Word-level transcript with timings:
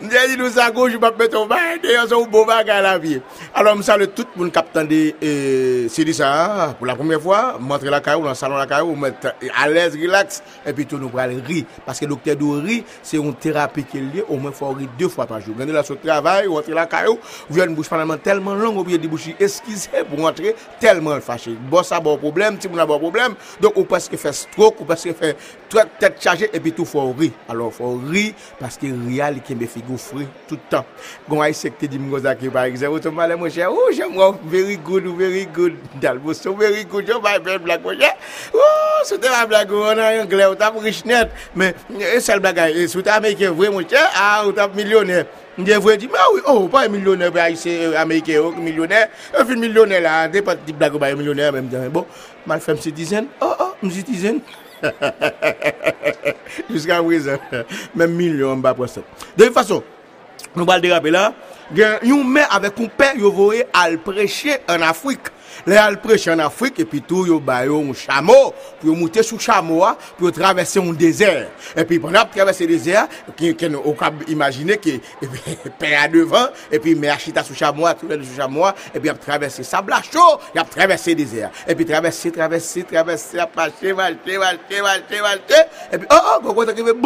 Mwen 0.00 0.26
di 0.26 0.34
nou 0.40 0.50
sa 0.50 0.70
gouj, 0.74 0.96
mwen 0.96 1.06
ap 1.06 1.18
meton 1.20 1.46
ba. 1.46 1.69
Deyon 2.06 2.24
son 2.24 2.30
bon 2.30 2.44
bagay 2.46 2.82
la 2.82 2.98
vie. 2.98 3.20
Alors 3.54 3.74
mwen 3.74 3.84
salue 3.84 4.08
tout 4.14 4.28
moun 4.36 4.50
kapitan 4.50 4.84
de 4.84 5.88
Sidi 5.88 6.14
Sa, 6.14 6.74
pou 6.78 6.86
la 6.86 6.94
premier 6.96 7.20
fwa, 7.20 7.56
mwantre 7.60 7.90
la 7.90 8.00
kayou, 8.04 8.24
nan 8.24 8.36
salon 8.38 8.60
la 8.60 8.66
kayou, 8.70 8.94
mwen 8.96 9.14
alez, 9.58 9.96
relax, 9.98 10.40
epi 10.68 10.86
tout 10.86 11.00
nou 11.00 11.12
pral 11.12 11.34
ri. 11.46 11.64
Paske 11.86 12.08
dokter 12.08 12.38
do 12.38 12.56
ri, 12.62 12.80
se 13.02 13.18
yon 13.18 13.34
terapi 13.40 13.84
ke 13.88 14.00
liye, 14.00 14.24
ou 14.28 14.38
mwen 14.40 14.54
fwa 14.56 14.72
ri 14.78 14.88
2 15.00 15.10
fwa 15.12 15.26
pa 15.30 15.40
jou. 15.42 15.56
Gande 15.58 15.74
la 15.74 15.84
sou 15.86 16.00
travay, 16.00 16.48
mwantre 16.50 16.76
la 16.76 16.86
kayou, 16.90 17.18
vyen 17.50 17.74
bouche 17.76 17.92
pananman 17.92 18.20
telman 18.22 18.60
long, 18.60 18.80
ou 18.80 18.86
biye 18.86 19.00
di 19.00 19.10
bouchi 19.10 19.34
eskize, 19.40 19.90
pou 20.08 20.20
mwantre 20.20 20.54
telman 20.82 21.24
fache. 21.24 21.56
Bo 21.70 21.84
sa 21.86 22.00
bon 22.04 22.20
problem, 22.22 22.58
ti 22.60 22.70
moun 22.70 22.82
a 22.82 22.88
bon 22.88 23.02
problem, 23.02 23.36
donk 23.60 23.80
ou 23.80 23.88
paske 23.88 24.20
fe 24.20 24.32
stroke, 24.36 24.84
ou 24.84 24.88
paske 24.88 25.14
fe 25.16 25.34
tete 25.70 26.14
chaje, 26.22 26.50
epi 26.54 26.74
tout 26.76 26.88
fwa 26.88 27.08
ri. 27.18 27.32
Alors 27.50 27.74
fwa 27.74 27.92
ri, 28.10 28.30
paske 28.60 28.90
real 29.08 29.40
kembe 29.46 29.68
figou 29.70 30.00
fri 30.00 30.28
toutan. 30.50 30.86
Gon 31.28 31.44
ay 31.44 31.54
di 31.90 31.98
mgoza 31.98 32.34
ki 32.38 32.48
par 32.50 32.64
exemple, 32.70 33.00
ton 33.02 33.12
male 33.12 33.34
mwen 33.38 33.50
chè, 33.52 33.66
ou 33.66 33.90
jè 33.94 34.06
mwen 34.08 34.38
very 34.52 34.76
good, 34.86 35.08
very 35.18 35.42
good, 35.54 35.76
dalbo, 36.02 36.30
boso 36.30 36.54
very 36.56 36.84
good, 36.84 37.08
yo 37.10 37.18
mwen 37.20 37.42
fè 37.44 37.58
blag 37.64 37.82
mwen 37.84 37.98
chè, 38.00 38.12
ou 38.54 39.04
sou 39.08 39.18
te 39.18 39.28
mwen 39.32 39.50
blag 39.50 39.74
ou 39.74 39.94
nan 39.98 40.14
yon 40.20 40.30
glè, 40.30 40.46
ou 40.50 40.58
tap 40.60 40.78
rich 40.84 41.02
net, 41.08 41.34
men 41.58 41.74
e 41.98 42.20
sel 42.22 42.42
blagay, 42.42 42.78
e 42.78 42.86
sou 42.90 43.02
te 43.04 43.12
Amerike 43.14 43.50
vwe 43.50 43.72
mwen 43.74 43.90
chè, 43.90 44.00
a 44.14 44.30
ou 44.46 44.54
tap 44.56 44.78
milyonè. 44.78 45.24
Mwen 45.58 45.82
vwe 45.84 45.98
di, 46.00 46.08
mwen 46.08 46.38
wè, 46.38 46.46
ou 46.46 46.64
oh, 46.64 46.70
pa 46.72 46.86
yon 46.86 46.94
milyonè 46.94 47.28
bè 47.34 47.44
a 47.44 47.50
yise 47.52 47.74
euh, 47.90 47.98
Amerike 48.00 48.38
ou 48.40 48.54
oh, 48.54 48.64
milyonè, 48.64 49.04
ou 49.34 49.46
fin 49.50 49.60
milyonè 49.60 50.00
la, 50.06 50.16
de 50.32 50.46
pat 50.46 50.62
di 50.66 50.76
blag 50.76 50.94
ou 50.96 51.02
ba 51.02 51.10
yon 51.12 51.20
milyonè, 51.20 51.50
mwen 51.56 51.68
mwen 51.74 51.94
bon, 52.00 52.08
mwen 52.46 52.64
fèm 52.64 52.80
se 52.80 52.94
dizen, 52.94 53.28
oh, 53.42 53.54
oh, 53.66 53.72
mwen 53.82 53.94
se 53.98 54.06
dizen, 54.06 54.40
mwen 56.70 57.20
zè, 57.26 57.38
mwen 57.94 58.14
milyon 58.16 58.60
mba 58.60 58.72
pwè 58.78 58.88
se. 58.90 59.04
De 59.36 59.48
yon 59.48 59.56
fason, 59.56 59.84
Nou 60.54 60.66
bal 60.68 60.82
derape 60.82 61.12
la 61.14 61.30
Yon 62.06 62.24
men 62.26 62.48
avek 62.50 62.80
yon 62.80 62.90
pen 62.98 63.20
Yon 63.20 63.34
voye 63.34 63.66
al 63.76 63.98
preche 64.02 64.58
en 64.70 64.82
Afrik 64.86 65.30
Le 65.68 65.76
al 65.78 65.98
preche 66.02 66.30
en 66.32 66.42
Afrik 66.42 66.80
E 66.82 66.86
pi 66.88 67.02
tou 67.06 67.28
yon 67.28 67.42
bayon 67.44 67.92
chamo 67.98 68.36
Pi 68.80 68.88
yon 68.88 68.98
moute 68.98 69.22
sou 69.26 69.38
chamo 69.42 69.78
Pi 70.18 70.26
yon 70.26 70.34
travesse 70.34 70.80
yon 70.80 70.98
dezer 70.98 71.46
E 71.78 71.86
pi 71.86 72.00
pwanda 72.02 72.24
ap 72.24 72.34
travesse 72.34 72.66
dezer 72.70 73.06
Ken 73.38 73.78
ou 73.78 73.94
kab 73.98 74.24
imagine 74.32 74.80
Ki 74.82 74.98
pen 75.78 75.96
a 76.00 76.08
devan 76.10 76.50
E 76.72 76.82
pi 76.82 76.96
me 76.98 77.12
achita 77.14 77.46
sou 77.46 77.58
chamo 77.58 77.86
E 77.86 78.98
pi 78.98 79.12
ap 79.12 79.22
travesse 79.22 79.66
sabla 79.66 80.02
chou 80.06 80.40
E 80.54 80.58
ap 80.58 80.74
travesse 80.74 81.14
dezer 81.14 81.50
E 81.66 81.78
pi 81.78 81.86
travesse, 81.86 82.34
travesse, 82.34 82.82
travesse 82.82 83.38
Apache, 83.38 83.94
vache, 83.94 84.38
vache, 84.38 84.82
vache, 84.82 85.22
vache 85.22 85.66
E 85.92 85.98
pi 85.98 86.06
oh 86.10 86.22
oh, 86.34 86.40
koko 86.42 86.66
te 86.66 86.74
krive 86.74 86.96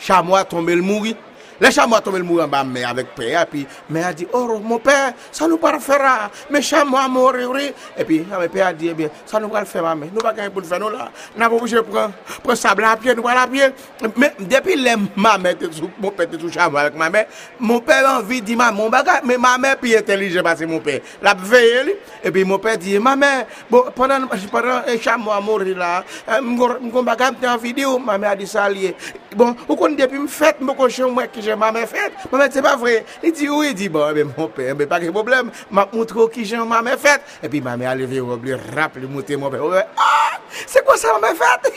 Chamo 0.00 0.34
a 0.34 0.44
tombe 0.44 0.72
l 0.72 0.80
mouri 0.82 1.14
Le 1.60 1.70
chamois 1.70 2.00
tombe 2.00 2.16
le 2.16 2.22
mourir 2.22 2.46
en 2.46 2.48
bas, 2.48 2.64
mais 2.64 2.84
avec 2.84 3.14
père. 3.14 3.42
Et 3.42 3.46
puis, 3.46 3.66
mais 3.90 4.02
a 4.02 4.12
dit, 4.14 4.26
oh, 4.32 4.58
mon 4.64 4.78
père, 4.78 5.12
ça 5.30 5.46
nous 5.46 5.58
pas 5.58 5.72
le 5.72 5.78
faire. 5.78 6.30
Mes 6.50 6.62
chamois 6.62 7.06
mourir. 7.06 7.50
Et 7.98 8.04
puis, 8.04 8.26
mes 8.40 8.48
père 8.48 8.68
a 8.68 8.72
dit, 8.72 8.88
eh 8.88 8.94
bien, 8.94 9.08
ça 9.26 9.38
nous 9.38 9.48
pas 9.48 9.60
le 9.60 9.66
faire, 9.66 9.94
mais 9.94 10.08
nous 10.12 10.20
pas 10.20 10.32
gagner 10.32 10.48
pour 10.48 10.62
le 10.62 10.66
faire, 10.66 10.80
nous 10.80 10.88
là. 10.88 11.10
Nous 11.36 11.48
pas 11.48 11.54
obligé 11.54 11.76
de 11.76 11.82
prendre 11.82 12.12
sable 12.54 12.84
à 12.84 12.96
pied, 12.96 13.14
nous 13.14 13.22
pas 13.22 13.34
la 13.34 13.46
pied. 13.46 13.68
Mais 14.16 14.32
depuis 14.38 14.76
les 14.76 14.96
ma 15.16 15.36
mère, 15.36 15.54
mon 15.98 16.10
père 16.10 16.26
était 16.26 16.38
sous 16.40 16.50
chamois 16.50 16.80
avec 16.80 16.96
ma 16.96 17.10
mère, 17.10 17.26
mon 17.58 17.80
père 17.80 18.08
a 18.08 18.18
envie 18.20 18.40
de 18.40 18.46
dire, 18.46 18.72
mon 18.72 18.88
bagage, 18.88 19.20
mais 19.24 19.36
ma 19.36 19.58
mère 19.58 19.76
plus 19.76 19.94
intelligente 19.94 20.42
parce 20.42 20.60
que 20.60 20.64
mon 20.64 20.80
père. 20.80 21.00
La 21.20 21.34
veille, 21.34 21.96
et 22.24 22.30
puis 22.30 22.44
mon 22.44 22.58
père 22.58 22.78
dit, 22.78 22.98
ma 22.98 23.16
mère, 23.16 23.46
bon, 23.70 23.84
pendant, 23.94 24.26
pendant 24.50 24.80
eh, 24.86 24.92
un 24.94 25.00
chamois 25.00 25.40
mourir 25.40 25.76
là, 25.76 26.04
euh, 26.28 26.40
mon 26.40 27.02
bagage 27.02 27.34
en 27.46 27.56
vidéo, 27.56 27.90
oh, 27.94 27.98
ma 27.98 28.16
mère 28.16 28.30
a 28.30 28.36
dit 28.36 28.46
ça 28.46 28.68
lié. 28.68 28.94
Bon, 29.36 29.54
ou 29.68 29.76
kon 29.78 29.94
depi 29.94 30.18
m 30.18 30.26
fèt, 30.30 30.58
m 30.58 30.72
kon 30.74 30.90
chè 30.90 31.06
mwen 31.06 31.28
ki 31.30 31.44
jè 31.46 31.54
mamè 31.58 31.84
fèt. 31.90 32.26
Mamè, 32.32 32.48
se 32.50 32.62
pa 32.66 32.74
vre. 32.80 32.96
Li 33.22 33.30
di 33.36 33.46
ou, 33.50 33.62
li 33.62 33.76
di, 33.78 33.86
bon, 33.92 34.08
eh 34.10 34.16
be 34.16 34.24
mon 34.26 34.50
pè, 34.56 34.72
be 34.78 34.88
pa 34.90 34.98
ki 35.02 35.12
problem. 35.14 35.52
Ma 35.70 35.86
moutro 35.92 36.26
ki 36.32 36.46
jè 36.50 36.58
mamè 36.66 36.96
fèt. 36.98 37.38
E 37.46 37.50
pi 37.52 37.62
mamè 37.62 37.86
aleve 37.92 38.18
ou, 38.24 38.38
li 38.42 38.58
rap, 38.74 38.98
li 38.98 39.06
moutè, 39.10 39.38
mon 39.38 39.52
pè. 39.54 39.62
Ou, 39.62 39.78
ah, 39.78 40.40
se 40.66 40.82
kon 40.86 40.98
sa 40.98 41.14
mamè 41.14 41.34
fèt? 41.38 41.70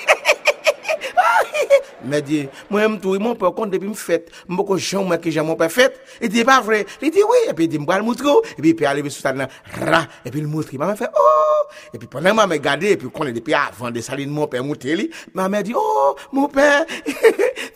Mè 2.03 2.19
diye, 2.25 2.49
mwen 2.71 2.97
mtou, 2.97 3.15
mwen 3.21 3.35
pou 3.39 3.47
akon 3.47 3.71
depi 3.71 3.87
m 3.87 3.93
fèt, 3.95 4.27
mwen 4.49 4.67
kon 4.67 4.81
chan 4.83 5.05
mwen 5.07 5.21
ki 5.23 5.31
jan 5.31 5.45
mwen 5.47 5.57
pe 5.59 5.69
fèt, 5.71 5.95
e 6.19 6.27
diye 6.31 6.43
pa 6.47 6.57
vre, 6.65 6.81
e 6.99 7.11
diye 7.13 7.23
wè, 7.27 7.39
e 7.51 7.55
pi 7.55 7.67
di 7.71 7.79
m 7.79 7.85
bral 7.87 8.03
moutro, 8.03 8.41
e 8.57 8.59
pi 8.59 8.73
pe 8.77 8.87
ale 8.89 9.03
bi 9.05 9.11
soutan 9.13 9.39
nan, 9.39 9.53
ra, 9.79 10.01
e 10.23 10.33
pi 10.33 10.43
l 10.43 10.49
moutri, 10.51 10.79
mwen 10.81 10.97
fè, 10.99 11.07
oh, 11.07 11.61
e 11.93 12.01
pi 12.01 12.09
pwè 12.11 12.23
nan 12.25 12.35
mwen 12.35 12.51
mè 12.51 12.59
gade, 12.63 12.91
e 12.91 12.99
pi 12.99 13.11
konen 13.13 13.35
depi 13.35 13.55
avan 13.55 13.95
de 13.95 14.03
salin 14.03 14.31
mwen 14.33 14.51
pe 14.51 14.59
moutri 14.65 14.97
li, 14.99 15.07
mwen 15.31 15.53
mè 15.53 15.63
diye, 15.69 15.79
oh, 15.79 16.19
mwen 16.35 16.51
pe, 16.51 16.67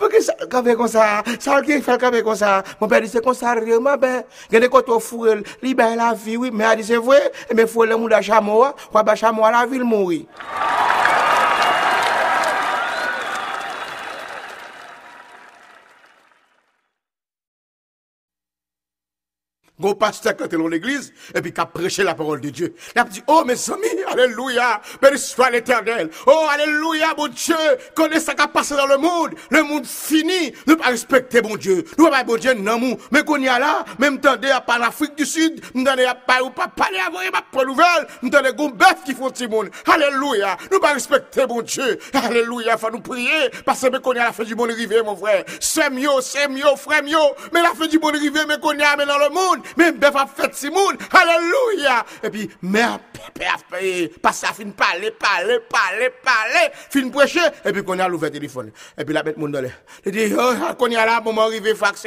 pou 0.01 0.11
ki 0.11 0.21
sal 0.27 0.43
kabe 0.51 0.75
kon 0.79 0.91
sa, 0.91 1.07
sal 1.39 1.63
ki 1.63 1.79
fèl 1.85 2.01
kabe 2.01 2.19
kon 2.27 2.35
sa, 2.39 2.59
mwen 2.81 2.91
pe 2.91 3.01
di 3.05 3.13
se 3.13 3.23
kon 3.23 3.37
sa 3.37 3.55
re, 3.55 3.79
mwen 3.79 4.01
be, 4.03 4.13
gade 4.51 4.71
koto 4.73 4.99
furel, 5.03 5.45
li 5.63 5.71
ben 5.77 5.95
la 6.01 6.11
vi, 6.11 6.35
wè, 6.41 6.51
mè 6.51 6.67
a 6.67 6.75
di 6.75 6.87
se 6.87 6.99
vwe, 6.99 7.21
e 7.47 7.55
mè 7.55 7.69
furel 7.71 7.95
mou 7.95 8.11
da 8.11 8.19
chamowa, 8.25 8.73
wè 8.91 9.07
ba 9.07 9.15
chamowa 9.15 9.55
la 9.55 9.63
vil 9.71 9.87
mouri. 9.87 10.25
Gros 19.79 19.93
pasteur 19.93 20.35
quand 20.35 20.51
dans 20.51 20.67
l'église, 20.67 21.13
et 21.35 21.41
puis 21.41 21.53
qui 21.53 21.61
a 21.61 21.65
prêché 21.67 22.01
la 22.01 22.15
parole 22.15 22.41
de 22.41 22.49
Dieu. 22.49 22.73
Il 22.95 22.99
a 22.99 23.03
dit, 23.03 23.21
oh 23.27 23.43
mes 23.45 23.53
amis, 23.69 24.03
alléluia, 24.11 24.81
béni 24.99 25.19
soit 25.19 25.51
l'éternel. 25.51 26.09
Oh 26.25 26.47
alléluia, 26.51 27.13
mon 27.15 27.27
Dieu, 27.27 27.55
connais 27.93 28.19
ce 28.19 28.31
qui 28.31 28.41
a 28.41 28.47
passé 28.47 28.75
dans 28.75 28.87
le 28.87 28.97
monde. 28.97 29.35
Le 29.51 29.61
monde 29.61 29.85
fini, 29.85 30.51
ne 30.65 30.73
pas 30.73 30.87
respecter 30.87 31.43
mon 31.43 31.57
Dieu. 31.57 31.83
Nous 31.99 32.09
pas 32.09 32.23
bon 32.23 32.37
Dieu, 32.37 32.55
non, 32.55 32.97
mais 33.11 33.23
qu'on 33.23 33.37
y 33.37 33.47
a 33.47 33.59
là, 33.59 33.85
même 33.99 34.19
temps 34.19 34.33
à 34.33 34.61
pas 34.61 34.79
l'Afrique 34.79 35.15
du 35.15 35.27
Sud, 35.27 35.61
nous 35.75 35.83
t'endez 35.83 36.05
à 36.05 36.15
pas 36.15 36.41
ou 36.41 36.49
pas 36.49 36.67
parler 36.67 36.97
à 36.97 37.11
ma 37.11 37.41
pas 37.43 37.63
nouvelle, 37.63 38.07
nous 38.23 38.31
t'endez 38.31 38.53
gon 38.53 38.69
bœuf 38.69 39.03
qui 39.05 39.13
font 39.13 39.29
petit 39.29 39.47
monde. 39.47 39.69
Alléluia, 39.85 40.57
nous 40.71 40.79
pas 40.79 40.93
respecter 40.93 41.45
mon 41.45 41.61
Dieu. 41.61 41.99
Alléluia, 42.13 42.77
faut 42.77 42.89
nous 42.89 43.01
prier, 43.01 43.51
parce 43.63 43.81
que 43.81 43.97
qu'on 43.97 44.13
y 44.13 44.17
a 44.17 44.23
la 44.23 44.33
fin 44.33 44.43
du 44.43 44.55
monde 44.55 44.71
arrivé, 44.71 45.03
mon 45.03 45.15
frère. 45.15 45.43
C'est 45.59 45.91
mieux, 45.91 46.09
c'est 46.21 46.47
mieux, 46.47 46.63
frère 46.77 47.03
mieux, 47.03 47.15
mais 47.53 47.61
la 47.61 47.75
fin 47.77 47.85
du 47.85 47.99
monde 47.99 48.15
arrivé, 48.15 48.39
mais 48.47 48.59
qu'on 48.59 48.73
y 48.73 48.81
a 48.81 48.95
dans 48.95 49.19
le 49.19 49.29
monde. 49.29 49.66
Même 49.75 49.97
bœuf 49.97 50.15
a 50.15 50.27
fait 50.27 50.53
Simon. 50.53 50.91
Alléluia. 51.11 52.05
Et 52.23 52.29
puis, 52.29 52.49
mère, 52.61 52.99
père, 53.33 53.57
passe 54.21 54.43
à 54.43 54.47
fin 54.47 54.69
parler, 54.69 55.11
parler, 55.11 55.59
parler, 55.69 56.09
parler, 56.23 56.71
fin 56.89 57.09
prêcher. 57.09 57.39
Et 57.65 57.71
puis, 57.71 57.83
qu'on 57.83 57.99
a 57.99 58.07
l'ouvert 58.07 58.31
téléphone. 58.31 58.71
Et 58.97 59.03
puis, 59.03 59.13
la 59.13 59.23
bête 59.23 59.37
mon 59.37 59.49
dolé. 59.49 59.71
Il 60.05 60.11
dit, 60.11 60.33
oh, 60.37 60.73
qu'on 60.77 60.87
y 60.87 60.95
a 60.95 61.05
là, 61.05 61.21
moment 61.21 61.43
arrivé, 61.43 61.75
fax 61.75 62.05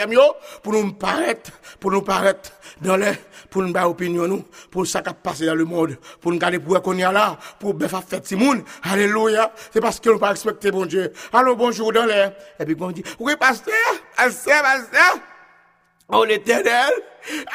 pour 0.63 0.73
nous 0.73 0.93
paraître, 0.93 1.51
pour 1.79 1.91
nous 1.91 2.03
paraître 2.03 2.53
dans 2.81 2.97
les, 2.97 3.13
pour 3.51 3.63
nous 3.63 3.73
faire 3.73 3.91
opinion, 3.91 4.27
nous, 4.27 4.45
pour 4.71 4.87
ça 4.87 5.03
qui 5.03 5.11
passé 5.23 5.47
dans 5.47 5.55
le 5.55 5.65
monde, 5.65 5.97
pour 6.21 6.33
nous 6.33 6.39
garder 6.39 6.59
pour 6.59 6.81
qu'on 6.83 6.97
y 6.97 7.03
a 7.03 7.13
là, 7.13 7.39
pour 7.59 7.75
bœuf 7.75 7.95
a 7.95 8.01
fait 8.01 8.27
Simon. 8.27 8.63
Alléluia. 8.83 9.53
C'est 9.73 9.81
parce 9.81 10.01
que 10.01 10.11
nous 10.11 10.19
pas 10.19 10.31
respecté 10.31 10.71
bon 10.71 10.87
Dieu. 10.87 11.13
Allô, 11.33 11.57
bonjour 11.57 11.93
dans 11.93 12.05
l'air. 12.05 12.33
Et 12.59 12.65
puis, 12.65 12.77
on 12.79 12.91
dit, 12.91 13.05
oui, 13.19 13.35
pasteur, 13.39 13.75
pasteur, 14.17 14.63
pasteur. 14.63 15.21
Oh 16.13 16.25
l'éternel, 16.25 16.91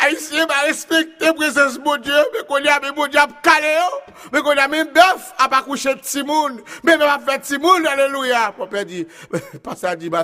Haïtien 0.02 0.46
va 0.46 0.56
respecter 0.66 1.34
présence 1.34 1.80
mon 1.80 1.98
Dieu, 1.98 2.14
mais 2.34 2.46
qu'on 2.48 2.56
a 2.56 2.80
même 2.80 2.96
mon 2.96 3.08
Dieu 3.08 3.20
à 3.20 3.28
calé, 3.42 3.78
mais 4.32 4.42
qu'on 4.42 4.52
a 4.52 4.68
même 4.68 4.88
bœuf 4.94 5.34
à 5.38 5.50
pas 5.50 5.64
Timoun, 6.02 6.62
mais 6.84 6.98
même 6.98 7.08
à 7.08 7.20
faire 7.20 7.42
Timoun, 7.42 7.86
alléluia. 7.86 8.54
Mon 8.58 8.68
dit, 8.84 9.08
pas 9.64 9.76
ça 9.76 9.96
dit, 9.96 10.10
ma 10.10 10.24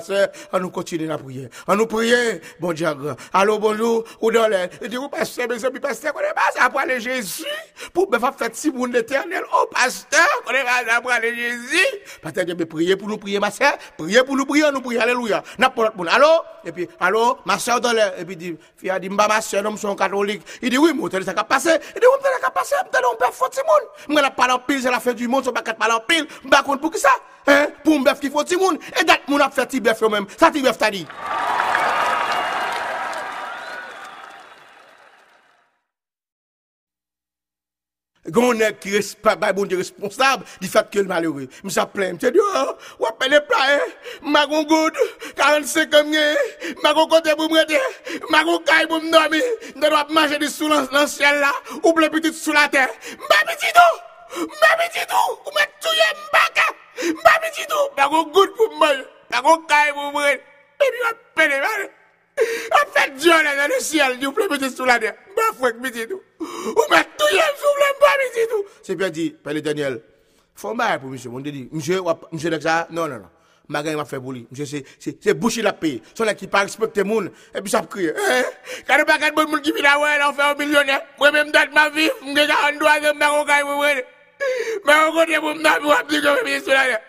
on 0.52 0.58
nous 0.60 0.70
continue 0.70 1.06
la 1.06 1.18
prière. 1.18 1.48
On 1.66 1.76
nous 1.76 1.86
prier, 1.86 2.40
bon 2.60 2.72
Dieu. 2.72 2.88
Allô, 3.32 3.58
bonjour, 3.58 4.04
ou 4.20 4.30
dans 4.30 4.48
l'air? 4.48 4.68
Il 4.82 4.88
dit, 4.88 4.96
vous 4.96 5.08
pasteur, 5.08 5.48
mes 5.48 5.80
pasteur, 5.80 6.12
qu'on 6.12 6.20
est 6.20 6.34
pas 6.34 7.00
Jésus, 7.00 7.44
pour 7.92 8.08
faire 8.32 8.50
Timoun 8.50 8.92
l'éternel. 8.92 9.42
Oh, 9.52 9.66
pasteur, 9.72 10.28
qu'on 10.44 10.52
est 10.52 10.64
pas 10.64 10.96
après 10.96 11.14
aller 11.14 11.34
Jésus? 11.34 11.86
Pasteur, 12.20 12.44
Dieu, 12.44 12.54
prier 12.66 12.96
pour 12.96 13.08
nous 13.08 13.18
prier, 13.18 13.40
prier 13.98 14.22
pour 14.24 14.36
nous 14.36 14.46
prier, 14.46 14.64
nous 14.72 14.80
prier, 14.80 15.00
alléluia. 15.00 15.42
N'importe 15.58 15.94
quoi. 15.96 16.10
Allô? 16.10 16.28
Et 16.64 16.72
puis, 16.72 16.88
allô, 17.00 17.38
dans 17.80 17.92
l'air. 17.92 18.12
Et 18.18 18.24
puis, 18.24 18.36
dit, 18.36 18.56
dit, 18.80 19.08
ma 19.32 19.40
soeur, 19.40 19.62
nous 19.62 19.76
sommes 19.76 19.96
catholiques. 19.96 20.42
Il 20.60 20.70
dit, 20.70 20.78
oui, 20.78 20.92
moi, 20.92 21.08
ça 21.10 21.32
a 21.34 21.44
passé. 21.44 21.70
Il 21.94 22.00
dit, 22.00 22.06
oui, 22.06 22.30
ça 22.40 22.46
a 22.46 22.50
passé, 22.50 22.74
on 22.82 23.16
peut 23.16 23.24
faire 23.32 23.64
monde. 23.64 23.88
Moi, 24.08 24.22
la 24.22 24.30
parle 24.30 24.52
en 24.52 24.58
pile, 24.58 24.82
c'est 24.82 24.90
la 24.90 25.00
fin 25.00 25.12
du 25.12 25.28
monde, 25.28 25.44
on 25.48 25.52
pas 25.52 25.62
parler 25.62 25.94
en 25.94 26.00
pile. 26.00 26.26
Je 26.44 26.62
contre 26.62 26.80
pour 26.80 26.90
qui 26.90 26.98
ça? 26.98 27.10
Hein? 27.46 27.68
Pour 27.82 27.94
un 27.94 28.00
bœuf 28.00 28.20
qui 28.20 28.30
faut 28.30 28.44
monde. 28.58 28.78
Et 29.00 29.04
date, 29.04 29.22
mon 29.28 29.38
a 29.40 29.50
fait 29.50 29.66
petit 29.66 29.80
bœuf 29.80 30.00
même. 30.02 30.26
Ça, 30.36 30.50
petit 30.50 30.62
bœuf 30.62 30.78
t'a 30.78 30.90
dit. 30.90 31.06
Gounen 38.30 38.78
ki 38.78 39.00
bay 39.24 39.52
bon 39.52 39.66
di 39.66 39.74
responsab 39.74 40.44
di 40.60 40.68
fat 40.68 40.86
ke 40.92 41.02
l 41.02 41.08
malheure. 41.10 41.48
Mi 41.64 41.70
sa 41.70 41.86
plem, 41.86 42.20
se 42.20 42.30
di, 42.30 42.38
oh, 42.38 42.78
wapè 43.02 43.26
le 43.28 43.40
plae, 43.42 43.80
magon 44.22 44.62
goud, 44.62 44.94
45 45.34 45.90
kamye, 45.90 46.22
magon 46.84 47.08
kote 47.10 47.34
pou 47.34 47.50
mwete, 47.50 47.80
magon 48.30 48.62
kay 48.62 48.86
pou 48.86 49.02
mdomi, 49.02 49.42
mden 49.74 49.90
wap 49.90 50.14
manje 50.14 50.38
di 50.38 50.46
sou 50.46 50.70
lan 50.70 51.08
siel 51.10 51.40
la, 51.42 51.50
ou 51.82 51.90
ble 51.98 52.06
pitit 52.14 52.38
sou 52.38 52.54
la 52.54 52.68
ter. 52.70 52.94
Mba 53.18 53.42
piti 53.50 53.74
tou, 53.74 53.98
mba 54.46 54.70
piti 54.84 55.02
tou, 55.10 55.38
ou 55.42 55.58
mwen 55.58 55.74
touye 55.82 56.08
mbaka, 56.22 56.70
mba 57.18 57.36
piti 57.42 57.66
tou, 57.66 57.90
magon 57.98 58.30
goud 58.30 58.54
pou 58.54 58.70
mwoy, 58.78 59.02
magon 59.34 59.66
kay 59.66 59.90
pou 59.98 60.14
mwete, 60.14 60.46
bebi 60.78 61.08
wapè 61.08 61.50
le 61.50 61.62
mwane, 61.66 61.90
wapè 62.78 63.08
diyon 63.18 63.50
la 63.50 63.66
nan 63.66 63.80
siel, 63.82 64.20
di 64.22 64.30
ou 64.30 64.38
ble 64.38 64.46
pitit 64.54 64.78
sou 64.78 64.86
la 64.86 65.02
ter, 65.02 65.18
mba 65.34 65.56
fwek 65.58 65.82
piti 65.82 66.06
tou. 66.06 66.22
Ou 66.72 66.88
mè 66.90 67.02
touye 67.18 67.44
msou 67.52 67.76
mlem 67.76 68.00
pa 68.00 68.10
mi 68.20 68.26
titou. 68.36 68.66
Se 68.86 68.96
pe 68.98 69.10
di, 69.14 69.28
pe 69.32 69.54
le 69.54 69.62
Daniel, 69.64 70.00
fon 70.58 70.78
baye 70.78 70.98
pou 71.02 71.12
msè. 71.12 71.30
Mwen 71.32 71.46
de 71.46 71.54
di, 71.54 71.62
msè 71.72 72.00
wap, 72.02 72.26
msè 72.32 72.52
nek 72.52 72.64
sa, 72.64 72.82
non, 72.90 73.08
non, 73.10 73.24
non. 73.24 73.38
Ma 73.72 73.82
gen 73.84 73.96
yon 73.96 74.08
fè 74.08 74.20
pou 74.22 74.34
li. 74.34 74.44
Msè 74.50 74.66
se, 74.68 74.82
se, 74.98 75.14
se 75.22 75.34
bouchi 75.38 75.62
la 75.64 75.74
peye. 75.78 76.02
Son 76.12 76.30
ek 76.30 76.42
ki 76.42 76.50
pa 76.52 76.64
respekte 76.66 77.06
moun, 77.06 77.30
epi 77.54 77.72
sa 77.72 77.84
p 77.86 77.92
kriye. 77.94 78.12
Eh, 78.12 78.82
kade 78.88 79.06
pa 79.08 79.20
kade 79.22 79.36
moun 79.38 79.54
moun 79.54 79.64
ki 79.64 79.74
mi 79.76 79.84
la 79.84 79.94
wè, 80.02 80.16
la 80.20 80.32
wè 80.32 80.50
ou 80.50 80.60
milyonè. 80.60 80.98
Mwen 81.22 81.38
mè 81.38 81.46
mdat 81.50 81.74
ma 81.76 81.88
vi, 81.94 82.10
mwen 82.24 82.42
gen 82.42 82.54
an 82.58 82.82
doa 82.82 82.98
zè 83.06 83.14
mè 83.16 83.32
kon 83.36 83.48
kay 83.48 83.66
mwen 83.68 83.82
wè. 83.86 83.96
Mè 84.82 85.00
kon 85.00 85.18
kote 85.20 85.42
moun 85.46 85.62
mdat 85.62 85.82
mwen 85.82 85.94
wap 85.94 86.10
di 86.10 86.22
kon 86.24 86.40
mè 86.40 86.46
mi 86.50 86.60
sou 86.60 86.74
la 86.76 86.86
de. 86.90 87.02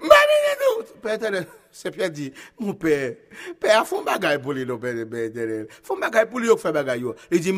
Mè 0.00 0.26
mi 0.32 0.44
titou. 0.48 1.00
Pe 1.04 1.18
tenè. 1.20 1.46
Se 1.72 1.90
pi 1.94 2.04
a 2.04 2.08
di, 2.10 2.28
moun 2.58 2.76
pe, 2.78 2.94
pe 3.60 3.72
a 3.72 3.82
bagay 4.06 4.38
pou 4.42 4.52
li 4.52 4.64
nou, 4.66 4.78
pe, 4.78 4.92
pe 5.06 5.28
Daniel. 5.30 5.66
Fon 5.82 6.00
bagay 6.00 6.26
pou 6.30 6.38
li 6.38 6.46
yo 6.50 6.56
fè 6.56 6.72
bagay 6.72 7.00
yo. 7.00 7.14
Li 7.30 7.40
di 7.40 7.52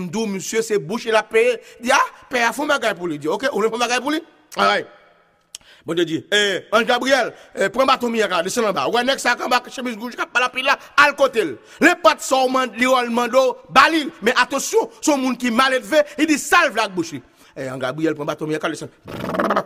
la 1.11 1.23
pe. 1.23 1.61
Di 1.81 1.91
a, 1.91 2.01
pe 2.29 2.43
a 2.43 2.53
fon 2.53 2.67
bagay 2.67 2.95
pou 2.95 3.07
li. 3.07 3.19
Di, 3.19 3.29
ok, 3.29 3.49
ou 3.53 3.63
le 3.63 3.71
fon 3.71 3.79
bagay 3.79 4.01
pou 4.01 4.11
li? 4.11 4.21
Alay. 4.57 4.85
Bon 5.85 5.97
te 5.97 6.05
di, 6.05 6.25
eh, 6.31 6.69
Ange 6.71 6.87
Gabriel, 6.87 7.33
eh, 7.55 7.69
pren 7.69 7.87
baton 7.87 8.11
mi 8.11 8.19
yaka, 8.19 8.43
desen 8.43 8.65
an 8.65 8.73
ba. 8.73 8.87
Ouwe, 8.87 9.03
nek 9.03 9.19
sa 9.19 9.35
kan 9.35 9.49
bak, 9.49 9.69
chemise 9.69 9.97
palapil 10.33 10.65
la, 10.65 10.79
al 10.97 11.17
kotel. 11.17 11.59
Le 11.81 11.95
pat 12.03 12.21
sa 12.21 12.45
ouman, 12.45 12.71
li 12.77 12.87
ou 12.87 12.95
alman 12.95 13.29
do, 13.29 13.57
balil. 13.69 14.11
Men 14.23 14.35
atosyon, 14.37 14.91
son 15.01 15.19
moun 15.19 15.37
ki 15.37 15.51
malet 15.51 15.83
ve, 15.83 16.05
li 16.19 16.27
di 16.27 16.39
salve 16.39 16.77
lak 16.77 16.95
bouchi. 16.95 17.21
Eh, 17.57 17.69
Gabriel, 17.79 18.15
pren 18.15 18.27
baton 18.27 18.47
mi 18.47 18.55
yaka, 18.55 18.69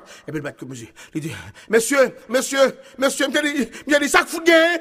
desen. 0.07 0.27
E 0.27 0.33
pe 0.33 0.39
l 0.39 0.45
bat 0.45 0.57
kou 0.59 0.69
mouzi. 0.71 0.89
Li 1.15 1.21
di, 1.21 1.33
Mesye, 1.69 2.13
mesye, 2.29 2.63
mesye, 2.99 3.29
mte 3.29 3.43
di, 3.43 3.67
mte 3.87 4.01
di, 4.01 4.09
sak 4.09 4.29
fout 4.29 4.47
gen, 4.47 4.79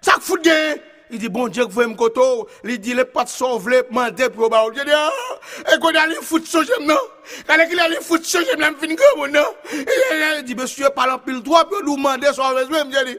sak 0.00 0.22
fout 0.22 0.42
gen. 0.44 0.80
Li 1.12 1.18
di, 1.20 1.28
bon 1.28 1.50
diek 1.52 1.68
vwe 1.72 1.86
mkoto, 1.90 2.48
li 2.64 2.78
di, 2.80 2.94
le 2.96 3.04
pat 3.04 3.28
sa 3.28 3.50
vle, 3.60 3.82
mande 3.92 4.30
pou 4.32 4.48
ba 4.48 4.62
ou. 4.64 4.72
Li 4.72 4.86
di, 4.88 4.94
ah, 4.96 5.34
e 5.68 5.78
kode 5.82 6.00
ali 6.00 6.16
fout 6.24 6.46
so 6.48 6.62
jem 6.64 6.86
nan. 6.88 7.10
Kane 7.48 7.68
ki 7.68 7.76
li 7.76 7.84
ali 7.84 8.00
fout 8.00 8.24
so 8.24 8.40
jem 8.40 8.60
nan 8.62 8.78
fin 8.80 8.96
kou 8.96 9.20
moun 9.20 9.36
nan. 9.36 9.44
Li 9.72 10.46
di, 10.48 10.56
mesye, 10.56 10.88
palan 10.96 11.20
pil 11.26 11.42
drop, 11.44 11.74
yo 11.76 11.82
nou 11.84 12.00
mande 12.00 12.32
so 12.32 12.48
vwe 12.56 12.64
zwe, 12.70 12.84
mte 12.88 13.04
di. 13.10 13.18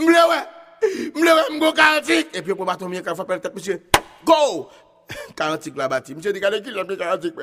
Mle 0.00 0.26
we, 0.32 0.42
mle 1.20 1.38
we 1.38 1.48
mgo 1.56 1.72
karantik. 1.76 2.34
E 2.34 2.42
pi 2.42 2.50
yo 2.50 2.58
pou 2.58 2.66
baton 2.66 2.90
miye 2.90 3.04
kan 3.06 3.18
fapel 3.18 3.42
tet, 3.44 3.54
mesye, 3.54 3.78
go! 4.26 4.70
Karantik 5.38 5.78
la 5.78 5.88
bati. 5.90 6.18
Mse 6.18 6.34
di, 6.34 6.42
kane 6.42 6.64
ki 6.64 6.74
li 6.74 6.82
ap 6.82 6.90
de 6.90 6.98
karantik 6.98 7.38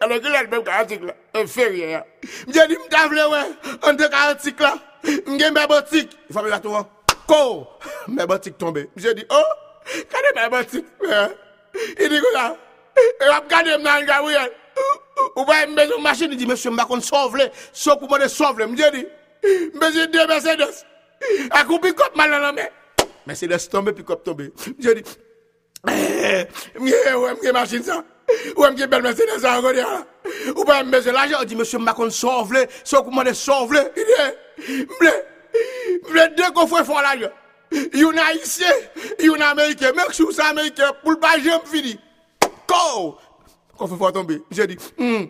Alon 0.00 0.20
ki 0.20 0.28
lal 0.32 0.46
bem 0.50 0.64
ka 0.64 0.80
antik 0.80 1.02
la, 1.04 1.14
e 1.34 1.46
ferye 1.46 1.90
ya. 1.90 2.02
Mje 2.46 2.66
di 2.68 2.76
mtavle 2.78 3.24
we, 3.32 3.40
an 3.88 3.96
de 3.96 4.08
ka 4.08 4.28
antik 4.30 4.60
la, 4.60 4.74
mge 5.26 5.50
mbe 5.50 5.66
botik. 5.70 6.12
Fami 6.32 6.50
la 6.50 6.60
tou 6.60 6.76
an, 6.76 6.86
kou, 7.26 7.66
mbe 8.08 8.26
botik 8.28 8.58
tombe. 8.58 8.86
Mje 8.96 9.14
di, 9.16 9.26
oh, 9.30 9.52
kade 10.12 10.32
mbe 10.36 10.48
botik? 10.52 10.86
I 11.98 12.08
di 12.12 12.20
kou 12.20 12.32
la, 12.34 12.48
e 12.96 13.28
wap 13.30 13.48
kade 13.50 13.78
mnan 13.78 14.06
gawi 14.08 14.34
ya. 14.36 14.46
Ou 15.36 15.44
bay 15.48 15.66
mbe 15.66 15.88
sou 15.90 16.00
masin, 16.04 16.32
di 16.32 16.40
di, 16.40 16.48
mbe 16.48 16.56
sou 16.60 16.72
mba 16.72 16.88
kon 16.88 17.04
sovle, 17.04 17.50
sou 17.72 17.96
pou 18.00 18.08
mwede 18.08 18.28
sovle. 18.32 18.68
Mje 18.72 18.90
di, 18.94 19.06
mbe 19.74 19.92
sou 19.92 20.10
de 20.12 20.26
Mercedes, 20.32 20.84
akou 21.50 21.80
pikop 21.82 22.16
man 22.16 22.32
nan 22.32 22.50
anme. 22.52 22.68
Mercedes 23.26 23.68
tombe, 23.72 23.96
pikop 23.96 24.24
tombe. 24.24 24.50
Mje 24.76 25.00
di, 25.00 25.06
mge 26.80 27.16
we, 27.16 27.32
mge 27.40 27.56
masin 27.56 27.84
sa. 27.86 28.02
Ou 28.56 28.66
mge 28.70 28.86
bel 28.90 29.02
mese 29.04 29.26
de 29.26 29.38
sa 29.40 29.56
an 29.56 29.64
gode 29.64 29.80
ya. 29.82 30.00
Ou 30.54 30.64
pa 30.66 30.80
m 30.82 30.90
beze 30.90 31.12
la 31.14 31.26
je, 31.30 31.36
ou 31.38 31.46
di 31.48 31.58
mese 31.58 31.78
makon 31.78 32.10
sov 32.10 32.52
le, 32.54 32.66
sou 32.82 33.04
kouman 33.06 33.28
de 33.28 33.34
sov 33.36 33.74
le. 33.74 33.84
Mble, 34.58 35.12
mble 36.08 36.26
de 36.38 36.50
kon 36.56 36.70
fwe 36.70 36.82
fwa 36.86 37.04
la 37.06 37.14
je. 37.20 37.30
Yon 37.98 38.18
a 38.22 38.30
isye, 38.38 38.72
yon 39.26 39.42
a 39.42 39.52
Amerike, 39.54 39.92
mek 39.94 40.14
sou 40.16 40.34
sa 40.34 40.50
Amerike, 40.54 40.90
pou 41.02 41.14
l 41.14 41.20
pa 41.22 41.36
jem 41.42 41.62
fini. 41.70 41.96
Kou! 42.66 43.14
Kon 43.76 43.90
fwe 43.90 44.00
fwa 44.00 44.12
tombe, 44.14 44.40
mse 44.50 44.68
di, 44.70 44.78
hmm, 44.98 45.28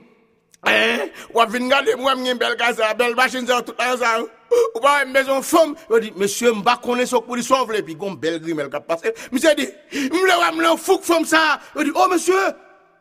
eh, 0.72 1.06
wap 1.36 1.52
vin 1.52 1.68
gade 1.72 1.96
mwen 2.00 2.22
mge 2.22 2.38
bel 2.40 2.56
kasa, 2.60 2.94
bel 2.96 3.16
bashin 3.18 3.48
sa, 3.48 3.62
tout 3.64 3.76
an 3.82 3.96
sa 4.00 4.16
ou. 4.22 4.32
Ou 4.76 4.80
pa 4.80 5.00
m 5.04 5.12
bezon 5.12 5.42
fom, 5.44 5.72
yo 5.90 5.98
di, 6.00 6.12
Monsie 6.16 6.52
m 6.54 6.62
bakone 6.64 7.04
sok 7.08 7.26
pou 7.26 7.36
di 7.36 7.44
sov 7.44 7.72
le, 7.74 7.82
pi 7.84 7.96
gon 7.98 8.14
bel 8.20 8.38
grimel 8.40 8.70
kap 8.72 8.86
pase. 8.88 9.12
Monsie 9.32 9.52
di, 9.58 9.66
m 10.12 10.22
le 10.22 10.36
wè 10.40 10.52
m 10.54 10.62
le 10.62 10.76
fouk 10.80 11.04
fom 11.04 11.26
sa, 11.28 11.58
yo 11.74 11.84
di, 11.84 11.92
oh 11.96 12.08
monsie, 12.12 12.44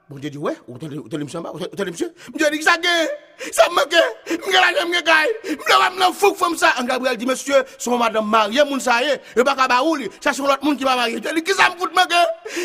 Bon 0.05 0.19
diye 0.21 0.29
di, 0.29 0.37
wè, 0.37 0.51
ou 0.69 0.77
te 0.77 0.85
li 0.85 1.25
msye 1.25 1.39
mba, 1.41 1.49
ou 1.49 1.65
te 1.73 1.85
li 1.87 1.89
msye? 1.89 2.11
Mwen 2.29 2.51
di, 2.53 2.59
sa 2.61 2.75
gen, 2.77 3.07
sa 3.49 3.63
mwen 3.73 3.87
gen, 3.89 4.37
mwen 4.43 5.01
gen 5.01 5.79
la 5.97 6.09
fòm 6.13 6.53
sa. 6.61 6.75
An 6.77 6.85
Gabriel 6.85 7.17
di, 7.17 7.25
monsye, 7.25 7.63
son 7.81 7.97
madame 7.97 8.29
marye 8.29 8.61
moun 8.69 8.77
sa 8.79 8.99
ye, 9.01 9.15
e 9.33 9.41
baka 9.41 9.65
ba 9.71 9.79
ou 9.81 9.95
li, 9.97 10.05
sa 10.21 10.29
son 10.29 10.45
lot 10.45 10.61
moun 10.61 10.77
ki 10.77 10.85
ba 10.85 10.93
marye. 10.99 11.17
Mwen 11.17 11.39
di, 11.39 11.41
ki 11.41 11.57
sa 11.57 11.71
mwen 11.71 11.81
fout 11.81 11.97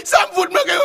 sa 0.05 0.21
mwen 0.27 0.37
fout 0.37 0.53
la 0.53 0.61
mwen 0.61 0.77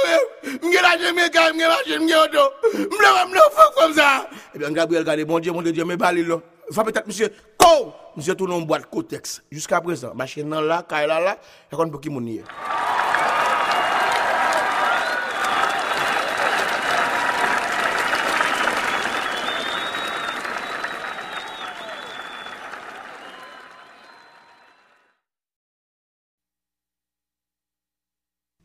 la 3.03 3.11
wè 3.17 3.25
mwen 3.27 3.51
fuk 3.59 3.75
fòm 3.81 3.99
sa. 3.99 4.07
E 4.55 4.57
bi 4.61 4.63
an 4.63 4.79
Gabriel 4.79 5.03
bon 5.27 5.43
diye, 5.43 5.51
bon 5.51 5.67
diye, 5.67 5.83
mwen 5.83 5.99
bali 5.99 6.23
lo. 6.23 6.39
Fa 6.71 6.87
petat 6.87 7.03
monsye, 7.03 7.33
kou, 7.59 7.91
monsye 8.15 8.31
tou 8.31 8.47
non 8.47 8.63
boat 8.63 8.87
kotex, 8.87 9.41
jusqu'a 9.51 9.83
prezant, 9.83 10.15
machin 10.15 10.47
nan 10.47 10.63
la, 10.63 10.85
kay 10.87 11.03
la 11.03 11.19
la, 11.19 11.35
yakon 11.67 11.91
pou 11.91 11.99
ki 11.99 12.15
moun 12.15 12.31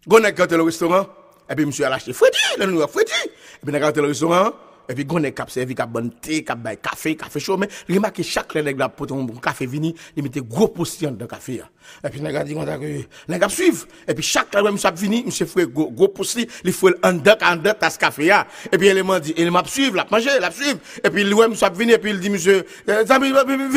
Gon 0.08 0.22
rentre 0.22 0.56
le 0.56 0.62
restaurant, 0.62 1.06
et 1.48 1.54
puis 1.54 1.66
monsieur 1.66 1.86
a 1.86 1.92
acheté 1.92 2.12
Freddy, 2.12 2.38
le 2.58 2.66
nous 2.66 2.80
Freddy. 2.88 3.12
Et 3.26 3.66
puis 3.66 3.78
rentre 3.78 4.00
le 4.00 4.08
restaurant, 4.08 4.52
et 4.90 4.94
puis 4.94 5.04
gon 5.04 5.20
nèg 5.20 5.34
cap 5.34 5.50
servi 5.50 5.74
cap 5.74 5.88
bon 5.88 6.10
thé, 6.20 6.42
café, 6.42 7.14
café 7.16 7.38
chaud 7.38 7.56
mais 7.56 7.68
remarquez 7.88 8.24
chaque 8.24 8.54
la 8.54 8.72
café 9.40 9.66
vini, 9.66 9.94
il 10.16 10.22
mettait 10.22 10.40
gros 10.40 10.66
potion 10.66 11.12
dans 11.12 11.26
café. 11.26 11.62
Et 12.04 12.08
puis 12.08 12.20
nèg 12.20 12.34
a 12.34 12.42
dit 12.42 12.54
comme 12.54 12.66
ça 12.66 12.76
que 12.76 13.02
nèg 13.28 13.44
a 13.44 13.48
et 14.08 14.14
puis 14.14 14.22
chaque 14.24 14.52
là 14.52 14.62
a 14.68 14.90
vini, 14.90 15.22
monsieur 15.24 15.46
fait 15.46 15.66
gros 15.66 16.08
potion, 16.08 16.44
il 16.64 16.72
faut 16.72 16.90
en 17.04 17.12
deux 17.12 17.30
en 17.40 17.56
tasse 17.74 17.96
café 17.96 18.32
Et 18.72 18.78
puis 18.78 19.02
m'a 19.02 19.20
dit, 19.20 19.32
il 19.36 19.50
m'a 19.50 19.62
suivre, 19.64 19.96
l'a 19.96 20.06
manger, 20.10 20.40
l'a 20.40 20.50
suivre. 20.50 20.78
Et 21.04 21.10
puis 21.10 21.22
lui 21.22 21.34
monsieur 21.34 21.66
a 21.66 21.70
vini 21.70 21.92
et 21.92 21.98
puis 21.98 22.10
il 22.10 22.18
dit 22.18 22.30
monsieur, 22.30 22.66
zami 23.06 23.32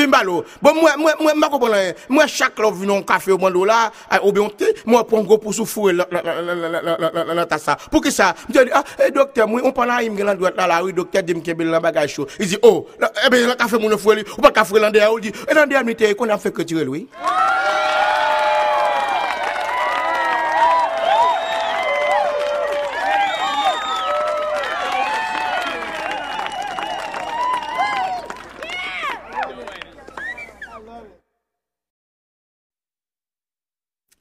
balo. 0.07 0.43
Bon 0.61 0.73
moi 0.73 0.97
moi 0.97 1.13
moi 1.21 1.35
m'a 1.35 1.47
comprendre 1.47 1.75
moi 2.09 2.25
chaque 2.25 2.57
là 2.57 2.71
vini 2.71 3.05
café 3.05 3.31
au 3.31 3.37
monde 3.37 3.65
là, 3.67 3.91
ou 4.23 4.31
bien 4.31 4.49
thé, 4.49 4.65
moi 4.87 5.05
gros 5.07 5.37
pour 5.37 5.53
souffler 5.53 5.93
la 5.93 7.45
tasse 7.45 7.63
ça. 7.63 7.77
Pour 7.91 8.01
que 8.01 8.09
ça, 8.09 8.33
je 8.49 8.63
dis 8.63 8.69
ah 8.73 8.83
docteur 9.13 9.47
moi 9.47 9.61
on 9.63 9.71
parle 9.71 10.03
il 10.03 10.11
me 10.11 10.35
droite 10.35 10.57
là 10.57 10.65
la 10.65 10.79
rue 10.79 10.93
docteur 11.03 11.23
dit 11.23 11.41
que 11.41 11.63
la 11.63 11.79
bagage 11.79 12.13
chaud. 12.13 12.27
Il 12.39 12.47
dit 12.47 12.57
oh, 12.61 12.87
eh 13.25 13.29
ben 13.29 13.47
la 13.47 13.55
café 13.55 13.77
mon 13.77 13.97
frère, 13.97 14.23
ou 14.37 14.41
pas 14.41 14.51
café 14.51 14.79
l'andé 14.79 15.05
il 15.15 15.21
dit 15.21 15.39
et 15.49 15.53
l'andé 15.53 15.75
mité 15.83 16.13
qu'on 16.15 16.29
a 16.29 16.37
fait 16.37 16.51
que 16.51 16.61
tirer 16.61 16.85
lui. 16.85 17.07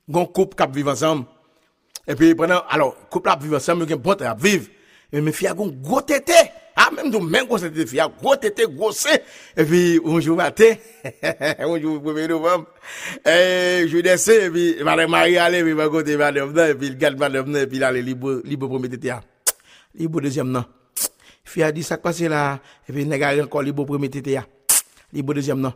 Gon 0.09 0.27
couple 0.27 0.57
qui 0.57 0.73
vivent 0.73 0.89
ensemble. 0.89 1.25
Et 2.07 2.15
puis 2.15 2.35
pendant 2.35 2.63
alors 2.69 2.95
couple 3.09 3.31
qui 3.31 3.45
vivent 3.45 3.55
ensemble, 3.55 3.85
il 3.85 3.91
y 3.91 3.93
a 3.93 3.97
un 3.97 3.99
bon 3.99 4.15
qui 4.15 4.25
vivent. 4.43 4.69
E 4.69 4.73
Mais 5.13 5.21
mes 5.21 5.33
filles 5.33 5.53
ont 5.57 5.69
gros 5.69 6.03
tété. 6.03 6.33
même 6.93 7.11
nous 7.11 7.21
même 7.21 7.47
qu'on 7.47 7.59
s'était 7.59 7.87
fait, 7.87 8.01
gros 8.21 8.37
tété, 8.37 8.65
gros 8.69 8.93
et 9.57 9.65
puis, 9.65 10.01
bonjour 10.01 10.37
matin, 10.37 10.75
bonjour 11.61 12.03
1er 12.03 12.29
novembre, 12.29 12.67
et 13.27 13.87
je 13.89 13.99
descends, 13.99 14.33
et 14.33 14.51
puis, 14.51 14.77
madame 14.85 15.11
Marie 15.11 15.39
allait, 15.39 15.61
et 15.61 15.63
puis, 15.63 15.75
ma 15.75 15.89
côté, 15.89 16.17
madame, 16.17 16.57
et 16.59 16.75
puis, 16.75 16.91
le 16.91 16.95
gars, 16.95 17.11
madame, 17.11 17.57
et 17.57 17.67
puis, 17.67 17.79
là, 17.79 17.93
libre, 17.93 18.43
libre 18.45 18.69
premier 18.69 18.89
tété, 18.89 19.15
libre 19.95 20.21
deuxième, 20.21 20.49
non. 20.49 20.65
Fille 21.45 21.63
a 21.63 21.73
dit, 21.73 21.83
ça 21.83 21.99
passe 21.99 22.21
là, 22.21 22.61
et 22.89 22.93
puis, 22.93 23.05
n'est-ce 23.05 23.43
encore 23.43 23.63
libre 23.63 23.85
premier 23.85 24.09
tété, 24.09 24.39
libre 25.13 25.35
deuxième, 25.35 25.61
non. 25.61 25.73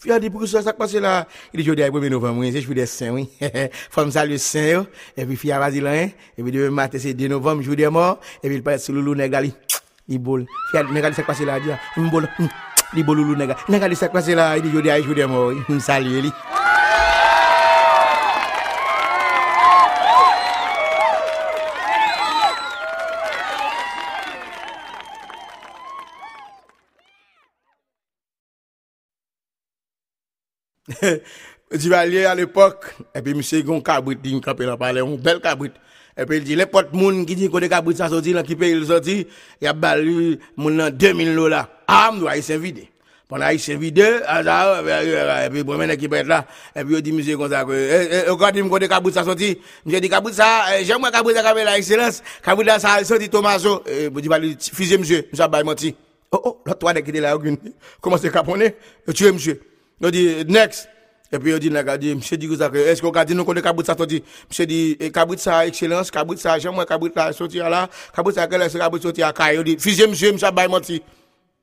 Fille 0.00 0.12
a 0.12 0.20
dit, 0.20 0.30
pour 0.30 0.40
que 0.40 0.46
ça 0.46 0.72
passe 0.72 0.94
là, 0.94 1.26
il 1.52 1.60
est 1.60 1.62
jeudi, 1.62 1.82
1er 1.82 2.10
novembre, 2.10 2.40
oui, 2.40 2.52
je 2.60 2.66
vous 2.66 2.74
descends, 2.74 3.10
oui. 3.10 3.28
Femme 3.90 4.10
salue 4.10 4.36
saint, 4.36 4.82
oh. 4.82 4.86
et 5.16 5.24
puis, 5.24 5.36
fille 5.36 5.52
a 5.52 5.58
vas-y 5.58 5.80
là, 5.80 6.02
et 6.02 6.12
puis, 6.36 6.52
demain 6.52 6.70
matin, 6.70 6.98
c'est 7.00 7.14
2 7.14 7.28
novembre, 7.28 7.62
jour 7.62 7.76
des 7.76 7.88
morts, 7.88 8.20
et 8.42 8.48
puis, 8.48 8.56
il 8.56 8.62
passe 8.62 8.84
sous 8.84 8.92
le 8.92 9.00
loup, 9.00 9.14
n'est-ce 9.14 9.65
Li 10.08 10.18
bol. 10.22 10.46
Fiyad, 10.70 10.90
nega 10.94 11.10
li 11.10 11.18
sak 11.18 11.26
pase 11.26 11.46
la 11.46 11.58
diya. 11.58 11.78
Li 11.98 12.10
bol, 12.10 12.26
hmm, 12.38 12.50
li 12.94 13.02
bol 13.02 13.18
loulou 13.18 13.38
nega. 13.38 13.56
Nega 13.68 13.88
li 13.90 13.98
sak 13.98 14.14
pase 14.14 14.36
la, 14.38 14.54
li 14.54 14.70
jode 14.70 14.92
a, 14.92 15.00
jode 15.02 15.26
mou. 15.30 15.50
M 15.66 15.80
salye 15.82 16.22
li. 16.28 16.32
Divalier 31.72 32.26
à 32.26 32.34
l'époque, 32.34 32.94
et 33.12 33.20
puis 33.20 33.34
monsieur 33.34 33.60
Gon 33.62 33.80
Cabrit, 33.80 34.16
il 34.22 34.40
campait 34.40 34.66
dans 34.66 34.76
palais, 34.76 35.00
un 35.00 35.16
bel 35.16 35.40
Cabrit. 35.40 35.72
epi 36.16 36.40
il 36.40 36.44
di, 36.44 36.56
le 36.56 36.66
pot 36.66 36.92
moun 36.96 37.24
ki 37.28 37.36
di 37.36 37.48
kote 37.52 37.68
kabrit 37.70 38.00
sa 38.00 38.10
soti, 38.12 38.32
lan 38.36 38.46
ki 38.46 38.56
pe 38.58 38.70
il 38.72 38.84
soti, 38.88 39.20
ya 39.62 39.74
bali 39.76 40.36
moun 40.56 40.78
nan 40.80 40.94
2000 40.96 41.34
lola. 41.36 41.66
A, 41.86 42.10
mdou 42.12 42.30
a 42.30 42.36
yi 42.38 42.44
se 42.46 42.56
vide. 42.58 42.88
Pon 43.28 43.42
a 43.42 43.52
yi 43.52 43.60
se 43.60 43.74
vide, 43.76 44.06
a 44.26 44.38
zahou, 44.46 44.86
epi 44.86 45.64
pou 45.66 45.76
men 45.78 45.90
ekipet 45.92 46.28
la, 46.30 46.40
epi 46.74 46.94
yo 46.94 47.02
di 47.02 47.12
msye 47.12 47.36
kon 47.36 47.50
sa 47.52 47.64
kwe, 47.66 47.80
yo 48.28 48.36
kante 48.40 48.62
m 48.62 48.72
kote 48.72 48.88
kabrit 48.90 49.18
sa 49.18 49.26
soti, 49.26 49.52
msye 49.84 50.00
di 50.00 50.10
kabrit 50.12 50.38
sa, 50.38 50.48
jen 50.78 51.02
mwen 51.02 51.14
kabrit 51.14 51.36
sa 51.36 51.44
kabe 51.46 51.66
la 51.66 51.76
ekselans, 51.80 52.22
kabrit 52.46 52.70
la 52.70 52.80
sa 52.82 52.96
soti 53.04 53.28
tomaso, 53.30 53.80
pou 54.14 54.24
di 54.24 54.32
bali, 54.32 54.54
fize 54.72 54.96
msye, 55.02 55.24
msye 55.32 55.50
bay 55.52 55.66
moti. 55.66 55.94
Oh, 56.32 56.40
oh, 56.42 56.56
lot 56.66 56.80
to 56.80 56.88
a 56.88 56.94
dekide 56.94 57.20
la 57.22 57.36
yo 57.36 57.42
gwen, 57.42 57.58
koman 58.00 58.22
se 58.22 58.30
kapone, 58.34 58.72
yo 59.06 59.12
tue 59.12 59.34
msye. 59.34 59.58
Yo 60.00 60.10
di, 60.14 60.22
next, 60.46 60.88
et 61.32 61.38
puis, 61.38 61.52
il 61.52 61.58
dit, 61.58 61.70
dit, 61.70 62.14
monsieur 62.14 62.36
dit, 62.36 62.48
est-ce 62.52 63.02
qu'on 63.02 63.10
a 63.10 63.24
dit, 63.24 63.34
nous, 63.34 63.44
cabrit 63.44 63.84
ça, 63.84 63.94
dit, 64.06 64.22
monsieur 64.48 64.66
dit, 64.66 64.96
ça, 65.38 65.66
excellence, 65.66 66.10
cabrit 66.10 66.38
ça, 66.38 66.58
j'aime 66.58 66.74
moi, 66.74 66.86
cabrit 66.86 67.10
là, 67.14 67.32
sorti 67.32 67.58
là, 67.58 67.88
cabrit 68.14 68.34
ça, 68.34 68.44
est 68.44 68.78
cabrit 68.78 69.02
sorti 69.02 69.22
à 69.22 69.32
Kaye, 69.32 69.58
il 69.58 69.64
dit, 69.64 69.76
fusez 69.78 70.06
monsieur, 70.06 70.32
monsieur, 70.32 70.48
menti. 70.68 71.02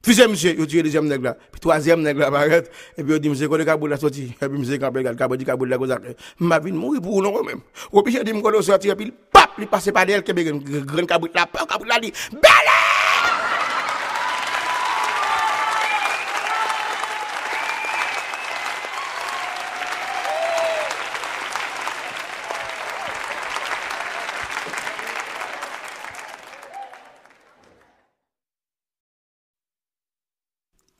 Monsieur, 0.05 0.55
il 0.59 0.65
dit, 0.65 0.83
deuxième 0.83 1.07
nègre. 1.07 1.35
Puis, 1.49 1.61
troisième 1.61 2.01
nègre 2.01 2.29
là. 2.29 2.57
Et 2.97 3.03
puis, 3.03 3.13
il 3.13 3.19
dit, 3.21 3.29
monsieur, 3.29 3.47
cabrit 3.47 3.89
là, 3.89 3.95
sorti. 3.95 4.33
Et 4.41 4.49
puis, 4.49 4.59
monsieur, 4.59 4.77
cabrit 4.77 5.03
là, 5.03 5.15
cabrit, 5.15 5.45
cabrit 5.45 5.69
là, 5.69 5.77
ça, 5.87 5.99
ma 6.39 6.59
vie, 6.59 6.73
mourir 6.73 7.01
pour 7.01 7.21
nous, 7.21 7.43
même. 7.43 7.61
Ou 7.93 8.03
il 8.05 8.23
dit, 8.23 8.33
m'ko 8.33 8.61
sorti, 8.61 8.89
et 8.89 8.95
puis, 8.95 9.13
pap, 9.31 9.51
il 9.57 9.67
passe 9.67 9.89
par 9.91 10.05
d'elle, 10.05 10.23
que 10.23 10.33
grand 10.33 11.05
cabrit 11.05 11.31
là, 11.33 11.47
cabrit 11.69 11.87
là, 11.87 11.99
dit, 12.01 12.11
belle! 12.33 13.02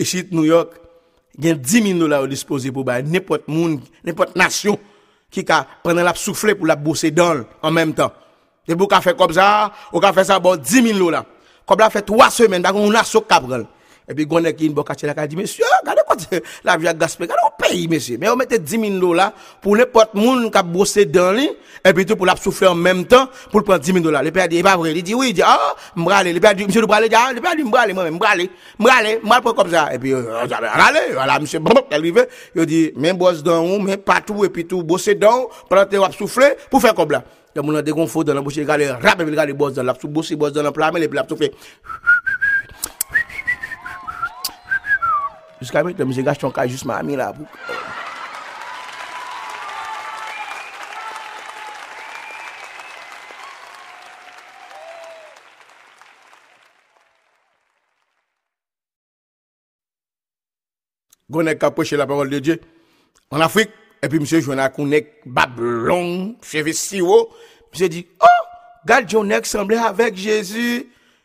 Ici 0.04 0.28
New 0.32 0.46
York, 0.46 0.72
il 1.40 1.46
y 1.46 1.50
a 1.50 1.56
10 1.56 1.84
000 1.84 2.00
dollars 2.00 2.28
disposés 2.28 2.72
pour 2.72 2.86
n'importe 2.86 3.48
monde, 3.48 3.80
n'importe 4.04 4.36
nation 4.36 4.78
qui 5.32 5.44
a 5.50 5.66
prendre 5.84 6.02
la 6.02 6.14
souffler 6.14 6.54
pour 6.54 6.68
la 6.68 6.76
bosser 6.76 7.10
dans 7.10 7.44
en 7.62 7.72
même 7.72 7.94
temps. 7.94 8.14
Et 8.68 8.76
pour 8.76 8.88
faire 9.02 9.16
comme 9.16 9.34
ça, 9.34 9.72
on 9.92 10.00
a 10.00 10.14
fait 10.14 10.26
ça 10.26 10.40
bon 10.40 10.56
10 10.56 10.84
000 10.88 11.00
dollars. 11.00 11.26
Comme 11.66 11.80
la 11.80 11.90
fait 11.90 12.02
3 12.04 12.30
semaines, 12.30 12.64
on 12.74 12.94
a 12.94 13.04
ce 13.04 13.18
capral. 13.18 13.66
Et 14.08 14.14
puis, 14.14 14.28
on 14.30 14.44
a 14.44 14.52
qui 14.52 14.70
dit, 14.70 15.36
monsieur, 15.36 15.64
regardez 15.82 16.02
quoi 16.06 16.16
la 16.64 16.78
vie 16.78 16.88
a 16.88 16.94
gaspillé. 16.94 17.30
On 17.54 17.64
paye, 17.64 17.88
monsieur. 17.88 18.18
Mais 18.20 18.30
on 18.30 18.36
mettait 18.36 18.60
10 18.60 18.80
000 18.80 19.00
dollars 19.00 19.34
pour 19.62 19.76
n'importe 19.76 20.14
monde 20.14 20.52
qui 20.52 20.58
a 20.58 20.64
bossé 20.64 21.06
dans 21.06 21.32
lui, 21.34 21.50
et 21.86 21.94
puis 21.94 22.06
tout 22.06 22.16
pour 22.16 22.26
la 22.26 22.36
souffler 22.36 22.68
en 22.68 22.76
même 22.76 23.06
temps, 23.06 23.28
pour 23.52 23.64
prendre 23.64 23.80
10 23.80 23.92
000 23.94 24.04
dollars. 24.04 24.24
Le 24.24 24.32
père 24.32 24.48
dit, 24.48 24.62
pas 24.64 24.78
vrai. 24.78 24.94
Il 24.94 25.04
dit, 25.04 25.14
oui, 25.14 25.30
il 25.30 25.34
dit, 25.34 25.42
ah, 25.44 25.76
m'brale. 25.96 26.34
Le 26.34 26.40
père 26.40 26.56
dit, 26.56 26.66
monsieur, 26.66 26.82
le 26.82 26.88
ah, 26.90 27.02
le 27.02 27.42
père 27.42 27.56
dit, 27.56 27.64
m'brale, 27.64 27.94
moi-même, 27.94 28.14
m'brale, 28.16 28.48
m'brale, 28.80 29.20
m'brale, 29.24 29.42
comme 29.56 29.70
ça. 29.70 29.94
Et 29.94 30.00
puis, 30.00 30.14
euh, 30.14 30.24
voilà, 31.14 31.40
monsieur. 31.40 31.60
Il 32.56 32.66
dit, 32.66 32.92
même 32.96 33.18
bosse 33.18 33.44
dans 33.44 33.64
mais 33.80 33.98
partout, 33.98 34.46
et 34.46 34.50
puis 34.50 34.66
tout, 34.66 34.84
bosser 34.84 35.16
dans, 35.16 35.50
pour 36.70 36.82
faire 36.82 36.94
comme 36.94 37.12
là. 37.12 37.24
Dans 37.56 37.62
la 37.72 37.82
bouche, 37.84 38.16
dans 38.16 38.34
la, 38.34 38.42
bosser, 38.42 40.36
bosse 40.36 40.54
dans 40.54 40.64
la 40.64 40.72
il 40.98 42.23
Jiska 45.64 45.84
mwen 45.84 45.96
te 45.96 46.04
mwen 46.04 46.18
se 46.18 46.24
gache 46.28 46.42
ton 46.44 46.52
ka 46.52 46.66
jist 46.68 46.84
ma 46.84 47.00
mi 47.08 47.16
la 47.16 47.32
pou. 47.32 47.48
Gonek 61.32 61.62
kapoche 61.62 61.96
la 61.98 62.06
parol 62.06 62.30
de 62.30 62.42
Diyo. 62.44 62.58
An 63.32 63.42
Afrik, 63.42 63.72
epi 64.04 64.20
mse 64.20 64.42
jwen 64.44 64.60
akounek 64.62 65.24
bablon, 65.26 66.36
cheve 66.44 66.76
siwo. 66.78 67.30
Mse 67.72 67.88
di, 67.90 68.04
oh, 68.20 68.42
gade 68.86 69.08
jounek 69.10 69.48
semble 69.48 69.80
avek 69.80 70.20
Jezi. 70.20 70.84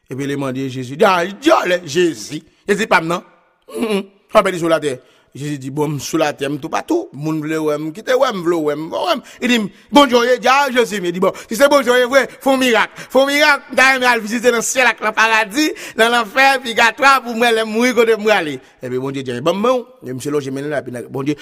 Epi 0.09 0.31
le 0.31 0.39
mande 0.41 0.71
Jezi, 0.71 0.97
dan, 0.97 1.35
diyo 1.43 1.59
le 1.67 1.83
Jezi. 1.85 2.41
Jezi 2.69 2.87
pam 2.87 3.11
nan. 3.11 3.27
Mm-mm. 3.69 4.07
-mm. 4.35 4.59
sur 4.59 4.69
la 4.69 4.81
terre. 4.81 4.99
Jésus 5.35 5.59
dit, 5.59 5.71
bon, 5.71 5.99
sous 5.99 6.17
la 6.17 6.33
terre, 6.33 6.51
tout 6.61 6.69
partout. 6.69 7.09
Moun 7.13 7.41
vle 7.43 7.59
ouem, 7.61 7.93
quitte 7.93 8.15
ouem, 8.17 8.43
vle 8.43 8.57
ouem, 8.57 8.89
ouem. 8.93 9.23
Il 9.43 9.49
dit, 9.49 9.73
bonjour, 9.93 10.25
il 10.25 10.41
dit, 10.41 10.49
ah, 10.49 10.69
je 10.75 10.85
sais, 10.85 10.97
il 10.97 11.13
dit, 11.13 11.21
bon, 11.21 11.33
si 11.49 11.57
c'est 11.57 11.69
bonjour, 11.69 11.95
vrai, 12.09 12.29
faut 12.41 12.57
miracle. 12.57 12.93
Faut 13.11 13.27
miracle, 13.27 13.63
d'ailleurs, 13.73 14.11
aller 14.11 14.21
visiter 14.21 14.51
dans 14.51 14.57
le 14.57 14.63
ciel, 14.63 14.87
avec 14.87 15.01
le 15.01 15.13
paradis, 15.13 15.73
dans 15.97 16.09
l'enfer, 16.09 16.61
puis 16.61 16.75
gâtois, 16.75 17.21
pour 17.23 17.35
moi, 17.35 17.53
les 17.53 17.65
mourir, 17.65 17.95
côté 17.95 18.17
moi 18.17 18.35
aller. 18.35 18.61
Et 18.83 18.89
puis, 18.89 18.99
bon 18.99 19.11
Dieu, 19.11 19.23
dit, 19.23 19.41
bon, 19.41 19.55
bon, 19.55 19.87
et 20.05 20.13
monsieur, 20.13 20.31
là, 20.31 20.41
j'ai 20.41 20.51
mené 20.51 20.69
là, 20.69 20.83
puis, 20.83 20.93
bon 21.11 21.23
Dieu, 21.23 21.35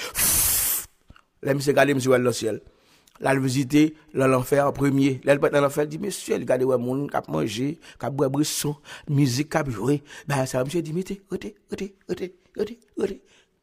là, 1.42 1.54
monsieur, 1.54 1.72
regardez, 1.72 1.94
monsieur, 1.94 2.16
le 2.16 2.32
ciel. 2.32 2.60
Là, 3.18 3.32
le 3.32 3.40
visiter 3.40 3.94
dans 4.12 4.26
l'enfer 4.26 4.70
premier. 4.74 5.22
Là, 5.24 5.36
dans 5.36 5.60
l'enfer, 5.62 5.86
dit, 5.86 5.98
monsieur, 5.98 6.34
regardez, 6.34 6.64
ouais, 6.64 6.76
moun, 6.76 7.08
cap 7.08 7.28
manger, 7.28 7.78
cap 7.98 8.12
boire 8.12 8.28
brisson, 8.28 8.76
musique, 9.08 9.48
cap 9.48 9.70
jouer. 9.70 10.02
Ben, 10.26 10.44
ça, 10.44 10.62
monsieur, 10.62 10.82
dit, 10.82 10.92
mettez, 10.92 11.22
rete, 11.30 11.54
rete, 11.70 11.94
rete, 12.08 12.34
rete, 12.56 12.78
rete. 12.98 13.20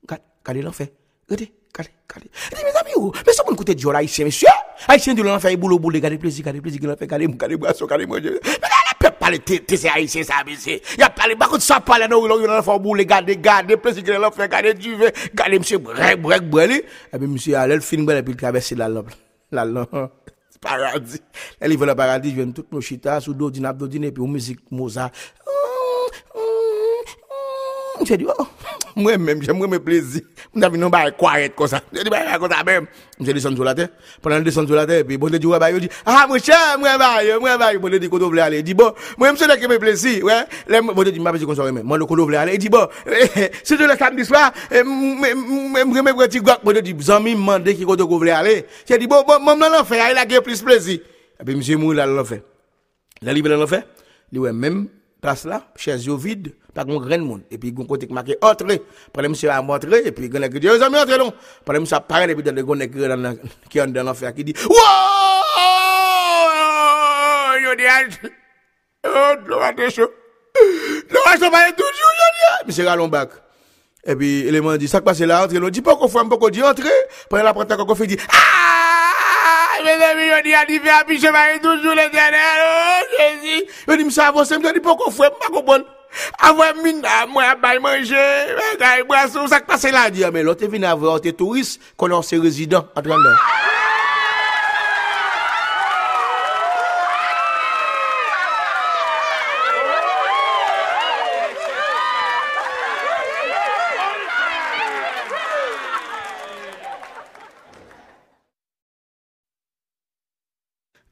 Regardez 0.10 0.62
l'enfer. 0.62 0.88
Regardez, 1.30 1.52
regardez. 1.74 2.30
Dit, 2.56 2.64
mes 2.64 2.80
amis? 2.80 3.12
Mais 3.26 3.34
ça, 3.34 3.44
mon 3.50 3.56
côté 3.56 3.78
jour, 3.78 3.96
haïtien, 3.96 4.26
monsieur. 4.26 4.48
Haïtien 4.88 5.14
de 5.14 5.22
l'enfer, 5.22 5.58
boulot, 5.58 5.80
boulot, 5.80 5.96
regardez 5.96 6.18
plaisir, 6.18 6.44
regardez 6.44 6.62
plaisir, 6.62 6.82
regardez, 6.82 7.06
regardez 7.06 7.26
regardez 7.26 7.56
a 7.66 7.74
regardez, 13.04 13.34
regardez, 13.34 13.78
plaisir, 13.78 14.20
l'enfer, 14.20 14.44
regardez, 14.46 14.74
regardez, 14.74 15.60
monsieur, 15.60 15.78
brek, 15.78 16.22
brek, 16.22 16.86
et 17.14 17.18
monsieur, 17.20 17.56
allez, 17.56 17.76
le 17.76 17.82
film, 17.82 18.10
et 18.10 18.22
puis, 18.22 18.34
il 18.34 18.38
traverse 18.38 18.72
la 18.74 18.90
lampe 18.90 19.12
la. 19.54 19.88
Paradis. 20.62 21.20
Elle 21.60 21.78
veut 21.78 21.86
le 21.86 21.96
paradis, 21.96 22.30
je 22.30 22.36
viens 22.36 22.52
tout 22.52 22.66
nos 22.72 22.82
chita, 22.82 23.20
sous 23.20 23.34
et 23.34 24.12
puis 24.12 24.24
musique 24.28 24.60
Mozart. 24.72 25.12
Dit, 28.02 28.26
oh, 28.26 28.48
Mwen 28.96 29.22
men, 29.26 29.42
jem 29.42 29.58
mwen 29.58 29.72
me 29.72 29.80
plezi. 29.82 30.22
Mwen 30.54 30.68
avi 30.68 30.78
nan 30.78 30.92
ba 30.94 31.08
e 31.08 31.14
kwaret 31.18 31.56
kon 31.58 31.70
sa. 31.70 31.80
Mwen 31.92 32.06
di 32.06 32.12
ba 32.14 32.20
e 32.22 32.38
kon 32.42 32.52
sa 32.52 32.62
men. 32.68 32.86
Mwen 33.18 33.28
se 33.28 33.34
desan 33.34 33.56
sou 33.58 33.66
la 33.66 33.74
te. 33.78 33.88
Pendan 34.22 34.46
desan 34.46 34.68
sou 34.70 34.78
la 34.78 34.86
te, 34.90 35.00
pi 35.08 35.18
bon 35.18 35.34
de 35.34 35.40
di 35.42 35.50
wè 35.50 35.60
ba 35.62 35.72
yo 35.74 35.82
di, 35.82 35.90
ah 36.06 36.28
mwen 36.30 36.42
chè, 36.44 36.58
mwen 36.82 37.00
ba 37.02 37.10
yo, 37.26 37.40
mwen 37.42 37.58
ba 37.62 37.72
yo. 37.74 37.82
Bon 37.82 37.94
de 37.94 38.00
di 38.04 38.10
koto 38.12 38.30
vle 38.30 38.44
ale, 38.46 38.62
di 38.66 38.76
bon, 38.78 38.94
mwen 39.18 39.34
mse 39.34 39.50
de 39.50 39.58
ke 39.62 39.70
me 39.72 39.80
plezi. 39.82 40.20
Bon 40.22 41.04
de 41.04 41.12
di 41.12 41.20
mwen 41.20 41.34
apesi 41.34 41.50
kon 41.50 41.58
sa 41.58 41.66
remen. 41.66 41.86
Mwen 41.88 42.06
de 42.06 42.10
koto 42.10 42.28
vle 42.30 42.42
ale, 42.42 42.58
di 42.62 42.70
bon, 42.74 42.88
se 43.68 43.78
de 43.80 43.90
le 43.90 43.98
samdi 44.00 44.28
swa, 44.30 44.46
eh, 44.70 44.86
mwen 44.86 45.90
mwen 45.90 46.14
preti 46.22 46.44
gok. 46.44 46.62
Bon 46.66 46.78
de 46.78 46.86
di, 46.86 46.96
zami 47.02 47.36
mande 47.36 47.74
ki 47.78 47.90
koto 47.90 48.08
vle 48.22 48.36
ale. 48.38 48.58
Se 48.86 49.00
di 49.02 49.10
bon, 49.10 49.26
bon 49.28 49.42
mwen 49.42 49.62
nan 49.62 49.74
l'enfer, 49.80 50.06
a 50.06 50.12
yi 50.12 50.18
la 50.20 50.28
ge 50.30 50.42
plis 50.46 50.62
plezi. 50.66 51.02
Epi 51.42 51.58
mse 51.58 51.80
mwen 51.82 51.98
la 51.98 52.10
l'enfer. 52.10 52.46
La 53.24 53.34
libe 53.34 53.50
la 53.50 53.58
l'enfer, 53.58 53.88
li 54.34 54.42
wè 54.44 54.54
men, 54.54 54.86
plas 55.24 55.48
la, 55.50 55.64
chèz 55.80 56.06
yo 56.10 56.20
vide. 56.20 56.54
Pas 56.74 56.86
qu'on 56.86 57.00
grand 57.00 57.20
monde. 57.20 57.42
Et 57.51 57.58
puis, 57.58 57.74
qu'on 57.74 57.86
côté 57.86 58.08
qui 58.08 58.13
marqué 58.13 58.36
entrer 58.42 58.82
Pendant 59.12 59.30
monsieur 59.30 59.50
a 59.50 59.62
montré, 59.62 60.01
et 60.06 60.12
puis, 60.12 60.30
qu'on 60.30 60.42
a 60.42 60.48
dit, 60.48 60.60
les 60.60 60.82
amis, 60.82 60.98
entrez 60.98 61.18
donc. 61.20 61.36
Pendant 61.63 61.82
monsieur 61.82 61.98
a 61.98 62.24
et 62.24 62.34
puis, 62.34 62.44
dans 62.44 62.56
le 62.56 62.63
gonne 62.63 62.88
qui 63.70 63.77
est 63.77 63.88
dans 63.88 64.03
l'enfer, 64.03 64.34
qui 64.34 64.44
dit, 64.44 64.53
Wow! 64.68 64.75
Yo, 67.62 67.75
dis, 67.75 67.84
ah, 67.86 68.01
oh, 69.06 69.36
le 69.46 69.56
a 69.56 69.89
chaud. 69.89 70.10
le 70.56 71.20
a 71.27 71.38
chaud, 71.38 71.51
pas 71.51 71.72
toujours, 71.72 72.13
yo, 72.20 72.27
dis, 72.34 72.46
ah. 72.50 72.63
monsieur 72.65 72.88
allons 72.88 73.08
bac. 73.08 73.30
Et 74.06 74.15
puis, 74.15 74.48
élément 74.48 74.75
dit, 74.75 74.88
ça 74.88 74.98
qui 74.98 75.06
passe 75.06 75.20
là, 75.20 75.44
entrez, 75.44 75.60
l'on 75.60 75.70
dit, 75.70 75.82
pas 75.82 75.96
qu'on 75.96 76.08
fait, 76.08 76.27
pas 76.27 76.38
qu'on 76.38 76.50
dit, 76.50 76.63
entrer 76.63 76.89
Pendant 77.30 77.44
la 77.44 77.53
prête, 77.53 77.75
qu'on 77.75 77.96
fait, 77.96 78.08
dit, 78.08 78.18
ah! 78.32 79.84
Mes 79.84 79.92
amis, 79.92 80.27
yo, 80.27 80.42
dis, 80.44 80.53
à 80.56 80.65
l'hiver, 80.65 81.03
puis, 81.06 81.20
je 81.20 81.27
vais 81.27 81.60
toujours 81.60 81.94
l'éternel, 81.94 82.62
oh, 82.63 83.42
Jésus. 83.44 83.65
Yo, 83.88 83.96
dis, 83.96 84.06
monsieur, 84.06 84.24
avancez, 84.24 84.58
me 84.58 84.74
dit, 84.74 84.80
pas 84.80 84.96
qu'on 84.96 85.12
fait, 85.12 85.30
pas 85.30 85.48
qu'on 85.51 85.62
bonne. 85.62 85.84
Avwa 86.43 86.74
min 86.84 87.01
a 87.05 87.25
mwen 87.27 87.50
a 87.50 87.55
bay 87.58 87.79
manje, 87.82 88.24
mwen 88.53 88.74
a 88.75 88.79
bay 88.79 89.03
brasou, 89.10 89.48
sak 89.51 89.67
pase 89.70 89.91
la 89.93 90.10
di. 90.13 90.25
Amen, 90.25 90.46
lò 90.46 90.55
te 90.58 90.70
vin 90.70 90.86
avwa, 90.88 91.20
te 91.24 91.34
touris, 91.34 91.77
konon 91.98 92.25
se 92.25 92.39
rezidant 92.41 92.89
atran 92.98 93.24
dan. 93.24 93.38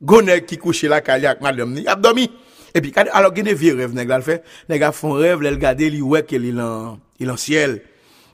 Gonèk 0.01 0.48
ki 0.50 0.58
kouche 0.58 0.89
la 0.89 0.98
kalyak 1.05 1.41
madam 1.46 1.75
ni, 1.77 1.86
ap 1.88 2.01
domi. 2.01 2.25
E 2.74 2.80
pi, 2.80 2.94
alo 3.12 3.32
gen 3.36 3.50
de 3.50 3.54
vie 3.58 3.74
rev 3.75 3.94
neg 3.96 4.08
la 4.08 4.22
l 4.22 4.25
fe, 4.25 4.40
neg 4.72 4.84
a 4.84 4.92
fon 4.96 5.18
rev, 5.20 5.42
lel 5.44 5.60
gade 5.60 5.90
li 5.92 6.01
wek 6.01 6.32
el 6.38 6.46
ilan, 6.54 7.00
ilan 7.20 7.40
siel. 7.40 7.80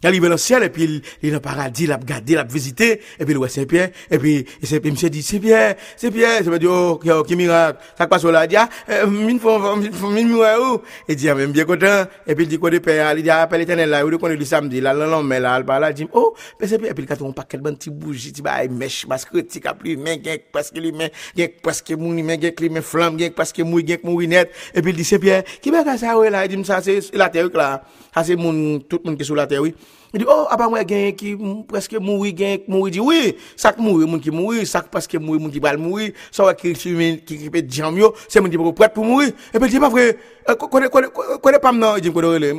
Yal 0.03 0.13
li 0.13 0.19
ben 0.21 0.33
an 0.35 0.41
siel, 0.41 0.61
epi 0.67 0.85
li 0.87 1.31
nan 1.33 1.41
paradis, 1.41 1.89
lap 1.89 2.03
gade, 2.05 2.35
lap 2.37 2.51
vizite, 2.53 2.91
epi 3.17 3.33
li 3.33 3.41
wè 3.41 3.49
Saint-Pierre, 3.49 3.89
epi 4.13 4.91
msè 4.93 5.09
di, 5.09 5.23
Saint-Pierre, 5.25 5.73
Saint-Pierre, 5.97 6.43
se 6.45 6.53
mè 6.53 6.59
di, 6.61 6.69
oh, 6.69 6.99
ki 7.01 7.37
mirak, 7.39 7.81
sak 7.97 8.11
pa 8.11 8.19
sou 8.21 8.33
la, 8.33 8.45
di, 8.49 8.59
ah, 8.61 8.67
min 9.09 9.41
fò, 9.41 9.57
min 9.73 10.29
mwè 10.29 10.51
ou, 10.61 10.83
e 11.09 11.17
di, 11.17 11.31
ah, 11.31 11.37
mè 11.37 11.47
mbyè 11.49 11.65
kontan, 11.69 12.13
epi 12.29 12.45
li 12.45 12.51
di 12.53 12.59
kode 12.61 12.81
pe, 12.85 12.99
li 13.17 13.25
di, 13.25 13.31
apel 13.33 13.65
etenel 13.65 13.89
la, 13.89 14.03
ou 14.05 14.13
de 14.13 14.21
konde 14.21 14.37
li 14.37 14.45
samdi, 14.45 14.83
la 14.85 14.93
lan 14.93 15.09
lan 15.15 15.25
men 15.25 15.41
la, 15.47 15.55
al 15.57 15.65
pa 15.65 15.79
la, 15.81 15.89
di, 15.95 16.05
oh, 16.13 16.35
pe 16.59 16.69
Saint-Pierre, 16.69 16.93
epi 16.93 17.07
li 17.07 17.09
katon 17.09 17.33
paket 17.37 17.65
ban 17.65 17.79
ti 17.81 17.89
bouji, 17.89 18.35
ti 18.37 18.45
ba, 18.45 18.59
ay 18.61 18.69
mèch, 18.69 19.07
maskretik, 19.09 19.65
ap 19.71 19.81
li 19.85 19.97
men, 19.97 20.21
genk 20.21 20.51
paske 20.53 20.83
li 20.83 20.93
men, 20.93 21.09
genk 21.37 21.57
paske 21.65 21.97
moun, 21.97 22.21
men 22.27 22.37
genk 22.45 22.61
li 22.61 22.69
men 22.77 22.85
flam, 22.85 23.17
genk 23.17 23.33
paske 23.37 23.65
mou, 23.65 23.81
genk 23.81 24.05
mou 24.05 24.21
inet, 24.21 24.53
epi 24.77 24.93
li 24.93 25.01
di, 25.01 25.09
Saint-Pierre, 25.09 25.57
ki 25.63 25.73
bè 25.73 25.81
ka 25.89 25.97
sa 25.97 26.13
wè 26.21 26.29
la, 26.33 26.45
di, 26.45 26.61
msa 26.61 26.83
se 26.85 26.99
la 27.17 27.31
terre, 27.33 27.49
la, 27.57 27.81
sa 28.13 28.27
se 28.29 28.37
moun, 28.37 28.83
tout 28.85 29.01
moun 29.01 29.17
ki 29.17 29.25
sou 29.25 29.37
la 29.37 29.49
terre, 29.49 29.65
oui, 29.65 29.73
Il 30.13 30.19
dit, 30.19 30.25
oh, 30.27 30.45
ah, 30.49 30.53
apa 30.53 30.69
moi, 30.69 30.81
il 30.81 31.15
qui 31.15 31.35
mm, 31.35 31.65
presque 31.67 31.93
mourir, 31.99 32.33
il 32.37 32.61
mourir, 32.67 32.91
dit, 32.91 32.99
oui, 32.99 33.35
ça 33.57 33.73
qui 33.73 33.81
mourir, 33.81 34.07
moun 34.07 34.21
qui 34.21 34.31
mourir, 34.31 34.65
ça 34.65 34.81
parce 34.81 35.05
que 35.05 35.17
mourir, 35.17 35.41
moun 35.41 35.51
qui 35.51 35.59
va 35.59 35.75
mourir, 35.75 36.13
ça 36.31 36.43
va 36.43 36.53
qui 36.53 36.73
qui 36.73 37.25
qui 37.25 37.65
jamio, 37.69 38.13
c'est 38.29 38.39
moun 38.39 38.49
qui 38.49 38.57
pas 38.57 38.71
prêt 38.71 38.89
pour 38.89 39.03
mourir. 39.03 39.29
Et 39.53 39.59
puis, 39.59 39.67
il 39.67 39.71
dit, 39.71 39.79
pas 39.79 39.89
vrai, 39.89 40.17
euh, 40.49 40.55
connaît, 40.55 40.87
connaît, 40.87 41.07
connaît 41.41 41.59
pas 41.59 41.73
non, 41.73 41.97
il 41.97 42.01
dit, 42.01 42.11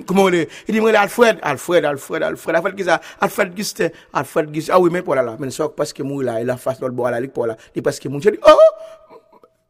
comment 0.06 0.28
il 0.28 0.47
Il 0.68 0.75
dit, 0.75 0.97
Alfred, 0.97 1.38
Alfred, 1.40 1.85
Alfred, 1.87 2.23
Alfred, 2.23 2.56
Alfred, 2.56 2.75
qui 2.76 2.85
ça? 2.85 3.00
Alfred 3.18 3.54
Gustin, 3.54 3.88
Alfred 4.12 4.52
Gustin, 4.52 4.75
ah 4.75 4.80
oui, 4.80 4.90
mais 4.92 5.00
pour 5.00 5.14
là, 5.14 5.23
là, 5.23 5.37
mais 5.38 5.50
ça, 5.50 5.68
parce 5.70 5.94
que 5.94 6.02
mourir 6.02 6.32
là, 6.32 6.40
il 6.42 6.50
a 6.50 6.56
face 6.58 6.78
l'autre 6.80 6.94
bord 6.94 7.11
là, 7.11 7.18
il 7.18 7.30
pour 7.30 7.47
là, 7.47 7.56
il 7.75 7.82
parce 7.82 7.99
que 7.99 8.08
mourir, 8.08 8.26
il 8.26 8.32
dit, 8.32 8.38
oh, 8.47 9.18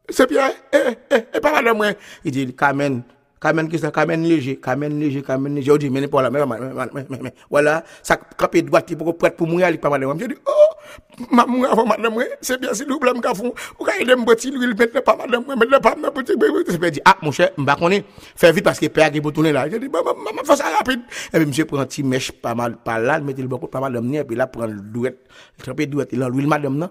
c'est 0.09 0.29
bien, 0.29 0.51
eh, 0.73 0.77
eh, 0.77 1.15
eh, 1.15 1.23
eh 1.33 1.39
pas 1.39 1.61
là, 1.61 1.73
moi. 1.73 1.91
Il 2.25 2.31
dit, 2.31 2.53
Carmen, 2.53 3.03
Kamen 3.39 3.71
ça, 3.77 3.91
Kamen 3.91 4.21
léger, 4.23 4.57
Kamen 4.57 4.99
léger, 4.99 5.21
Kamen 5.21 5.55
léger. 5.55 5.71
Je 5.71 5.77
dis, 5.77 5.89
mais 5.89 6.07
pas 6.07 6.21
là, 6.21 6.29
mais, 6.29 6.45
mais, 6.45 6.57
mais, 6.93 7.05
mais, 7.21 7.33
voilà, 7.49 7.83
ça 8.03 8.17
capé 8.37 8.61
droite, 8.61 8.93
pour 8.95 9.17
prête 9.17 9.37
pour 9.37 9.47
mourir, 9.47 9.69
il 9.69 9.79
pas 9.79 9.89
madame. 9.89 10.19
Je 10.19 10.25
dis, 10.25 10.35
oh, 10.45 11.25
ma 11.31 11.45
mourir 11.45 11.71
avant 11.71 11.85
madame, 11.85 12.13
c'est 12.41 12.59
bien 12.59 12.73
si 12.73 12.85
double 12.85 13.13
me 13.15 13.33
font. 13.33 13.53
Ou 13.79 13.85
il 14.01 14.09
aime 14.09 14.25
petit 14.25 14.51
l'huile, 14.51 14.75
mettre 14.77 15.01
pas 15.01 15.15
madame, 15.15 15.45
mettre 15.47 15.79
pas 15.79 15.95
ma 15.95 16.11
petite 16.11 16.37
bébé. 16.37 16.65
Je 16.67 16.89
dis, 16.89 17.01
ah, 17.05 17.17
mon 17.21 17.31
cher, 17.31 17.51
m'ba 17.57 17.75
connaît, 17.75 18.03
fais 18.35 18.51
vite 18.51 18.65
parce 18.65 18.79
que 18.79 18.87
père 18.87 19.09
qui 19.09 19.21
pour 19.21 19.31
tourner 19.31 19.53
là. 19.53 19.69
Je 19.69 19.77
dis, 19.77 19.87
maman, 19.87 20.13
maman, 20.15 20.43
fais 20.43 20.57
ça 20.57 20.65
rapide. 20.77 21.01
Et 21.33 21.37
puis, 21.37 21.45
monsieur 21.45 21.65
prend 21.65 21.79
un 21.79 21.85
petit 21.85 22.03
mèche 22.03 22.33
pas 22.33 22.55
mal, 22.55 22.75
pas 22.75 22.99
là, 22.99 23.21
mettez 23.21 23.41
le 23.41 23.47
beaucoup, 23.47 23.67
pas 23.67 23.79
mal 23.79 23.95
et 23.95 24.23
puis 24.25 24.35
là, 24.35 24.47
prend 24.47 24.67
le 24.67 24.81
douette, 24.81 25.27
tremper 25.57 25.85
douette, 25.85 26.09
il 26.11 26.21
a 26.21 26.27
l'huile 26.27 26.47
madame, 26.47 26.75
non? 26.75 26.89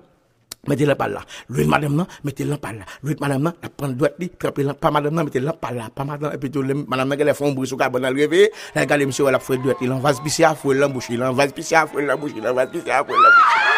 Mettez-le 0.66 0.94
par 0.94 1.08
là. 1.08 1.20
Lui, 1.48 1.64
madame, 1.66 1.94
non, 1.94 2.06
mettez-le 2.24 2.56
par 2.56 2.72
là. 2.72 2.84
Lui, 3.02 3.16
madame, 3.20 3.42
non, 3.42 3.52
la 3.62 3.68
prendre 3.68 3.94
droite, 3.94 4.14
li, 4.18 4.30
trempez-le, 4.30 4.72
pas 4.74 4.90
madame, 4.90 5.14
non, 5.14 5.24
mettez-le 5.24 5.52
par 5.52 5.72
là, 5.72 5.88
pas 5.94 6.04
madame, 6.04 6.32
et 6.34 6.38
puis 6.38 6.50
tout, 6.50 6.62
madame, 6.62 7.12
elle 7.12 7.34
fait 7.34 7.44
un 7.44 7.52
bruit 7.52 7.68
sur 7.68 7.76
le 7.76 7.82
carbone, 7.82 8.04
elle 8.04 8.14
regarde 8.74 9.02
monsieur, 9.02 9.26
elle 9.28 9.34
a 9.34 9.38
fait 9.38 9.56
droite, 9.58 9.76
il 9.80 9.92
en 9.92 9.98
va 9.98 10.12
se 10.12 10.20
pisser 10.20 10.44
à 10.44 10.54
fouet 10.54 10.74
l'embouche, 10.74 11.06
il 11.10 11.22
en 11.22 11.32
va 11.32 11.48
se 11.48 11.52
pisser 11.52 11.74
à 11.74 11.86
fouet 11.86 12.04
l'embouche, 12.04 12.32
il 12.36 12.46
en 12.46 12.54
va 12.54 12.66
se 12.66 12.70
pisser 12.70 12.90
à 12.90 13.04
fouet 13.04 13.14
l'embouche. 13.14 13.77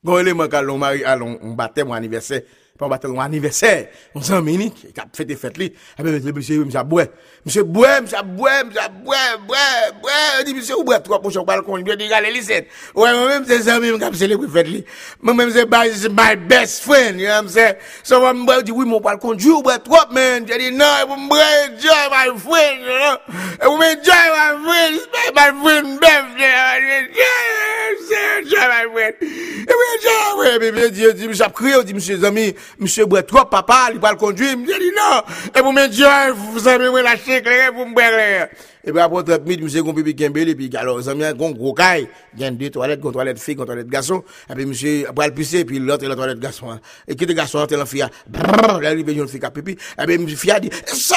Gon 0.00 0.16
eleman 0.16 0.48
kalon 0.48 0.78
mari 0.80 1.02
alon, 1.04 1.34
on 1.44 1.56
batè 1.58 1.84
mwen 1.84 1.98
aniversè, 2.00 2.38
pas 2.78 2.88
baptême 2.88 3.18
anniversaire 3.18 3.88
on 4.14 4.22
s'en 4.22 4.40
mini 4.40 4.70
qui 4.72 4.88
a 4.98 5.04
fait 5.12 5.24
des 5.24 5.36
fêtes 5.36 5.58
li 5.58 5.72
et 5.98 6.02
monsieur 6.02 6.32
monsieur 6.32 6.64
monsieur 6.64 6.82
bois 6.82 7.04
monsieur 7.44 7.62
bois 7.62 8.00
monsieur 8.00 8.22
bois 8.24 8.64
bois 8.64 9.16
bois 9.46 10.44
dit 10.46 10.54
monsieur 10.54 10.76
bois 10.82 10.98
trois 11.00 11.20
pour 11.20 11.30
son 11.30 11.44
balcon 11.44 11.76
il 11.76 11.84
dit 11.84 12.12
aller 12.12 12.30
lycée 12.30 12.66
ouais 12.94 13.12
moi 13.12 13.28
même 13.28 13.44
c'est 13.46 13.68
amis 13.68 13.90
qui 13.98 14.18
célébrer 14.18 14.48
fête 14.48 14.68
li 14.68 14.84
moi 15.20 15.34
même 15.34 15.50
c'est 15.50 15.66
my 16.08 16.36
best 16.48 16.82
friend 16.82 17.20
you 17.20 17.26
know 17.26 17.34
what 17.34 17.42
I'm 17.42 17.48
saying 17.48 17.74
so 18.02 18.18
moi 18.20 18.32
me 18.32 18.62
dit 18.62 18.72
oui 18.72 18.86
mon 18.86 19.00
balcon 19.00 19.34
Dieu 19.34 19.60
bois 19.62 19.78
trop 19.78 20.10
man 20.10 20.44
j'ai 20.48 20.58
dit 20.58 20.72
non 20.72 20.86
moi 21.18 21.38
enjoy 21.66 22.08
my 22.10 22.38
friend 22.38 22.80
you 22.80 22.88
know 22.88 23.76
enjoy 23.76 24.26
my 24.32 24.56
friend 24.64 25.00
my 25.34 25.50
friend 25.62 26.00
my 26.00 26.08
friend 26.08 26.80
et 30.78 30.90
dit 30.90 31.14
dit 31.14 31.28
dit 31.84 31.94
monsieur 31.94 32.24
amis 32.24 32.54
monsieur 32.78 33.06
boit 33.06 33.22
trop, 33.22 33.44
papa, 33.44 33.88
il 33.92 34.00
va 34.00 34.12
le 34.12 34.16
conduire. 34.16 34.50
Je 34.50 34.78
dit 34.78 34.92
non. 34.96 35.22
Et 35.56 35.62
pour 35.62 35.72
me 35.72 35.86
dire, 35.88 36.34
vous 36.34 36.66
avez 36.66 37.02
lâché 37.02 37.42
vous 37.74 37.86
me 37.86 37.94
Et 38.82 38.92
puis 38.92 39.00
après 39.00 39.22
30 39.22 39.44
minutes, 39.44 39.62
monsieur 39.62 39.82
et 39.84 40.54
puis 40.54 40.70
alors, 40.76 41.02
ça 41.02 41.10
un 41.10 41.32
gros 41.32 41.74
caille. 41.74 42.08
Il 42.36 42.44
a 42.44 42.50
deux 42.50 42.70
toilettes, 42.70 43.00
une 43.04 43.12
toilette 43.12 43.38
fille, 43.38 43.54
une 43.54 43.66
toilette 43.66 43.88
garçon. 43.88 44.24
Et 44.48 44.54
puis 44.54 44.66
monsieur, 44.66 45.08
après 45.08 45.28
le 45.28 45.34
pisser, 45.34 45.64
puis 45.64 45.78
l'autre, 45.78 46.06
la 46.06 46.16
toilette 46.16 46.38
garçon. 46.38 46.78
Et 47.06 47.14
qui 47.14 47.24
est 47.24 47.34
garçon, 47.34 47.66
la 47.70 47.86
fille, 47.86 48.00
là, 48.00 48.94
il 48.94 49.16
y 49.16 49.20
a 49.20 49.26
fille 49.26 49.40
qui 49.40 49.50
pipi. 49.50 49.76
Et 50.00 50.06
puis 50.06 50.18
monsieur 50.18 50.36
fille 50.36 50.50
a 50.50 50.60
dit, 50.60 50.70
sir, 50.86 51.16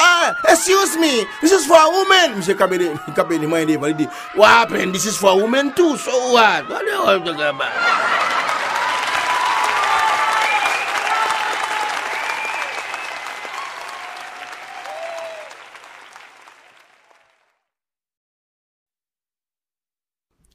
excuse 0.50 0.98
me, 0.98 1.26
this 1.42 1.52
is 1.52 1.66
for 1.66 1.78
a 1.78 1.90
woman. 1.90 2.38
Monsieur 2.38 2.56
Kembele, 2.56 2.92
Kembele, 3.16 3.48
moi, 3.48 3.62
il 3.62 3.96
dit, 3.96 4.08
what 4.36 4.48
happened? 4.48 4.94
This 4.94 5.06
is 5.06 5.18
for 5.18 5.32
a 5.32 5.36
woman 5.36 5.74
too, 5.74 5.96
so 5.98 6.34
what? 6.34 6.70
What 6.70 6.84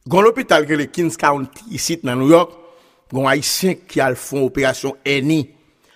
Gon 0.09 0.23
l'hôpital 0.23 0.64
que 0.64 0.73
le 0.73 0.87
Kings 0.87 1.18
County 1.18 1.64
ici 1.71 2.01
dans 2.03 2.16
New 2.16 2.31
York, 2.31 2.51
gon 3.12 3.29
haïtien 3.29 3.75
qui 3.75 4.01
a 4.01 4.14
font 4.14 4.42
opération 4.42 4.97
Eni. 5.05 5.51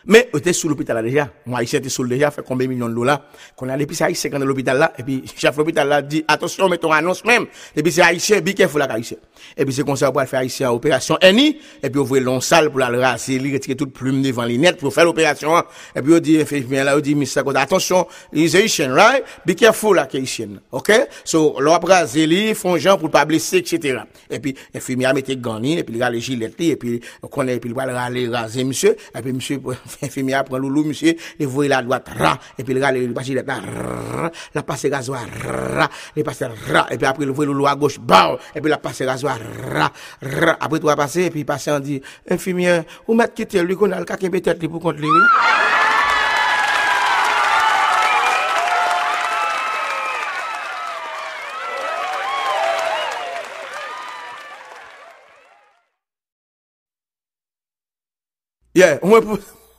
Mais, 0.07 0.29
on 0.33 0.39
était 0.39 0.53
sous 0.53 0.69
l'hôpital 0.69 1.03
déjà. 1.05 1.31
Moi, 1.47 1.63
ici, 1.63 1.77
était 1.77 1.89
sous 1.89 2.07
déjà, 2.07 2.31
fait 2.31 2.43
combien 2.47 2.67
de 2.67 2.73
millions 2.73 2.89
de 2.89 2.95
dollars. 2.95 3.23
Qu'on 3.57 3.69
a 3.69 3.77
l'épicerie 3.77 4.11
haïtien 4.11 4.31
dans 4.31 4.45
l'hôpital 4.45 4.79
là, 4.79 4.93
et 4.99 5.03
puis, 5.03 5.23
chef 5.37 5.57
l'hôpital 5.57 5.89
là 5.89 6.03
dit, 6.03 6.25
attention, 6.27 6.69
mettons 6.69 6.91
annonce 6.91 7.25
même. 7.25 7.47
Et 7.77 7.83
puis, 7.83 7.93
c'est 7.93 8.03
haïtien, 8.03 8.41
be 8.41 8.51
careful 8.51 8.81
là, 8.81 8.87
haïtien. 8.91 9.19
Et 9.57 9.65
puis, 9.65 9.75
c'est 9.75 9.85
comme 9.85 9.97
ça, 9.97 10.11
pour 10.11 10.23
faire 10.23 10.41
haïtien 10.41 10.71
opération 10.71 11.17
ENI, 11.23 11.59
et 11.83 11.91
puis, 11.91 12.01
ouvrir 12.01 12.25
l'on 12.25 12.41
salle 12.41 12.71
pour 12.71 12.81
la 12.81 12.89
raser, 12.89 13.39
lui, 13.39 13.53
retirer 13.53 13.77
toute 13.77 13.93
plume 13.93 14.23
devant 14.23 14.45
les 14.45 14.59
nets 14.59 14.77
pour 14.77 14.93
faire 14.93 15.05
l'opération. 15.05 15.57
Et 15.95 16.03
puis, 16.03 16.15
on 16.15 16.19
dit, 16.19 16.43
bien 16.69 16.85
là, 16.85 16.97
on 16.97 17.01
dit, 17.01 17.15
monsieur, 17.15 17.43
attention, 17.55 18.07
les 18.33 18.57
haïtiens, 18.57 18.93
right? 18.95 19.25
Be 19.47 19.55
careful 19.55 19.97
là, 19.97 20.09
haïtien. 20.13 20.49
OK? 20.73 20.93
So, 21.25 21.61
l'on 21.61 21.79
raser 21.79 22.27
lui, 22.27 22.55
font 22.55 22.77
gens 22.77 22.97
pour 22.99 23.11
pas 23.11 23.25
blesser, 23.25 23.59
etc. 23.59 24.01
Et 24.31 24.41
puis, 24.41 24.55
infirmière 24.75 25.15
mettait 25.15 25.37
gagné, 25.37 25.79
et 25.79 25.85
puis, 25.85 25.97
il 25.97 26.03
a 26.03 26.11
les 26.11 26.21
gilets, 26.21 26.53
et 26.59 26.77
puis, 26.77 27.01
on 27.23 27.29
connaît, 27.29 27.57
et 27.57 27.61
puis, 27.61 27.71
il 27.71 27.77
va 27.77 27.83
aller 27.83 28.29
raser, 28.29 28.65
monsieur, 28.65 28.97
et 29.17 29.23
puis, 29.23 29.33
monsieur, 29.33 29.61
Infimi 30.01 30.35
apren 30.37 30.63
loulou, 30.63 30.89
msye, 30.89 31.17
li 31.39 31.47
e 31.47 31.51
voye 31.51 31.71
la 31.71 31.83
doat, 31.85 32.09
ra, 32.17 32.33
epi 32.59 32.75
li 32.75 32.83
gale, 32.83 33.03
li 33.03 33.15
pasi 33.17 33.37
let 33.37 33.49
la, 33.49 33.59
ra, 33.61 34.31
la 34.57 34.65
pase 34.67 34.91
gazwa, 34.93 35.23
ra, 35.27 35.89
li 36.17 36.25
pase 36.27 36.49
ra, 36.71 36.87
epi 36.95 37.09
apre 37.09 37.29
li 37.29 37.37
voye 37.37 37.51
loulou 37.51 37.69
a 37.71 37.77
goch, 37.79 38.01
baw, 38.01 38.39
epi 38.55 38.73
la 38.73 38.81
pase 38.83 39.09
gazwa, 39.09 39.37
ra, 39.39 39.91
ra, 40.23 40.57
apre 40.59 40.81
tou 40.81 40.93
e 40.93 40.95
a 40.95 40.99
pase, 40.99 41.29
epi 41.31 41.45
pase 41.49 41.75
an 41.75 41.85
di, 41.85 42.01
infimi, 42.31 42.71
ou 43.07 43.19
met 43.19 43.37
kite, 43.37 43.63
li 43.67 43.79
kon 43.79 43.95
al 43.97 44.09
kaken 44.09 44.33
betet 44.33 44.63
li 44.63 44.73
pou 44.73 44.83
kont 44.83 45.03
li, 45.03 45.13
oui. 45.13 45.71
Yeah, 58.75 58.99
on 59.03 59.11
va 59.11 59.37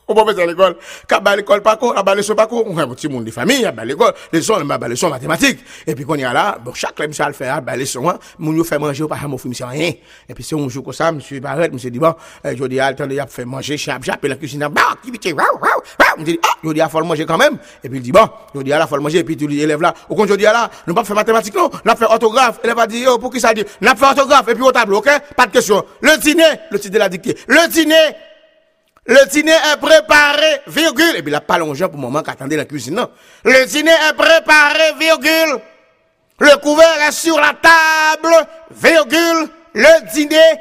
on 0.08 0.14
peut 0.14 0.34
faire 0.34 0.46
l'école. 0.46 0.76
Quand 1.08 1.24
à 1.24 1.36
l'école 1.36 1.62
pas 1.62 1.76
quoi, 1.76 1.98
à 1.98 2.14
leçon 2.14 2.34
pas 2.34 2.46
quoi, 2.46 2.62
on 2.66 2.76
a 2.78 2.82
un 2.82 2.88
petit 2.88 3.08
monde 3.08 3.24
de 3.24 3.30
famille, 3.30 3.64
à 3.64 3.84
l'école, 3.84 4.12
les 4.32 4.40
leçons, 4.40 4.56
les 4.58 4.88
leçons 4.88 5.08
mathématiques. 5.08 5.60
Et 5.86 5.94
puis 5.94 6.04
quand 6.04 6.14
y 6.16 6.24
a 6.24 6.32
là, 6.32 6.58
bon, 6.62 6.72
chaque 6.74 6.98
là, 6.98 7.06
monsieur 7.06 7.24
a 7.24 7.28
le 7.28 7.34
fait, 7.34 7.48
à 7.48 7.76
leçon, 7.76 8.12
mon 8.38 8.52
yo 8.52 8.64
fait 8.64 8.78
manger, 8.78 9.06
pas 9.08 9.16
mon 9.26 9.38
monsieur 9.44 9.64
rien. 9.66 9.92
Et 10.28 10.34
puis 10.34 10.44
c'est 10.44 10.56
un 10.56 10.68
jour 10.68 10.84
comme 10.84 10.92
ça, 10.92 11.12
monsieur 11.12 11.40
Barrette, 11.40 11.72
monsieur 11.72 11.90
dit 11.90 11.98
bon, 11.98 12.14
je 12.44 12.64
dis, 12.66 12.80
à 12.80 12.90
le 12.90 12.96
temps 12.96 13.06
de 13.06 13.14
faire 13.28 13.46
manger, 13.46 13.76
chap, 13.76 14.04
chap, 14.04 14.24
et 14.24 14.28
la 14.28 14.36
cuisine, 14.36 14.66
bah, 14.70 14.82
activité, 14.92 15.32
waouh, 15.32 15.44
waouh, 15.54 15.62
waouh. 15.62 16.18
Je 16.18 16.24
dis, 16.24 16.40
ah, 16.42 16.48
je 16.62 16.72
dis, 16.72 16.80
il 16.80 16.88
faut 16.88 17.00
le 17.00 17.06
manger 17.06 17.26
quand 17.26 17.38
même. 17.38 17.58
Et 17.82 17.88
puis 17.88 17.98
il 17.98 18.02
dit 18.02 18.12
bon, 18.12 18.28
je 18.54 18.60
dis, 18.60 18.70
là, 18.70 18.86
faut 18.86 18.96
le 18.96 19.02
manger, 19.02 19.18
et 19.18 19.24
puis 19.24 19.36
tu 19.36 19.52
élève 19.52 19.80
là, 19.80 19.94
au 20.08 20.14
compte, 20.14 20.28
je 20.28 20.34
dis, 20.34 20.44
là, 20.44 20.70
nous 20.86 20.94
pas 20.94 21.04
faire 21.04 21.16
mathématiques, 21.16 21.54
non, 21.54 21.70
on 21.84 21.88
a 21.88 21.96
fait 21.96 22.04
orthographe, 22.04 22.60
elle 22.62 22.74
va 22.74 22.86
dire, 22.86 23.18
pour 23.18 23.30
qui 23.30 23.40
ça 23.40 23.54
dit, 23.54 23.64
on 23.82 23.86
a 23.86 23.94
fait 23.94 24.04
orthographe, 24.04 24.48
et 24.48 24.54
puis 24.54 24.62
au 24.62 24.72
tableau, 24.72 24.98
ok? 24.98 25.08
Pas 25.36 25.46
de 25.46 25.52
question. 25.52 25.84
Le 26.00 26.18
dîner, 26.18 26.44
le 26.70 26.78
titre 26.78 26.98
la 26.98 27.08
dictée. 27.08 27.36
Le 27.48 27.68
dîner, 27.70 27.94
le 29.06 29.26
dîner 29.26 29.52
est 29.52 29.76
préparé, 29.76 30.62
virgule. 30.66 31.16
Et 31.16 31.22
puis, 31.22 31.30
il 31.30 31.34
a 31.34 31.40
pas 31.40 31.58
longé 31.58 31.84
pour 31.84 31.96
le 31.96 32.00
moment 32.00 32.22
qu'attendait 32.22 32.56
la 32.56 32.64
cuisine. 32.64 33.06
Le 33.44 33.66
dîner 33.66 33.90
est 33.90 34.14
préparé, 34.14 34.94
virgule. 34.98 35.60
Le 36.38 36.56
couvert 36.58 37.02
est 37.06 37.12
sur 37.12 37.38
la 37.38 37.52
table, 37.52 38.34
virgule. 38.70 39.48
Le 39.74 40.12
dîner, 40.12 40.58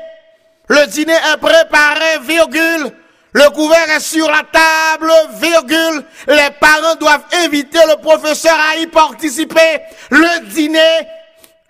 le 0.68 0.88
dîner 0.88 1.14
est 1.14 1.38
préparé, 1.38 2.20
virgule. 2.22 2.92
Le 3.32 3.50
couvert 3.50 3.90
est 3.96 4.00
sur 4.00 4.30
la 4.30 4.44
table, 4.44 5.12
virgule. 5.40 6.04
Les 6.28 6.50
parents 6.60 6.96
doivent 7.00 7.26
inviter 7.46 7.80
le 7.88 8.02
professeur 8.02 8.56
à 8.72 8.78
y 8.78 8.88
participer. 8.88 9.80
Le 10.12 10.46
dîner, 10.48 11.08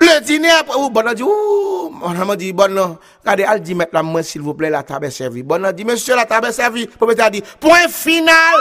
Le 0.04 0.20
dîner 0.20 0.50
après, 0.50 0.76
ou 0.78 0.90
bon, 0.90 1.02
on 1.08 1.14
dit, 1.14 1.24
ouh, 1.24 1.94
on 2.04 2.36
dit, 2.36 2.52
bon, 2.52 2.70
non. 2.70 2.98
Regardez, 3.22 3.46
elle 3.50 3.62
dit, 3.62 3.74
maintenant, 3.74 4.04
moi, 4.04 4.22
s'il 4.22 4.42
vous 4.42 4.54
plaît, 4.54 4.70
la 4.70 4.84
table 4.84 5.06
est 5.06 5.12
servie. 5.12 5.44
Bon, 5.44 5.64
on 5.64 5.72
dit, 5.72 5.86
monsieur, 5.86 6.14
la 6.16 6.26
table 6.26 6.48
est 6.48 6.52
servie. 6.52 6.88
Propriétaire 6.88 7.32
dit, 7.32 7.42
point 7.60 7.88
final. 7.88 8.60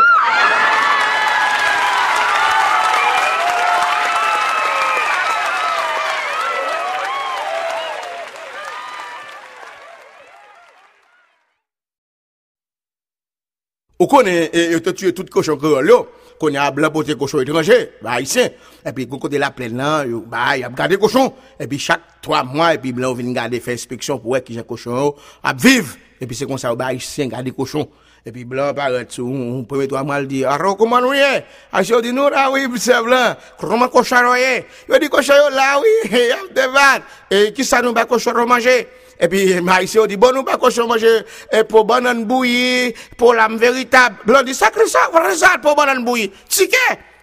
Ou 14.03 14.07
konen, 14.11 14.49
yo 14.51 14.81
te 14.83 14.91
tue 14.99 15.13
tout 15.15 15.29
cochon 15.31 15.55
kreol 15.63 15.87
yo. 15.87 15.99
qu'on 16.39 16.55
a 16.55 16.71
blanc 16.71 16.91
pour 16.91 17.05
cochon 17.05 17.41
étranger, 17.41 17.91
bah, 18.03 18.13
haïtien. 18.13 18.49
Et 18.85 18.93
puis, 18.93 19.07
bon 19.07 19.19
côté 19.19 19.39
la 19.39 19.51
plaine 19.51 19.77
là, 19.77 20.05
bah, 20.27 20.57
il 20.57 20.65
a 20.65 20.69
gardé 20.69 20.97
cochon. 20.97 21.33
Et 21.59 21.67
puis, 21.67 21.79
chaque 21.79 22.21
trois 22.21 22.45
mois, 22.45 22.75
et 22.75 22.79
puis, 22.79 22.93
blanc, 22.93 23.11
on 23.11 23.15
vient 23.15 23.33
garder, 23.33 23.61
faire 23.61 23.75
inspection 23.75 24.19
pour 24.19 24.31
voir 24.31 24.43
qui 24.43 24.55
j'ai 24.55 24.63
cochon, 24.63 25.15
à 25.43 25.53
vivre. 25.53 25.95
Et 26.21 26.27
puis, 26.27 26.37
c'est 26.37 26.47
comme 26.47 26.59
ça, 26.59 26.75
bah, 26.75 26.87
haïtien, 26.87 27.29
garder 27.29 27.51
cochon. 27.53 27.89
Et 28.25 28.31
puis, 28.31 28.45
blanc, 28.45 28.73
paraît, 28.73 29.07
sous, 29.09 29.27
on 29.27 29.65
premier 29.65 29.89
mois, 29.89 30.21
il 30.21 30.29
dit, 30.29 30.45
alors, 30.45 30.77
comment 30.77 31.01
nous 31.01 31.13
y 31.13 31.19
est? 31.19 31.45
Haïtien 31.73 32.01
dit, 32.01 32.13
nous, 32.13 32.29
là, 32.29 32.51
oui, 32.53 32.69
c'est 32.77 33.03
blanc. 33.03 33.35
Comment 33.59 33.89
y 34.37 34.41
est? 34.41 34.67
Il 34.89 34.99
dit, 35.01 35.09
cochon 35.09 35.33
là, 35.51 35.81
oui, 35.81 36.09
des 36.55 36.61
vannes. 36.61 37.03
Et 37.31 37.53
qui 37.53 37.65
ça 37.65 37.83
nous, 37.83 37.93
bah, 37.93 38.05
cochon 38.05 38.47
manger? 38.47 38.87
Et 39.19 39.29
puis, 39.29 39.61
Maïsio 39.61 40.07
dit, 40.07 40.17
bon, 40.17 40.33
nous 40.33 40.45
pas 40.45 40.57
cochon 40.57 40.87
manger, 40.87 41.23
et 41.53 41.65
pour 41.65 41.85
banane 41.85 42.25
bouillie, 42.25 42.95
pour 43.17 43.35
l'âme 43.35 43.57
véritable. 43.57 44.17
Blanc 44.25 44.43
dit, 44.45 44.55
sacré 44.55 44.87
ça, 44.87 45.01
voilà 45.11 45.35
ça, 45.35 45.59
pour 45.61 45.75
banane 45.75 46.05
bouillie. 46.05 46.31
Ticket! 46.49 46.77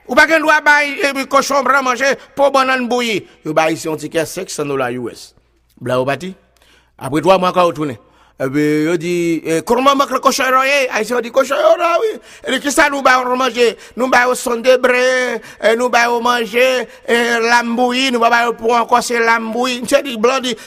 Ou 0.05 0.15
pas 0.15 0.25
qu'un 0.25 0.39
doit 0.39 0.59
bailler, 0.59 1.25
cochon 1.29 1.63
blanc 1.63 1.81
manger, 1.81 2.15
pour 2.35 2.51
banane 2.51 2.89
bouillie. 2.89 3.25
Ou 3.45 3.53
bah, 3.53 3.71
ici, 3.71 3.87
on 3.87 3.95
ticket 3.95 4.25
600 4.25 4.65
dollars 4.65 4.89
US. 4.89 5.33
Blanc 5.79 6.01
ou 6.01 6.05
bâti? 6.05 6.35
Après 6.97 7.21
trois 7.21 7.37
mois, 7.37 7.53
quand 7.53 7.71
on 7.79 7.95
dit, 8.97 9.43
comment 9.65 9.95
manque 9.95 10.17
cochon? 10.21 10.43
Aïsio 10.93 11.19
dit, 11.19 11.29
cochon 11.29 11.55
oui. 11.99 12.19
Et 12.47 12.59
qui 12.61 12.71
ça 12.71 12.89
nous 12.89 13.01
va 13.01 13.21
manger? 13.35 13.75
Nous 13.97 14.09
va 14.09 14.29
au 14.29 14.35
son 14.35 14.55
nous 14.55 15.89
va 15.89 16.09
manger, 16.21 16.87
l'ambouille, 17.09 18.11
nous 18.11 18.19
va 18.21 18.45
l'ambouille. 18.45 19.81
Dit, 19.81 20.57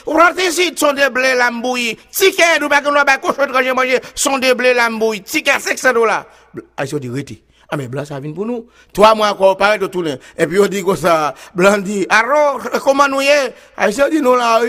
ici, 0.47 0.71
de 0.71 1.09
blé, 1.09 1.33
l'ambouille. 1.33 1.97
Ticket, 2.11 2.59
nous 2.61 2.69
nous 2.69 4.53
blé, 4.53 4.73
l'ambouille. 4.75 5.21
Ticket, 5.23 5.59
500 5.59 5.93
dollars. 5.93 6.25
Aïsio 6.77 6.99
dit, 6.99 7.09
reti. 7.09 7.43
Ah, 7.71 7.77
mais 7.77 7.87
blanc, 7.87 8.05
ça 8.05 8.19
vient 8.19 8.33
pour 8.33 8.45
nous. 8.45 8.67
Trois 8.93 9.15
mois 9.15 9.29
encore, 9.29 9.57
pareil 9.57 9.79
de 9.79 9.87
tourner. 9.87 10.19
Et 10.37 10.45
puis, 10.45 10.59
on 10.59 10.67
dit 10.67 10.83
ça, 10.95 11.33
blanc 11.55 11.79
dit, 11.79 12.05
alors, 12.07 12.61
comment 12.83 13.07
nous 13.07 13.21
y 13.21 13.25
est? 13.25 13.55
Dit, 14.11 14.21
nous 14.21 14.35
là. 14.35 14.61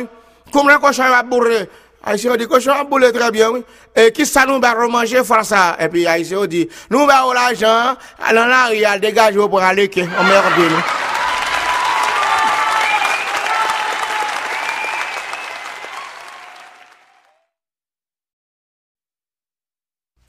Comment 0.53 0.79
bourrer? 1.25 1.69
Aisyen 2.05 2.35
ou 2.35 2.37
di, 2.37 2.45
koshon 2.45 2.77
ap 2.77 2.91
boule 2.91 3.09
tre 3.17 3.31
byen, 3.33 3.63
e 3.97 4.11
ki 4.13 4.27
sa 4.29 4.43
nou 4.45 4.61
ba 4.61 4.75
remanje 4.77 5.23
fwa 5.25 5.41
sa? 5.47 5.71
E 5.81 5.89
pi 5.89 6.05
aisyen 6.05 6.43
ou 6.43 6.49
di, 6.51 6.67
nou 6.93 7.09
ba 7.09 7.23
ou 7.25 7.33
la 7.33 7.47
jan, 7.57 7.97
alan 8.21 8.51
la 8.53 8.67
riyal, 8.69 9.01
degaj 9.01 9.39
ou 9.41 9.49
pou 9.49 9.65
ale 9.65 9.89
ke, 9.89 10.05
o 10.05 10.27
merde 10.29 10.69
nou. 10.69 10.85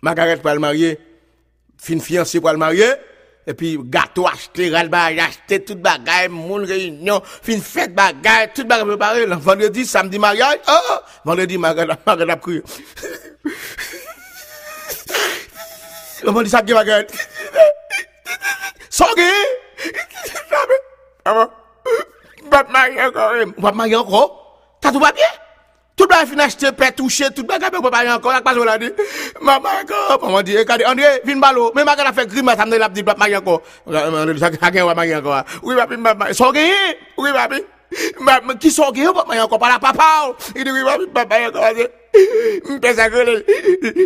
Magaret 0.06 0.40
pou 0.40 0.54
al 0.54 0.64
marye, 0.64 0.94
fin 1.82 2.00
fiansi 2.00 2.40
pou 2.40 2.54
al 2.54 2.62
marye, 2.62 2.94
et 3.48 3.54
puis 3.54 3.78
gâteau 3.82 4.28
acheté, 4.28 4.70
ralbage 4.70 5.20
acheté, 5.20 5.64
toute 5.64 5.82
bagaille, 5.82 6.30
moun 6.30 6.66
réunion, 6.66 7.22
fin 7.24 7.60
fête 7.60 7.94
bagaille, 7.94 8.52
toute 8.54 8.68
bagaille 8.68 8.88
préparée, 8.88 9.26
vendredi, 9.26 9.86
samedi 9.86 10.20
mariage, 10.20 10.60
oh, 10.68 10.96
vendredi 11.24 11.58
Margaret, 11.58 11.98
Margaret 12.06 12.32
a. 12.32 12.38
Comment 16.24 16.42
dit 16.42 16.50
ça, 16.50 16.62
qui 16.62 16.74
Margaret? 16.74 17.08
Sorgé! 18.90 19.30
Maman, 21.26 21.50
pas 22.50 22.64
marier 22.64 23.02
encore, 23.02 23.34
pas 23.62 23.72
marier 23.72 23.96
encore? 23.96 24.78
T'as 24.82 24.92
tout? 24.92 25.02
Tout 26.06 26.14
ba 26.14 26.22
fin 26.22 26.38
achete 26.38 26.70
pe 26.78 26.92
touche, 26.94 27.24
tout 27.34 27.42
ba 27.50 27.58
kabe 27.58 27.82
wapay 27.82 28.06
ankon, 28.06 28.30
ak 28.30 28.44
pas 28.46 28.54
wala 28.54 28.78
di. 28.78 28.86
Mama 29.42 29.82
ankon, 29.82 30.22
maman 30.22 30.46
di, 30.46 30.54
e 30.54 30.62
kade, 30.62 30.86
André, 30.86 31.18
vin 31.26 31.42
balo. 31.42 31.72
Men 31.74 31.82
maka 31.82 32.04
la 32.04 32.14
fe 32.14 32.28
grima, 32.30 32.54
samne 32.56 32.78
lap 32.78 32.94
di, 32.94 33.02
bap 33.02 33.18
magi 33.18 33.34
ankon. 33.34 33.58
Aken 33.90 34.86
wap 34.86 34.96
magi 34.96 35.18
ankon. 35.18 35.42
Oui 35.64 35.74
papi, 35.74 35.98
mama, 35.98 36.30
so 36.32 36.54
genye, 36.54 36.94
oui 37.18 37.34
papi. 37.34 37.58
Mama, 38.22 38.54
ki 38.54 38.70
so 38.70 38.92
genye, 38.94 39.10
bap 39.18 39.26
magi 39.26 39.42
ankon, 39.42 39.58
pala 39.58 39.80
papa 39.80 40.30
ou. 40.30 40.38
E 40.54 40.62
di, 40.62 40.70
oui 40.70 40.86
papi, 40.86 41.10
bap 41.10 41.26
magi 41.26 41.50
ankon. 41.50 41.90
Mpe 42.78 42.94
sa 42.94 43.10
kone, 43.10 43.42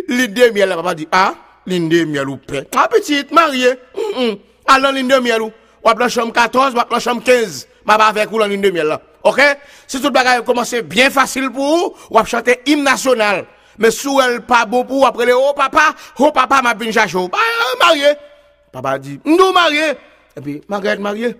li 0.08 0.28
de 0.32 0.50
miel 0.56 0.72
la, 0.72 0.80
papa 0.80 0.96
di, 0.96 1.04
ha? 1.12 1.34
Li 1.68 1.84
de 1.84 2.06
miel 2.08 2.32
ou 2.32 2.40
ah, 2.40 2.46
pe. 2.48 2.64
Mm, 2.64 2.72
mm. 2.72 2.80
A 2.80 2.88
petit, 2.88 3.28
marié, 3.30 3.76
alan 4.64 4.96
li 4.96 5.04
de 5.04 5.20
miel 5.20 5.44
ou. 5.44 5.52
Wap 5.84 6.00
la 6.00 6.08
chom 6.08 6.32
14, 6.32 6.72
wap 6.80 6.96
la 6.96 7.04
chom 7.04 7.20
15. 7.20 7.66
Maba 7.84 8.08
avek 8.08 8.32
ou 8.32 8.40
lan 8.40 8.48
li 8.48 8.56
de 8.56 8.72
miel 8.72 8.88
la. 8.88 9.02
OK? 9.24 9.40
Si 9.86 9.98
tout 9.98 10.06
le 10.06 10.10
bagage 10.10 10.42
commence 10.44 10.74
bien 10.74 11.10
facile 11.10 11.50
pour 11.50 11.64
vous, 11.64 11.94
ou 12.10 12.24
chanter 12.24 12.60
hymne 12.66 12.84
national. 12.84 13.46
Mais 13.78 13.90
si 13.90 14.08
elle 14.22 14.42
pas 14.42 14.66
bon 14.66 14.84
pour 14.84 15.00
vous, 15.00 15.06
après 15.06 15.26
le 15.26 15.34
oh 15.34 15.52
papa, 15.54 15.94
oh 16.18 16.30
papa 16.32 16.60
m'a 16.62 16.74
bien 16.74 16.92
chacho. 16.92 17.28
Bah, 17.28 17.38
marié. 17.80 18.14
Papa 18.72 18.98
dit, 18.98 19.20
nous 19.24 19.52
marié. 19.52 19.92
Et 20.36 20.40
puis, 20.40 20.62
Margaret 20.68 20.98
marié. 20.98 21.36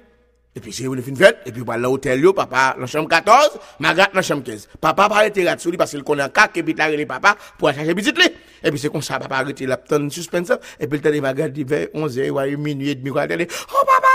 Et 0.56 0.60
puis, 0.60 0.72
c'est 0.72 0.82
une 0.82 1.00
fin 1.00 1.14
fête. 1.14 1.38
Et 1.46 1.52
puis, 1.52 1.62
voilà 1.64 1.82
l'hôtel, 1.82 2.24
papa, 2.34 2.74
dans 2.74 2.80
la 2.80 2.86
chambre 2.86 3.08
14, 3.08 3.58
Margaret 3.78 4.08
dans 4.12 4.16
la 4.16 4.22
chambre 4.22 4.42
15. 4.42 4.68
Papa 4.80 5.08
pas 5.08 5.16
arrêté 5.16 5.44
là 5.44 5.54
dessus 5.54 5.70
parce 5.76 5.92
qu'il 5.92 6.02
connaît 6.02 6.24
un 6.24 6.28
cac 6.28 6.56
et 6.56 6.62
puis 6.62 6.74
il 6.76 7.06
papa 7.06 7.36
pour 7.56 7.72
chercher 7.72 7.94
petit 7.94 8.10
lit. 8.12 8.32
Et 8.62 8.70
puis, 8.70 8.78
c'est 8.78 8.90
comme 8.90 9.02
ça, 9.02 9.20
papa 9.20 9.36
arrêté 9.36 9.64
la 9.66 9.76
tonne 9.76 10.10
suspense. 10.10 10.52
Et 10.80 10.88
puis, 10.88 10.98
le 10.98 11.10
temps 11.12 11.22
Margaret 11.22 11.50
dit 11.50 11.62
vers 11.62 11.86
11h, 11.94 12.30
ou 12.30 12.58
minuit 12.58 12.90
et 12.90 12.94
demi, 12.96 13.10
quoi, 13.10 13.24
oh 13.24 13.28
papa, 13.28 14.08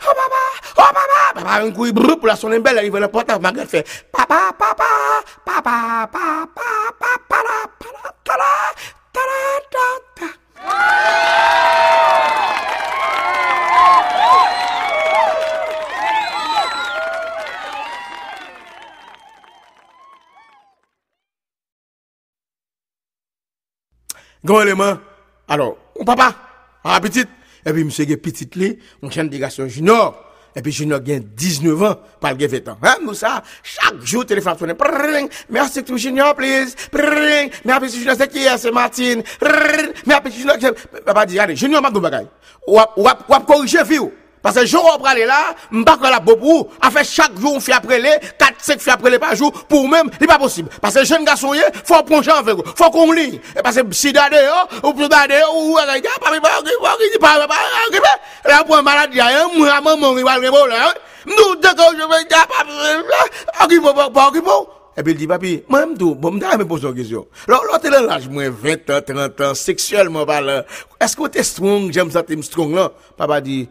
oh 0.00 0.12
papa, 0.14 0.36
oh 0.78 0.82
papa. 0.94 1.34
Papa 1.34 1.62
un 1.62 1.70
coup 1.70 1.92
pour 1.92 2.26
la 2.26 2.36
sonner 2.36 2.58
belle, 2.58 2.80
il 2.84 2.90
va 2.90 3.00
la 3.00 3.08
porte, 3.08 3.30
Margaret 3.40 3.66
fait 3.66 3.86
papa, 4.10 4.50
papa, 4.58 4.84
papa, 5.44 5.62
papa, 5.62 6.08
papa, 6.10 7.18
papa, 7.28 7.62
papa, 8.24 8.52
Grand 24.52 24.64
élément. 24.64 24.98
Alors, 25.48 25.78
papa, 26.04 26.34
ah, 26.84 27.00
petite. 27.00 27.28
Et 27.64 27.72
puis, 27.72 27.84
monsieur, 27.84 28.04
petite, 28.18 28.54
li, 28.54 28.78
on 29.00 29.10
chante 29.10 29.30
des 29.30 29.40
junior. 29.68 30.30
Et 30.54 30.60
puis, 30.60 30.70
Junior 30.70 30.98
a 30.98 31.18
19 31.20 31.82
ans, 31.82 31.96
pas 32.20 32.34
le 32.34 32.46
20 32.46 32.68
ans. 32.68 32.76
Nous 33.02 33.14
ça, 33.14 33.42
chaque 33.62 34.02
jour, 34.02 34.26
téléphone 34.26 34.58
sonne. 34.58 34.76
Merci 35.48 35.82
tout 35.82 35.96
Junior, 35.96 36.34
please. 36.34 36.74
Merci 37.64 37.98
Junior, 37.98 38.14
c'est 38.14 38.28
qui 38.30 38.44
c'est 38.58 38.70
Martine. 38.70 39.22
Merci 40.06 40.38
Junior, 40.38 40.56
papa 41.06 41.24
dit, 41.24 41.38
allez, 41.38 41.56
Junior 41.56 41.80
m'a 41.80 41.90
dit 41.90 41.98
bagay. 41.98 42.26
Ou, 42.66 42.78
ou, 42.98 43.08
ou, 43.08 43.40
corriger, 43.46 43.86
fille. 43.86 44.10
Parce 44.42 44.56
que 44.56 44.66
jour 44.66 44.98
on 45.00 45.04
aller 45.04 45.24
là, 45.24 45.54
m'pas 45.70 45.98
la 46.10 46.20
pour 46.20 46.68
a 46.80 46.90
fait 46.90 47.04
chaque 47.04 47.38
jour 47.38 47.54
on 47.54 47.60
fait 47.60 47.72
après 47.72 48.00
les 48.00 48.16
4 48.38 48.54
5 48.58 48.80
fait 48.80 48.90
après 48.90 49.10
les 49.10 49.18
par 49.18 49.36
jour 49.36 49.52
pour 49.68 49.88
même, 49.88 50.10
c'est 50.20 50.26
pas 50.26 50.38
possible. 50.38 50.68
Parce 50.80 50.94
que 50.94 51.04
jeune 51.04 51.24
garçon 51.24 51.52
faut 51.84 52.02
prendre 52.02 52.40
en 52.40 52.44
fait, 52.44 52.56
faut 52.76 52.90
qu'on 52.90 53.12
lit. 53.12 53.40
Et 53.56 53.62
parce 53.62 53.76
que 53.76 53.82
si 53.92 54.12
dade 54.12 54.34
ou 54.82 54.92
plus 54.92 55.08
dade 55.08 55.32
ou 55.54 55.74
regarde 55.74 56.02
pas 56.20 56.30
pas 56.30 56.62
pas 57.20 57.48
pas 57.48 58.48
là 58.48 58.64
pour 58.64 58.82
maladie 58.82 59.20
moi 59.56 59.80
maman 59.80 60.18
il 60.18 60.24
va 60.24 60.38
le 60.38 60.68
là. 60.68 60.94
Nous 61.24 61.34
que 61.34 61.68
je 61.68 61.98
vais 61.98 62.28
pas 63.92 63.94
pas 63.94 64.10
pas 64.10 64.30
pas 64.40 64.82
et 64.96 65.02
puis 65.02 65.12
il 65.12 65.18
dit, 65.18 65.26
papi, 65.26 65.64
moi, 65.68 65.86
je 65.88 66.04
bon, 66.04 66.38
je 66.38 66.56
me 66.58 66.66
pose 66.66 66.84
une 66.84 66.94
question. 66.94 67.26
L'autre, 67.48 67.88
là, 67.88 68.02
l'âge, 68.02 68.28
moi, 68.28 68.50
20 68.50 68.90
ans, 68.90 69.00
30 69.06 69.40
ans, 69.40 69.54
sexuellement 69.54 70.26
parlant, 70.26 70.62
est-ce 71.00 71.16
que 71.16 71.28
tu 71.28 71.38
es 71.38 71.42
strong, 71.42 71.90
j'aime 71.90 72.10
ça, 72.10 72.22
tu 72.22 72.38
es 72.38 72.42
strong, 72.42 72.74
là? 72.74 72.92
Papa 73.16 73.40
dit, 73.40 73.70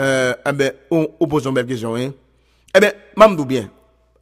euh, 0.00 0.34
eh 0.46 0.52
ben, 0.52 0.72
on, 0.90 1.08
on 1.20 1.26
pose 1.26 1.46
une 1.46 1.54
belle 1.54 1.66
question, 1.66 1.94
hein. 1.96 2.12
Eh 2.76 2.80
ben, 2.80 2.92
m'amdou 3.16 3.44
bien. 3.44 3.70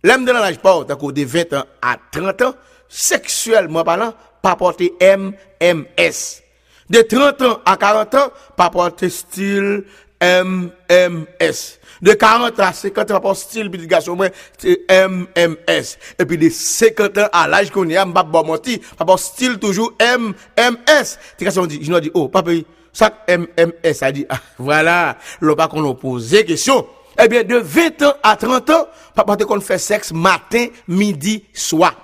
L'homme 0.04 0.24
de 0.24 0.32
l'âge 0.32 0.58
pas, 0.58 0.84
de 0.84 1.24
20 1.24 1.52
ans 1.54 1.64
à 1.80 1.96
30 2.10 2.42
ans, 2.42 2.54
sexuellement 2.88 3.84
parlant, 3.84 4.14
pas 4.42 4.56
porter 4.56 4.92
MMS. 5.00 6.42
De 6.90 7.00
30 7.00 7.42
ans 7.42 7.60
à 7.64 7.76
40 7.76 8.14
ans, 8.16 8.32
pas 8.56 8.68
porter 8.68 9.08
style, 9.08 9.84
MMS. 10.20 11.78
De 12.02 12.12
40 12.12 12.58
à 12.60 12.72
50 12.72 13.10
ans, 13.10 13.14
rapport 13.14 13.36
style, 13.36 13.70
puis 13.70 13.86
garçon, 13.86 14.16
MMS. 14.16 15.96
Et 16.18 16.24
puis 16.26 16.36
de 16.36 16.48
50 16.50 17.18
ans 17.18 17.28
à 17.32 17.48
l'âge 17.48 17.70
qu'on 17.70 17.88
est, 17.88 18.04
m'bap 18.04 18.28
bon 18.28 18.44
menti, 18.44 18.80
rapport 18.98 19.18
style 19.18 19.58
toujours 19.58 19.92
MMS. 20.00 21.18
T'es 21.38 21.44
garçon 21.44 21.66
dit, 21.66 21.78
je 21.82 21.98
dit, 22.00 22.10
oh, 22.14 22.28
papa, 22.28 22.50
ça 22.92 23.12
MMS 23.28 24.02
a 24.02 24.12
dit, 24.12 24.26
ah, 24.28 24.38
voilà, 24.58 25.16
l'on 25.40 25.54
pas 25.54 25.68
qu'on 25.68 25.94
posé 25.94 26.44
question. 26.44 26.86
Eh 27.22 27.28
bien, 27.28 27.42
de 27.42 27.56
20 27.56 28.02
ans 28.02 28.14
à 28.22 28.36
30 28.36 28.70
ans, 28.70 28.86
papa, 29.14 29.36
qu'on 29.36 29.60
fait 29.60 29.78
sexe 29.78 30.12
matin, 30.12 30.66
midi, 30.88 31.44
soir. 31.52 31.94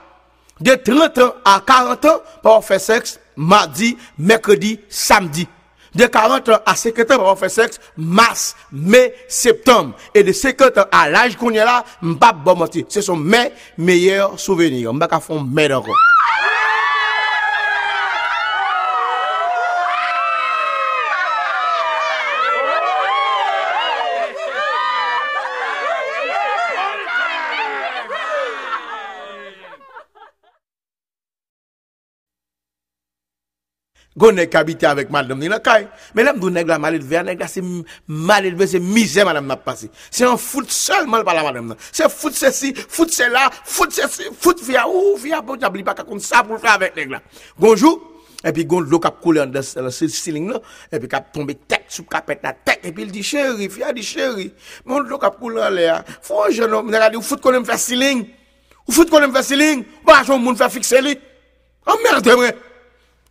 De 0.61 0.75
30 0.75 1.19
ans 1.19 1.35
à 1.45 1.63
40 1.65 2.05
ans, 2.05 2.21
papa, 2.43 2.61
fait 2.63 2.79
sexe 2.79 3.21
mardi, 3.37 3.97
mercredi, 4.19 4.81
samedi. 4.89 5.47
De 5.95 6.07
40 6.07 6.49
ans 6.51 6.59
à 6.67 6.77
50 6.77 7.11
ans, 7.13 7.33
on 7.33 7.37
fait 7.37 7.49
sexe, 7.49 7.81
mars, 7.97 8.55
mai, 8.71 9.15
septembre. 9.29 9.95
Et 10.15 10.23
de 10.23 10.33
50 10.33 10.79
ans 10.79 10.85
à 10.93 11.09
l'âge 11.09 11.37
qu'on 11.37 11.51
est 11.51 11.57
là, 11.57 11.85
m'pas 12.03 12.33
bon 12.33 12.57
mentir. 12.57 12.85
Ce 12.89 13.01
sont 13.01 13.17
mes 13.17 13.53
meilleurs 13.79 14.39
souvenirs. 14.39 14.93
M'pas 14.93 15.09
qu'à 15.09 15.21
fond 15.21 15.43
mes 15.43 15.73
encore. 15.73 15.97
Gon 34.17 34.33
nèg 34.33 34.55
habité 34.57 34.87
avec 34.87 35.11
madame 35.11 35.39
ni 35.39 35.49
la 35.49 35.61
caille. 35.61 35.87
Mais 36.15 36.25
là 36.25 36.33
m'dou 36.33 36.51
nèg 36.51 36.67
la 36.67 36.79
mal 36.79 36.95
élevé, 36.95 37.23
nèg 37.23 37.41
c'est 37.47 37.63
mal 38.09 38.45
élevé, 38.45 38.67
c'est 38.67 38.81
misère 38.81 39.25
madame 39.25 39.47
n'a 39.47 39.57
passé. 39.57 39.91
C'est 40.11 40.25
un 40.25 40.37
foot 40.37 40.71
seulement 40.71 41.23
par 41.23 41.35
la 41.35 41.45
madame. 41.45 41.77
C'est 41.93 42.11
foot 42.11 42.35
ceci, 42.35 42.75
foot 42.75 43.13
cela, 43.13 43.51
foot 43.65 43.93
ceci, 43.93 44.25
foot 44.39 44.61
via 44.63 44.89
ou 44.89 45.17
via 45.17 45.41
bon 45.41 45.57
diable 45.57 45.85
pas 45.85 45.95
comme 45.95 46.19
ça 46.19 46.43
pour 46.43 46.59
faire 46.59 46.73
avec 46.73 46.97
nèg 46.97 47.11
là. 47.11 47.23
Bonjour. 47.57 48.03
Et 48.45 48.53
puis 48.53 48.65
gon 48.65 48.81
l'eau 48.81 48.99
cap 48.99 49.21
couler 49.21 49.45
dans 49.47 49.83
le 49.83 49.91
ceiling 49.91 50.51
là 50.51 50.61
et 50.91 50.99
puis 50.99 51.09
cap 51.09 51.31
tomber 51.33 51.55
tête 51.55 51.85
sous 51.89 52.05
capette 52.05 52.41
la 52.43 52.53
tête 52.53 52.81
et 52.83 52.93
puis 52.93 53.05
il 53.05 53.13
dit 53.13 53.23
chéri, 53.23 53.69
fia 53.69 53.93
dit 53.93 54.03
chéri. 54.03 54.53
Mon 54.85 54.99
l'eau 54.99 55.19
cap 55.19 55.39
couler 55.39 55.63
en 55.63 55.71
l'air. 55.71 56.03
Faut 56.23 56.43
un 56.43 56.51
jeune 56.51 56.73
homme, 56.73 56.91
nèg 56.91 57.13
dit 57.13 57.23
foot 57.23 57.41
qu'on 57.41 57.55
aime 57.55 57.65
faire 57.65 57.79
ceiling. 57.79 58.27
Ou 58.89 58.93
foot 58.93 59.11
qu'on 59.11 59.23
aime 59.23 59.33
faire 59.33 59.45
ceiling. 59.45 59.85
Pas 60.05 60.23
un 60.27 60.39
monde 60.39 60.57
faire 60.57 60.73
fixer 60.73 61.01
lui. 61.01 61.17
Oh 61.87 61.97
merde, 62.03 62.35
moi. 62.37 62.51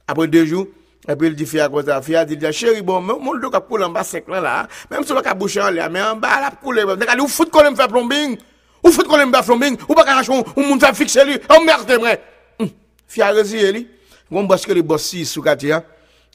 Apre 0.07 0.27
2 0.31 0.45
jou, 0.47 0.63
apre 1.03 1.27
li 1.27 1.35
di 1.35 1.45
fia 1.45 1.65
kwa 1.67 1.81
ta 1.83 1.97
fia, 2.01 2.23
di 2.25 2.37
di 2.39 2.45
la 2.47 2.53
chéri 2.55 2.81
bon, 2.81 3.01
moun 3.03 3.41
do 3.43 3.49
ka 3.51 3.59
pou 3.59 3.75
lan 3.75 3.91
ba 3.91 4.05
sek 4.07 4.29
lan 4.31 4.45
la, 4.45 4.53
mèm 4.87 5.03
sou 5.03 5.17
la 5.17 5.23
ka 5.25 5.33
bouchan 5.35 5.73
li, 5.75 5.81
mè 5.91 5.99
an 5.99 6.21
ba 6.23 6.37
la 6.45 6.51
pou 6.55 6.71
le, 6.71 6.85
dek 6.95 7.11
ali 7.11 7.25
ou 7.25 7.27
fout 7.27 7.51
konen 7.51 7.75
mè 7.75 7.81
fè 7.81 7.89
plombing, 7.91 8.37
ou 8.79 8.93
fout 8.95 9.09
konen 9.11 9.27
mè 9.27 9.41
fè 9.41 9.49
plombing, 9.49 9.75
ou 9.89 9.97
baka 9.99 10.15
rachon, 10.21 10.45
ou 10.55 10.63
moun 10.63 10.79
fè 10.79 10.93
fikse 10.95 11.25
li, 11.27 11.35
an 11.51 11.67
mèrte 11.67 11.99
mè. 11.99 12.15
Fia 13.11 13.33
rezi 13.35 13.65
li, 13.75 13.83
goun 14.31 14.47
baske 14.47 14.71
li 14.75 14.83
bossi 14.83 15.25
sou 15.27 15.43
kati 15.43 15.73
ya, 15.73 15.81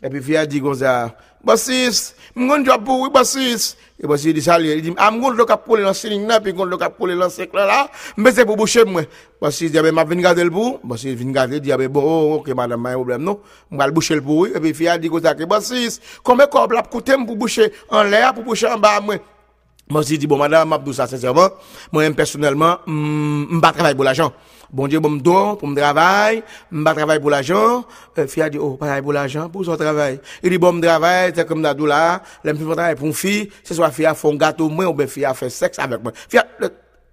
Epi 0.02 0.18
fia 0.18 0.42
di 0.50 0.58
kon 0.58 0.74
sa, 0.74 1.12
basis, 1.46 2.16
mgon 2.34 2.64
jwa 2.66 2.74
pou, 2.82 3.06
basis. 3.14 3.76
E 4.02 4.08
basis 4.10 4.32
e 4.32 4.34
di 4.34 4.42
salye, 4.42 4.80
di, 4.82 4.90
a 4.98 5.10
mgon 5.14 5.36
jwa 5.38 5.46
kap 5.46 5.62
kole 5.62 5.84
lan 5.84 5.94
sining 5.94 6.24
nan, 6.26 6.42
pi 6.42 6.50
mgon 6.50 6.72
jwa 6.72 6.80
kap 6.80 6.96
kole 6.98 7.14
lan 7.14 7.30
sek 7.30 7.54
la 7.54 7.66
la, 7.68 7.76
mbe 8.18 8.32
se 8.34 8.42
pou 8.42 8.58
bouche 8.58 8.82
mwen. 8.82 9.06
Basis 9.38 9.70
di, 9.70 9.78
ah, 9.78 9.84
abe 9.86 9.92
map 9.94 10.10
vin 10.10 10.18
gade 10.24 10.42
l 10.42 10.50
pou, 10.50 10.80
basis 10.82 11.14
vin 11.20 11.30
gade, 11.30 11.60
di, 11.62 11.70
ah, 11.70 11.78
abe 11.78 11.86
bon, 11.86 12.02
oh, 12.02 12.34
ok, 12.40 12.50
madame, 12.58 12.82
maye 12.82 12.98
problem 12.98 13.22
nou, 13.28 13.38
mgal 13.70 13.94
bouche 13.94 14.18
l 14.18 14.24
pou, 14.26 14.48
epi 14.50 14.74
fia 14.74 14.98
di 14.98 15.10
kon 15.12 15.22
sa 15.22 15.36
ke, 15.38 15.46
basis, 15.46 16.00
konbe 16.26 16.48
kob 16.50 16.74
la 16.74 16.82
pou 16.82 16.98
koute 16.98 17.14
m 17.14 17.22
pou 17.28 17.38
bouche 17.38 17.70
an 17.86 18.10
le 18.10 18.24
a, 18.26 18.32
pou 18.34 18.42
bouche 18.42 18.66
an 18.66 18.82
ba 18.82 18.96
mwen. 18.98 19.22
Basis 19.86 20.18
di, 20.18 20.26
bon, 20.26 20.42
madame, 20.42 20.66
map 20.74 20.82
dou 20.82 20.98
sa, 20.98 21.06
sensèrman, 21.06 21.54
mwen 21.94 22.18
personelman, 22.18 22.82
mm, 22.90 23.60
mba 23.60 23.70
travay 23.76 23.94
pou 23.94 24.08
la 24.08 24.18
chan. 24.18 24.34
Bon 24.72 24.88
Dieu, 24.88 25.00
bon 25.00 25.10
me 25.10 25.20
don, 25.20 25.54
pour 25.56 25.68
me 25.68 25.76
travail, 25.76 26.42
me 26.70 26.82
travailler 26.82 27.20
pour 27.20 27.28
l'argent. 27.28 27.84
Euh, 28.16 28.26
fille 28.26 28.42
a 28.42 28.48
dit, 28.48 28.56
oh, 28.56 28.78
pas 28.78 29.02
pour 29.02 29.12
l'argent, 29.12 29.50
pour 29.50 29.62
son 29.66 29.76
travail. 29.76 30.18
Il 30.42 30.48
dit, 30.48 30.56
bon, 30.56 30.80
travail, 30.80 31.30
c'est 31.36 31.46
comme 31.46 31.60
dans 31.60 31.86
là, 31.86 32.22
l'aime 32.42 32.56
plus 32.56 32.64
travail 32.64 32.94
pour 32.94 33.06
une 33.06 33.12
fille, 33.12 33.50
ce 33.62 33.74
soit 33.74 33.90
fille 33.90 34.06
a 34.06 34.14
fait 34.14 34.28
un 34.28 34.34
gâteau 34.34 34.70
moi, 34.70 34.86
ou 34.86 34.94
bien 34.94 35.06
fille 35.06 35.26
a 35.26 35.34
fait 35.34 35.50
sexe 35.50 35.78
avec 35.78 36.02
moi. 36.02 36.12
Fille 36.26 36.40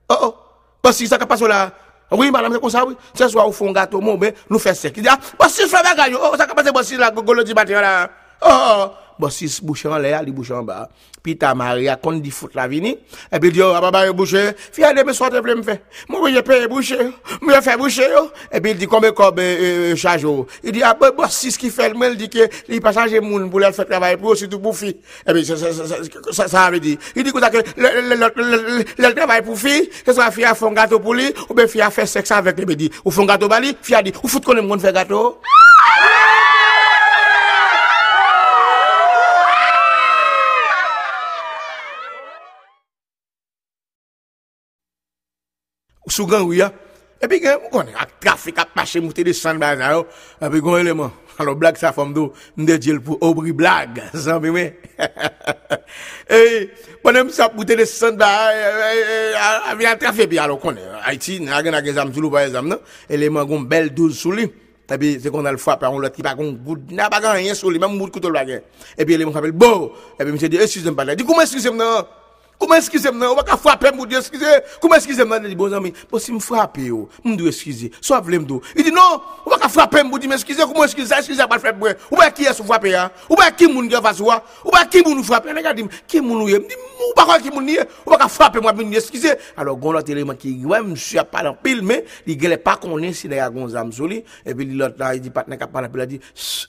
oh, 0.09 0.15
oh, 0.21 0.35
parce 0.81 0.97
que 0.99 1.05
ça 1.05 1.17
qui 1.17 1.25
passe 1.25 1.41
là. 1.41 1.71
Oui, 2.11 2.31
madame, 2.31 2.53
c'est 2.53 2.61
comme 2.61 2.69
ça, 2.69 2.85
oui. 2.85 2.95
Ce 3.13 3.27
soit 3.27 3.45
au 3.45 3.51
fond 3.51 3.73
gâteau, 3.73 3.99
moi, 3.99 4.15
ben, 4.15 4.31
nous 4.49 4.57
fait 4.57 4.73
sexe. 4.73 4.93
Il 4.95 5.03
dit, 5.03 5.09
ah, 5.11 5.19
parce 5.37 5.57
que 5.57 5.67
fait 5.67 5.83
bagage, 5.83 6.17
oh, 6.17 6.35
ça 6.37 6.47
qui 6.47 6.55
passe, 6.55 6.71
parce 6.71 6.89
que 6.89 6.95
la 6.95 7.11
golo 7.11 7.43
du 7.43 7.53
matin 7.53 7.81
là. 7.81 8.09
Oh, 8.41 8.47
oh. 8.49 8.91
Bossis 9.19 9.60
bouche 9.62 9.86
en 9.86 9.97
l'air, 9.97 10.21
il 10.25 10.32
bouche 10.32 10.52
en 10.52 10.63
bas. 10.63 10.89
Puis 11.21 11.38
ta 11.38 11.54
Maria, 11.54 11.99
quand 12.02 12.13
dit 12.13 12.32
fout 12.32 12.56
la 12.56 12.69
vini, 12.69 12.97
et 13.30 13.39
puis 13.39 13.52
dit, 13.52 13.62
oh, 13.62 13.73
papa, 13.73 14.10
boucher, 14.13 14.52
fille, 14.71 14.86
de 14.95 15.04
me 15.04 15.12
soit 15.12 15.30
de 15.30 15.41
me 15.41 15.62
faire. 15.62 15.80
Moi, 16.08 16.32
je 16.32 16.39
paye 16.39 16.67
boucher, 16.67 17.12
moi, 17.41 17.56
je 17.56 17.62
fais 17.62 17.75
boucher, 17.75 18.08
et 18.49 18.62
puis 18.62 18.71
il 18.71 18.78
dit, 18.78 18.88
combien 18.88 19.12
de 19.12 19.41
euh, 19.41 19.95
charge, 19.97 20.25
il 20.63 20.71
dit, 20.71 20.82
ah, 20.82 20.95
ben, 20.99 21.12
Bossis 21.12 21.58
qui 21.58 21.69
fait 21.69 21.89
le 21.89 22.12
il 22.12 22.15
dit 22.15 22.30
que, 22.30 22.47
il 22.69 22.80
pas 22.80 22.93
changer 22.93 23.19
moun 23.19 23.49
pour 23.49 23.60
le 23.60 23.69
faire 23.73 23.86
travail 23.86 24.15
pour 24.15 24.38
surtout 24.38 24.60
pour 24.60 24.78
fille. 24.78 24.95
Et 25.28 25.34
puis, 25.34 25.45
ça, 25.45 25.58
ça, 25.58 25.73
ça, 26.32 26.47
ça, 26.47 26.71
veut 26.71 26.80
dire. 26.80 26.97
Il 27.13 27.25
dit, 27.25 27.34
que, 27.34 27.38
le, 27.38 29.13
travail 29.13 29.41
pour 29.41 29.60
fille, 29.60 29.89
que 30.06 30.13
soit 30.13 30.32
fille 30.32 30.45
a 30.45 30.56
fait 30.56 30.65
un 30.65 30.71
gâteau 30.71 30.99
pour 30.99 31.13
lui, 31.13 31.34
ou 31.49 31.54
bien 31.54 31.67
fille 31.67 31.82
a 31.82 31.89
fait 31.89 32.06
sexe 32.06 32.32
avec 32.32 32.58
lui, 32.58 32.65
il 32.69 32.78
dit, 32.78 32.91
ou 33.04 33.12
fait 33.12 33.21
un 33.21 33.25
gâteau 33.25 33.49
lui, 33.60 33.75
fille 33.82 33.95
a 33.95 34.02
dit, 34.02 34.13
ou 34.23 34.30
fout 34.30 34.45
qu'on 34.45 34.56
aime 34.56 34.80
faire 34.80 34.93
gâteau. 34.93 35.41
ou 46.09 46.13
sou 46.13 46.25
gran 46.25 46.41
ouya, 46.41 46.71
epi 47.21 47.37
gen, 47.43 47.61
ou 47.61 47.69
konen, 47.69 47.93
ak 47.93 48.17
trafik 48.23 48.57
ap 48.57 48.73
mache 48.77 48.97
mouti 49.03 49.23
de 49.27 49.33
san 49.37 49.59
baza 49.61 49.91
yo, 49.93 50.05
epi 50.41 50.61
kon 50.65 50.79
eleman, 50.81 51.11
alo 51.39 51.53
blag 51.55 51.77
sa 51.77 51.93
fom 51.93 52.11
do, 52.15 52.31
mde 52.57 52.79
djel 52.81 53.01
pou 53.05 53.19
obri 53.21 53.53
blag, 53.53 54.01
san 54.23 54.41
bi 54.41 54.49
men, 54.55 54.73
e, 56.35 56.39
ponen 57.05 57.29
msa 57.29 57.51
mouti 57.53 57.77
de 57.77 57.85
san 57.85 58.17
baza, 58.17 58.49
e, 58.57 58.95
e, 58.95 59.19
e, 59.29 59.43
avi 59.69 59.89
an 59.89 60.01
trafik 60.01 60.31
pi, 60.33 60.41
alo 60.41 60.57
konen, 60.57 60.97
Haiti, 61.05 61.37
nagen 61.45 61.77
nagen 61.77 61.99
zamzoulou 62.01 62.33
pa 62.33 62.47
e 62.47 62.49
zam 62.57 62.73
nan, 62.73 62.81
eleman 63.05 63.45
gon 63.47 63.69
bel 63.69 63.93
douz 63.93 64.17
sou 64.17 64.33
li, 64.33 64.49
Tabi, 64.89 65.19
se 65.21 65.29
kon 65.29 65.45
al 65.45 65.59
fwa 65.61 65.75
pa 65.77 65.91
yon 65.91 66.01
lot 66.01 66.15
ki 66.15 66.23
pa 66.25 66.31
kon 66.33 66.47
goud, 66.65 66.87
na 66.97 67.11
pa 67.13 67.19
kan 67.21 67.37
yon 67.37 67.53
sou 67.53 67.69
li, 67.69 67.77
mè 67.77 67.85
moun 67.85 68.09
koutol 68.09 68.33
bagè. 68.33 68.55
Epi, 68.95 69.13
elè 69.13 69.21
moun 69.21 69.35
kapel, 69.35 69.53
bo! 69.53 69.91
Epi, 70.15 70.31
mwen 70.31 70.41
se 70.41 70.49
di, 70.49 70.57
eskuse 70.57 70.89
m 70.89 70.97
pa 70.97 71.05
la. 71.05 71.13
Di, 71.13 71.27
kouman 71.27 71.45
eskuse 71.45 71.69
m 71.69 71.77
nan? 71.77 72.07
Comment 72.59 72.75
excusez-moi, 72.75 73.31
on 73.31 73.35
va 73.35 73.55
frapper, 73.55 73.89
mon 73.95 74.03
Dieu, 74.03 74.17
excusez. 74.19 74.45
Comment 74.81 74.95
excusez-moi, 74.95 75.39
il 75.43 75.49
dit, 75.49 75.55
bon 75.55 75.71
ami, 75.73 75.93
si 76.17 76.33
me 76.33 76.39
frapper, 76.39 76.81
yo, 76.81 77.07
me 77.23 77.37
doit 77.37 77.47
excuser. 77.47 77.89
Soit 78.01 78.19
vle 78.19 78.37
m'do. 78.39 78.61
Il 78.75 78.83
dit, 78.83 78.91
non, 78.91 79.21
on 79.45 79.49
va 79.49 79.69
frapper, 79.69 80.03
me 80.03 80.19
dit, 80.19 80.27
mais 80.27 80.35
excusez, 80.35 80.61
comment 80.63 80.83
excusez, 80.83 81.13
excusez, 81.17 81.41
pas 81.49 81.57
faire 81.57 81.73
moi. 81.77 81.91
Ou 82.11 82.17
pas 82.17 82.29
qui 82.31 82.43
est 82.43 82.53
sous 82.53 82.65
frapper, 82.65 82.95
hein? 82.95 83.11
Ou 83.29 83.35
pas 83.35 83.51
qui 83.51 83.65
moun 83.65 83.87
qui 83.87 83.95
face 83.95 84.19
ou 84.19 84.25
pas 84.25 84.85
qui 84.85 85.01
moun 85.01 85.23
frapper, 85.23 85.53
regarde, 85.53 85.79
qui 86.05 86.19
moun 86.19 86.41
ou 86.41 86.45
Me 86.47 86.59
dit, 86.59 86.75
ou 86.99 87.13
pas 87.15 87.39
qui 87.39 87.49
moun 87.49 87.65
ni, 87.65 87.77
ou 88.05 88.09
pas 88.09 88.27
frapper 88.27 88.59
moi, 88.59 88.73
me 88.73 88.93
excusez. 88.93 89.35
Alors, 89.55 89.77
gon 89.77 89.93
l'autre 89.93 90.11
élément 90.11 90.35
qui, 90.35 90.61
ouais, 90.65 90.81
monsieur 90.81 91.19
a 91.19 91.23
pas 91.23 91.47
en 91.47 91.53
pile, 91.53 91.81
mais, 91.81 92.03
il 92.27 92.35
gueule 92.35 92.57
pas 92.57 92.75
qu'on 92.75 92.99
est 92.99 93.13
si 93.13 93.29
les 93.29 93.41
gon 93.53 93.69
zam 93.69 93.93
soli. 93.93 94.25
Et 94.45 94.53
puis, 94.53 94.65
l'autre 94.65 94.95
là, 94.99 95.15
il 95.15 95.21
dit, 95.21 95.29
pas 95.29 95.45
n'a 95.47 95.55
pas 95.65 95.81
il 95.93 96.01
a 96.01 96.05
dit, 96.05 96.19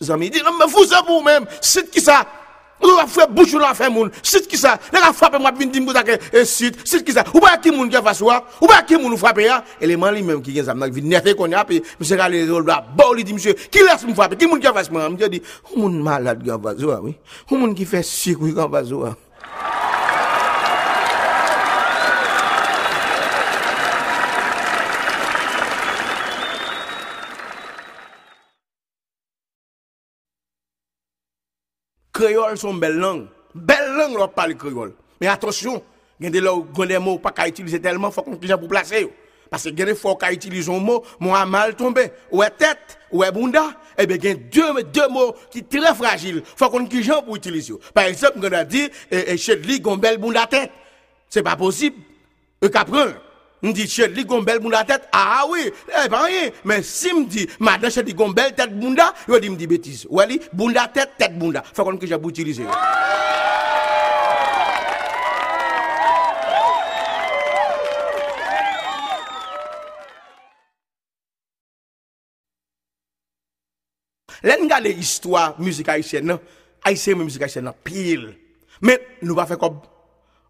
zami, 0.01 0.27
il 0.27 0.31
dit, 0.31 0.43
non, 0.45 0.53
mais 0.57 0.67
vous 0.67 0.85
ça 0.85 1.03
pour 1.03 1.25
même, 1.25 1.47
c'est 1.61 1.91
qui 1.91 2.01
ça? 2.01 2.25
Mwen 2.81 2.97
wap 2.97 3.11
fwe 3.13 3.27
bouchou 3.37 3.61
nan 3.61 3.77
fwe 3.77 3.91
moun. 3.93 4.11
Sit 4.23 4.49
ki 4.51 4.59
sa. 4.61 4.77
Nè 4.93 5.03
la 5.03 5.13
fwape 5.17 5.41
mwen 5.41 5.59
vin 5.59 5.73
dim 5.75 5.87
kou 5.89 5.97
takè. 5.97 6.17
E 6.33 6.45
sit. 6.49 6.81
Sit 6.89 7.05
ki 7.07 7.15
sa. 7.17 7.25
Ou 7.35 7.43
pa 7.45 7.55
ki 7.61 7.75
moun 7.75 7.91
ki 7.93 8.01
fwa 8.01 8.15
swa. 8.17 8.39
Ou 8.61 8.71
pa 8.71 8.81
ki 8.87 8.99
moun 9.01 9.15
ou 9.15 9.21
fwape 9.21 9.45
ya. 9.45 9.61
Eleman 9.83 10.17
li 10.17 10.25
menm 10.27 10.43
ki 10.45 10.55
gen 10.57 10.69
zam 10.71 10.81
nan 10.81 10.93
vin 10.95 11.09
nete 11.11 11.37
kon 11.39 11.53
ya. 11.53 11.65
Pe 11.69 11.83
mwen 11.85 12.09
se 12.09 12.19
gale 12.21 12.43
rol 12.49 12.65
do 12.67 12.75
a 12.75 12.81
bor 12.81 13.15
li 13.19 13.27
di 13.27 13.37
mwen 13.37 13.45
se. 13.45 13.57
Ki 13.69 13.85
les 13.87 14.07
mwen 14.07 14.17
fwape. 14.19 14.39
Ki 14.41 14.49
moun 14.51 14.63
ki 14.63 14.73
fwa 14.73 14.87
swa. 14.87 15.09
Mwen 15.09 15.33
di. 15.33 15.43
Ou 15.71 15.83
moun 15.85 16.01
malade 16.07 16.47
ki 16.47 16.55
fwa 16.57 16.77
swa. 16.79 17.01
Ou 17.05 17.59
moun 17.59 17.77
ki 17.77 17.89
fwe 17.89 18.05
sik 18.07 18.41
ou 18.41 18.49
ki 18.49 18.57
fwa 18.57 18.85
swa. 18.89 19.17
Créole 32.21 32.59
sont 32.59 32.75
belle 32.75 32.97
langue. 32.97 33.27
Belle 33.55 33.93
langue, 33.97 34.17
on 34.19 34.29
parle 34.29 34.55
créole. 34.55 34.93
Mais 35.21 35.27
attention, 35.27 35.83
il 36.19 36.25
y 36.25 36.29
a 36.29 36.31
des 36.87 36.99
mots 36.99 37.19
pas 37.19 37.31
qu'à 37.33 37.49
utiliser 37.49 37.81
tellement, 37.81 38.11
faut 38.11 38.23
qu'on 38.23 38.37
pour 38.37 38.69
placer. 38.69 39.09
Parce 39.51 39.65
que 39.65 39.71
il 39.71 39.97
fois 39.97 40.17
qu'à 40.17 40.33
utiliser 40.33 40.73
un 40.73 40.79
mot, 40.79 41.03
moi 41.19 41.41
a 41.41 41.47
mal 41.47 41.75
tombé. 41.75 42.13
Ou 42.31 42.43
est 42.43 42.51
tête, 42.51 42.99
ou 43.11 43.25
est 43.25 43.33
bunda. 43.33 43.73
Eh 43.99 44.07
bien, 44.07 44.17
il 44.17 44.25
y 44.25 44.29
a 44.29 44.35
deux, 44.35 44.83
deux 44.85 45.09
mots 45.09 45.35
qui 45.51 45.59
sont 45.59 45.81
très 45.81 45.95
fragiles. 45.95 46.43
Faut 46.57 46.71
qu'on 46.71 46.87
puisse 46.87 47.11
pour 47.25 47.37
utiliser. 47.37 47.75
Par 47.93 48.05
exemple, 48.05 48.39
on 48.41 48.53
a 48.53 48.65
dit, 48.65 48.89
chez 49.37 49.57
lui, 49.57 49.83
on 49.85 49.97
belle 49.97 50.19
bunda 50.19 50.47
tête. 50.47 50.71
C'est 51.29 51.43
pas 51.43 51.57
possible. 51.57 51.97
Et 52.63 52.71
qu'après, 52.71 53.17
me 53.63 53.73
dit 53.73 53.89
chez 53.89 54.09
li 54.09 54.25
gombel 54.25 54.61
moun 54.61 54.73
la 54.73 54.85
tête 54.85 55.09
ah 55.13 55.45
oui 55.49 55.71
eh 55.89 56.09
pas 56.09 56.23
rien. 56.23 56.51
Mais 56.65 56.83
si 56.83 57.13
me 57.13 57.27
dit 57.27 57.49
madame 57.59 57.91
chez 57.91 58.03
li 58.03 58.15
gombel 58.15 58.55
tête 58.55 58.79
bunda 58.79 59.13
yo 59.29 59.39
dit 59.39 59.51
me 59.51 59.57
dit 59.57 59.67
bêtise. 59.67 60.07
Ouais 60.11 60.41
bunda 60.53 60.89
tête 60.89 61.11
tête 61.19 61.39
bunda. 61.39 61.63
Faut 61.75 61.85
qu'on 61.85 61.97
que 61.97 62.07
j'ai 62.07 62.15
utilisé. 62.15 62.65
Len 74.43 74.67
gade 74.69 74.87
histoire 74.87 75.61
musique 75.61 75.91
haïtienne, 75.91 76.39
haïtienne 76.83 77.23
musique 77.23 77.43
haïtienne 77.43 77.71
pile. 77.85 78.39
Mais 78.81 78.99
nous 79.21 79.35
va 79.35 79.45
faire 79.45 79.59
comme 79.59 79.81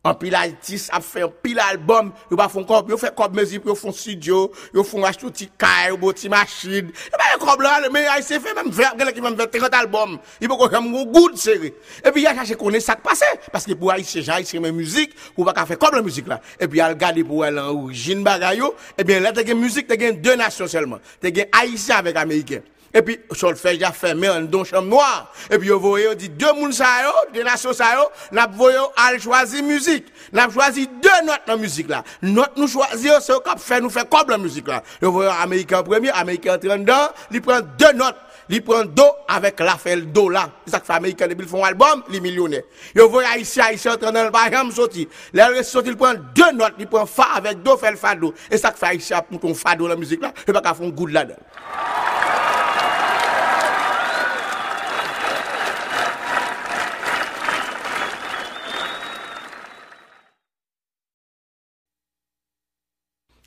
en 0.03 0.15
pile 0.15 0.35
artiste 0.35 0.89
a 0.93 1.01
fait 1.01 1.23
un 1.23 1.29
pile 1.29 1.61
album, 1.61 2.13
yo 2.31 2.37
pas 2.37 2.49
font 2.49 2.65
comme 2.65 2.89
yo 2.89 2.97
fait 2.97 3.15
comme 3.15 3.37
musique, 3.37 3.63
yo 3.67 3.75
font 3.75 3.93
studio, 3.93 4.51
yo 4.73 4.83
font 4.83 5.05
acheter 5.05 5.27
petit 5.27 5.51
caille, 5.59 5.99
petit 5.99 6.29
machine. 6.29 6.89
Et 6.89 7.11
pas 7.11 7.39
comme 7.39 7.63
là, 7.63 7.81
mais 7.93 8.07
haïtien 8.07 8.41
fait 8.41 8.55
même 8.55 8.73
faire 8.73 8.95
qui 9.13 9.21
même 9.21 9.37
fait 9.37 9.59
30 9.59 9.75
albums. 9.75 10.19
Il 10.41 10.49
peut 10.49 10.57
comme 10.57 10.95
un 10.95 11.05
good 11.05 11.37
série. 11.37 11.75
Et 12.05 12.11
puis 12.11 12.23
il 12.23 12.27
a 12.27 12.35
cherché 12.35 12.55
connaître 12.55 12.87
ça 12.87 12.95
qui 12.95 13.03
passe 13.03 13.23
parce 13.53 13.67
que 13.67 13.75
pour 13.75 13.93
haïtien, 13.93 14.23
haïtien 14.29 14.61
même 14.61 14.77
musique, 14.77 15.15
ou 15.37 15.45
pas 15.45 15.67
faire 15.67 15.79
comme 15.79 15.95
la 15.95 16.03
musique 16.03 16.29
là. 16.29 16.41
Et 16.59 16.67
puis 16.67 16.79
il 16.79 16.83
a 16.83 16.89
regardé 16.89 17.23
pour 17.23 17.45
elle 17.45 17.59
en 17.59 17.69
origine 17.69 18.25
bagayo, 18.25 18.75
et 18.97 19.05
bien 19.05 19.21
là 19.21 19.33
t'as 19.33 19.53
musique, 19.53 19.87
t'as 19.87 20.13
deux 20.13 20.37
nations 20.37 20.67
seulement. 20.67 20.99
T'as 21.21 21.29
haïtien 21.53 21.97
avec 21.97 22.17
américain. 22.17 22.61
Et 22.93 23.03
puis, 23.03 23.21
sur 23.33 23.51
le 23.51 23.57
fait, 23.57 23.79
j'ai 23.79 23.93
fermé 23.93 24.27
un 24.27 24.43
don 24.43 24.65
chambre 24.65 24.89
noire. 24.89 25.33
Et 25.51 25.59
puis, 25.59 25.69
vous 25.69 25.79
voyez, 25.79 26.15
dit, 26.17 26.29
deux 26.29 26.53
mouns 26.53 26.73
ça 26.73 26.87
deux 27.33 27.43
nations 27.43 27.73
ça 27.73 28.11
n'a 28.33 28.47
voyé 28.47 28.79
à 28.97 29.17
choisir 29.19 29.63
musique. 29.63 30.07
N'a 30.33 30.49
choisi 30.51 30.87
deux 30.87 31.27
notes 31.27 31.43
dans 31.47 31.55
la 31.55 31.57
musique 31.57 31.89
là. 31.89 32.03
Note 32.23 32.53
nous 32.57 32.69
choisir, 32.69 33.21
c'est 33.21 33.33
au 33.33 33.41
cap 33.41 33.59
fait, 33.59 33.81
nous 33.81 33.91
fait 33.91 34.09
comme 34.09 34.29
la 34.29 34.39
musique 34.39 34.67
là. 34.69 34.83
Vous 35.01 35.13
voyez, 35.13 35.31
Américain 35.41 35.83
premier, 35.83 36.11
Américain 36.11 36.55
en 36.55 36.79
dedans, 36.79 37.09
il 37.31 37.41
prend 37.41 37.61
deux 37.61 37.93
notes. 37.93 38.17
Il 38.53 38.65
prend 38.65 38.85
do 38.85 39.05
avec 39.29 39.61
la 39.61 39.77
fait 39.77 39.97
do 39.97 40.29
là. 40.29 40.51
C'est 40.65 40.73
ça 40.73 40.81
que 40.81 40.87
fait 40.87 40.95
Américain, 40.95 41.29
depuis 41.29 41.47
font 41.47 41.63
album, 41.63 42.03
les 42.09 42.21
millionnaires. 42.21 42.63
Vous 42.97 43.09
voyez, 43.09 43.41
ici, 43.41 43.61
ici, 43.73 43.89
en 43.89 43.97
train 43.97 44.11
de 44.11 44.29
par 44.31 44.49
exemple, 44.49 44.73
sorti. 44.73 45.09
Là, 45.33 45.51
il 45.57 45.65
sorti, 45.65 45.91
il 45.91 45.97
prend 45.97 46.15
deux 46.35 46.51
notes, 46.53 46.75
il 46.77 46.89
prend 46.89 47.07
fa 47.07 47.29
avec 47.37 47.63
do, 47.63 47.77
fait 47.77 47.93
le 47.93 47.97
fa 47.97 48.17
do. 48.17 48.35
Et 48.51 48.59
ça 48.59 48.73
que 48.73 48.79
fait 48.79 48.97
ici, 48.97 49.15
pour 49.31 49.39
ton 49.39 49.55
fa 49.55 49.77
do 49.77 49.87
la 49.87 49.95
musique 49.95 50.21
là, 50.21 50.33
il 50.49 50.53
pas 50.53 50.63
faire 50.75 50.85
un 50.85 50.91
goût 50.91 51.07
là-dedans. 51.07 51.37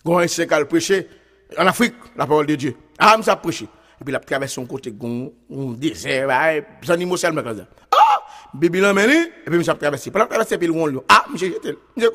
Gon 0.04 0.20
qui 0.26 0.54
a 0.54 0.66
prêché 0.66 1.08
en 1.58 1.68
Afrique, 1.68 1.96
la 2.16 2.26
parole 2.26 2.48
de 2.48 2.56
Dieu. 2.56 2.76
Ah, 2.98 3.18
ça 3.22 3.36
prêché. 3.36 3.66
Et 3.66 4.04
puis, 4.04 4.12
il 4.12 4.16
a 4.16 4.20
traversé 4.20 4.56
son 4.56 4.66
côté, 4.66 4.92
gon, 4.92 5.32
un 5.52 5.72
désert, 5.74 6.28
des 6.82 6.92
animaux 6.92 7.18
seulement 7.18 7.44
Bibi 8.54 8.82
lan 8.82 8.94
meni, 8.94 9.16
epi 9.48 9.58
mi 9.58 9.66
sa 9.66 9.74
traverse. 9.74 10.12
Pendant 10.12 10.28
l'on 10.68 10.86
l'on. 10.86 11.04
Ah, 11.10 11.26
monsieur 11.32 11.48
jetel. 11.48 11.76
Monsieur. 11.98 12.12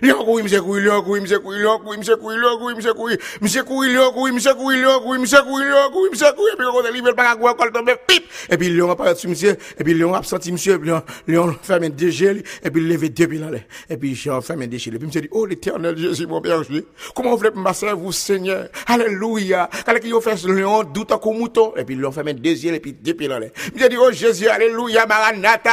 Lion 0.00 0.24
couille, 0.24 0.42
monsieur 0.42 0.60
lion 0.60 1.02
couille, 1.02 1.20
monsieur 1.20 1.38
lion 1.38 1.78
couille, 1.80 1.98
monsieur 1.98 2.16
lion 2.16 2.58
couille, 2.58 2.74
monsieur 2.74 2.94
couille. 2.94 3.18
Monsieur 3.42 3.62
couille, 3.62 4.32
monsieur 4.32 4.54
monsieur 5.18 5.42
monsieur 6.10 6.32
couille. 6.32 6.50
Epi 6.54 6.62
on 6.64 6.92
livre 6.92 7.12
pas 7.12 7.36
quoi 7.36 7.54
col 7.54 7.72
tombe 7.72 7.90
pip. 8.06 8.24
Epi 8.50 8.70
lion 8.70 8.90
apparaît 8.90 9.14
sur 9.14 9.28
monsieur, 9.28 9.56
a 10.14 10.22
senti 10.22 10.50
monsieur, 10.50 10.78
deux 10.78 11.02
l'air. 13.50 13.64
Epi 13.90 14.18
lion 14.24 14.40
ferme 14.40 14.66
des 14.66 14.78
gel. 14.78 14.96
Epi 14.96 15.06
monsieur 15.06 15.20
dit 15.20 15.28
"Oh 15.30 15.44
l'Éternel 15.44 15.98
Jésus 15.98 16.26
mon 16.26 16.40
Jésus, 16.62 16.84
comment 17.14 17.36
voulez 17.36 17.50
me 17.50 17.94
vous 17.94 18.12
Seigneur? 18.12 18.68
Alléluia." 18.86 19.68
Quand 19.84 19.92
il 20.02 20.20
fait 20.22 20.42
lion 20.48 20.84
doute 20.84 21.12
comme 21.22 21.36
mouton, 21.36 21.74
des 22.32 22.64
yeux 22.64 22.72
epi 22.72 22.94
deux 22.94 23.12
pieds 23.12 23.28
dans 23.28 23.38
l'air. 23.38 23.50
Monsieur 23.74 23.90
dit 23.90 23.96
"Oh 23.98 24.10
Jésus, 24.10 24.48
Alléluia, 24.48 25.04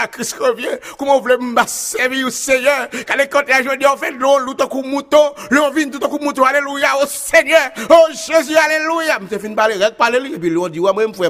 Christ 0.07 0.35
revient." 0.39 0.77
Comment 0.97 1.17
vous 1.17 1.23
voulez 1.23 1.37
me 1.37 1.61
servir 1.67 2.27
au 2.27 2.29
Seigneur? 2.29 2.87
Quand 3.07 3.15
les 3.17 3.27
côtés 3.27 3.53
on 3.91 3.97
fait 3.97 4.11
l'eau, 4.11 4.39
l'eau, 4.39 4.53
tout 4.53 4.67
mouton, 4.83 5.33
l'eau 5.49 5.71
vient 5.71 5.89
tout 5.89 5.99
coup 5.99 6.19
mouton, 6.19 6.43
alléluia, 6.43 6.89
au 7.01 7.05
Seigneur, 7.07 7.69
oh 7.89 8.07
Jésus, 8.09 8.55
alléluia. 8.55 9.19
Je 9.29 9.37
fin 9.37 9.49
de 9.49 9.55
parler, 9.55 9.75
parler, 9.97 10.31
et 10.33 10.39
puis 10.39 10.49
l'on 10.49 10.67
dit, 10.67 10.79
ouais, 10.79 10.93
moi, 10.93 11.05
je 11.05 11.29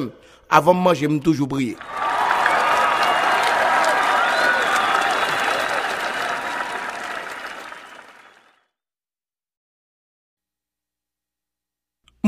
avant 0.50 0.74
de 0.74 0.80
manger, 0.80 1.08
je 1.10 1.18
toujours 1.20 1.48
prier. 1.48 1.78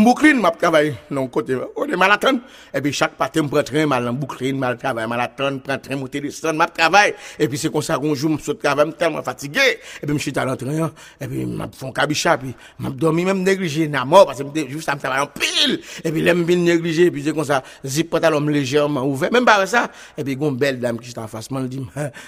Brooklyn 0.04 0.36
m'a 0.36 0.52
travaillé 0.52 0.96
non 1.10 1.28
côté. 1.28 1.58
On 1.76 1.86
est 1.86 1.96
Manhattan 1.96 2.40
et 2.74 2.82
puis 2.82 2.94
chaque 2.94 3.20
matin 3.20 3.48
prend 3.48 3.64
train 3.64 3.86
mal 3.86 4.08
en 4.08 4.14
Brooklyn 4.14 4.56
mal 4.56 4.78
travail 4.78 5.08
Manhattan 5.08 5.60
prend 5.60 5.78
train 5.78 5.96
monter 5.96 6.22
descendre 6.22 6.56
m'a 6.56 6.68
travail 6.68 7.14
et 7.40 7.48
puis 7.48 7.58
c'est 7.58 7.72
comme 7.72 7.82
ça 7.82 7.98
qu'on 7.98 8.16
joue 8.16 8.38
je 8.46 8.52
travail 8.54 8.92
tellement 8.94 9.22
fatigué. 9.24 9.80
Et 10.02 10.06
puis 10.06 10.18
je 10.18 10.22
suis 10.22 10.40
à 10.40 10.46
et 11.22 11.28
puis 11.28 11.46
m'a 11.46 11.68
font 11.74 11.92
cabicha 11.92 12.38
puis 12.38 12.54
m'a 12.80 12.90
dormi 12.90 13.26
même 13.26 13.44
négligé 13.44 13.88
na 13.88 14.04
mort 14.06 14.26
parce 14.26 14.40
que 14.40 14.68
juste 14.68 14.86
ça 14.86 14.96
me 14.96 15.00
travaille 15.00 15.22
en 15.22 15.28
pile. 15.28 15.80
Et 16.04 16.12
puis 16.12 16.22
l'aime 16.22 16.44
bien 16.44 16.58
négligé 16.58 17.06
et 17.06 17.12
puis 17.12 17.24
c'est 17.24 17.34
comme 17.34 17.46
ça 17.46 17.64
zip 17.86 18.10
pantalon 18.10 18.42
légèrement 18.42 19.04
ouvert. 19.04 19.32
Même 19.32 19.46
pas 19.46 19.66
ça 19.66 19.90
et 20.18 20.24
puis 20.24 20.34
une 20.34 20.58
belle 20.58 20.80
dame 20.80 21.00
qui 21.00 21.12
est 21.12 21.18
en 21.18 21.28
face 21.28 21.52
m'a 21.52 21.62
dit 21.62 21.86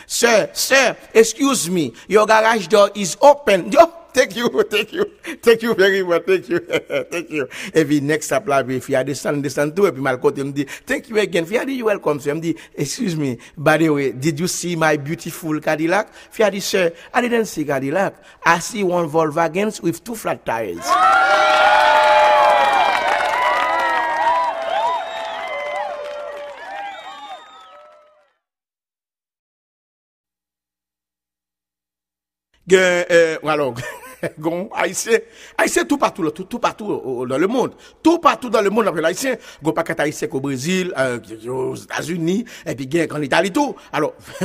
sir 0.08 0.48
sir 0.54 0.96
excuse 1.14 1.70
me 1.70 1.92
your 2.08 2.26
garage 2.26 2.70
door 2.70 2.90
is 2.96 3.16
open 3.22 3.72
Yo, 3.72 3.80
Thank 4.14 4.36
you, 4.36 4.48
thank 4.70 4.94
you, 4.94 5.06
thank 5.42 5.64
you 5.64 5.74
very 5.74 6.04
much, 6.04 6.26
thank 6.28 6.48
you, 6.48 6.60
thank 7.12 7.32
you. 7.32 7.48
E 7.74 7.84
pi 7.84 8.00
next 8.00 8.32
up 8.32 8.48
la, 8.48 8.62
pi 8.64 8.78
fia 8.80 9.02
desan, 9.04 9.42
desan 9.42 9.72
tou, 9.74 9.88
e 9.90 9.92
pi 9.92 10.04
mal 10.06 10.20
kote 10.22 10.44
mdi, 10.46 10.68
thank 10.86 11.10
you 11.10 11.18
again, 11.18 11.48
fia 11.50 11.66
di 11.66 11.80
you 11.80 11.86
welcome, 11.90 12.20
so 12.20 12.30
mdi, 12.30 12.54
excuse 12.78 13.16
me, 13.18 13.40
by 13.58 13.78
the 13.78 13.90
way, 13.90 14.12
did 14.12 14.40
you 14.40 14.48
see 14.48 14.76
my 14.76 14.98
beautiful 14.98 15.60
Cadillac? 15.60 16.14
Fia 16.30 16.52
di, 16.52 16.60
sir, 16.60 16.94
I 17.12 17.22
didn't 17.22 17.48
see 17.50 17.66
Cadillac, 17.66 18.22
I 18.46 18.60
see 18.60 18.84
one 18.84 19.10
Volkswagen 19.10 19.74
with 19.82 20.04
two 20.04 20.14
flat 20.14 20.46
tires. 20.46 20.86
Gen, 32.66 32.80
e, 32.80 33.06
euh, 33.10 33.40
walo, 33.44 33.74
gon 34.40 34.70
haïtien, 34.74 35.20
haïtien 35.58 35.86
tout 35.86 35.98
partout, 35.98 36.30
tout, 36.32 36.44
tout 36.44 36.60
partout 36.60 37.26
dans 37.28 37.38
le 37.38 37.48
monde. 37.48 37.74
Tout 38.02 38.20
partout 38.20 38.50
dans 38.50 38.62
le 38.62 38.70
monde, 38.70 38.88
après 38.88 39.04
haïtien, 39.04 39.36
gon 39.62 39.72
pas 39.72 39.84
haïtien 39.98 40.28
au 40.32 40.40
Brésil, 40.40 40.94
euh, 40.98 41.20
aux 41.48 41.76
États-Unis, 41.76 42.46
et 42.66 42.76
puis 42.76 42.90
gen 42.90 43.12
en 43.12 43.22
Italie 43.22 43.52
tout. 43.52 43.76
Alors, 43.92 44.14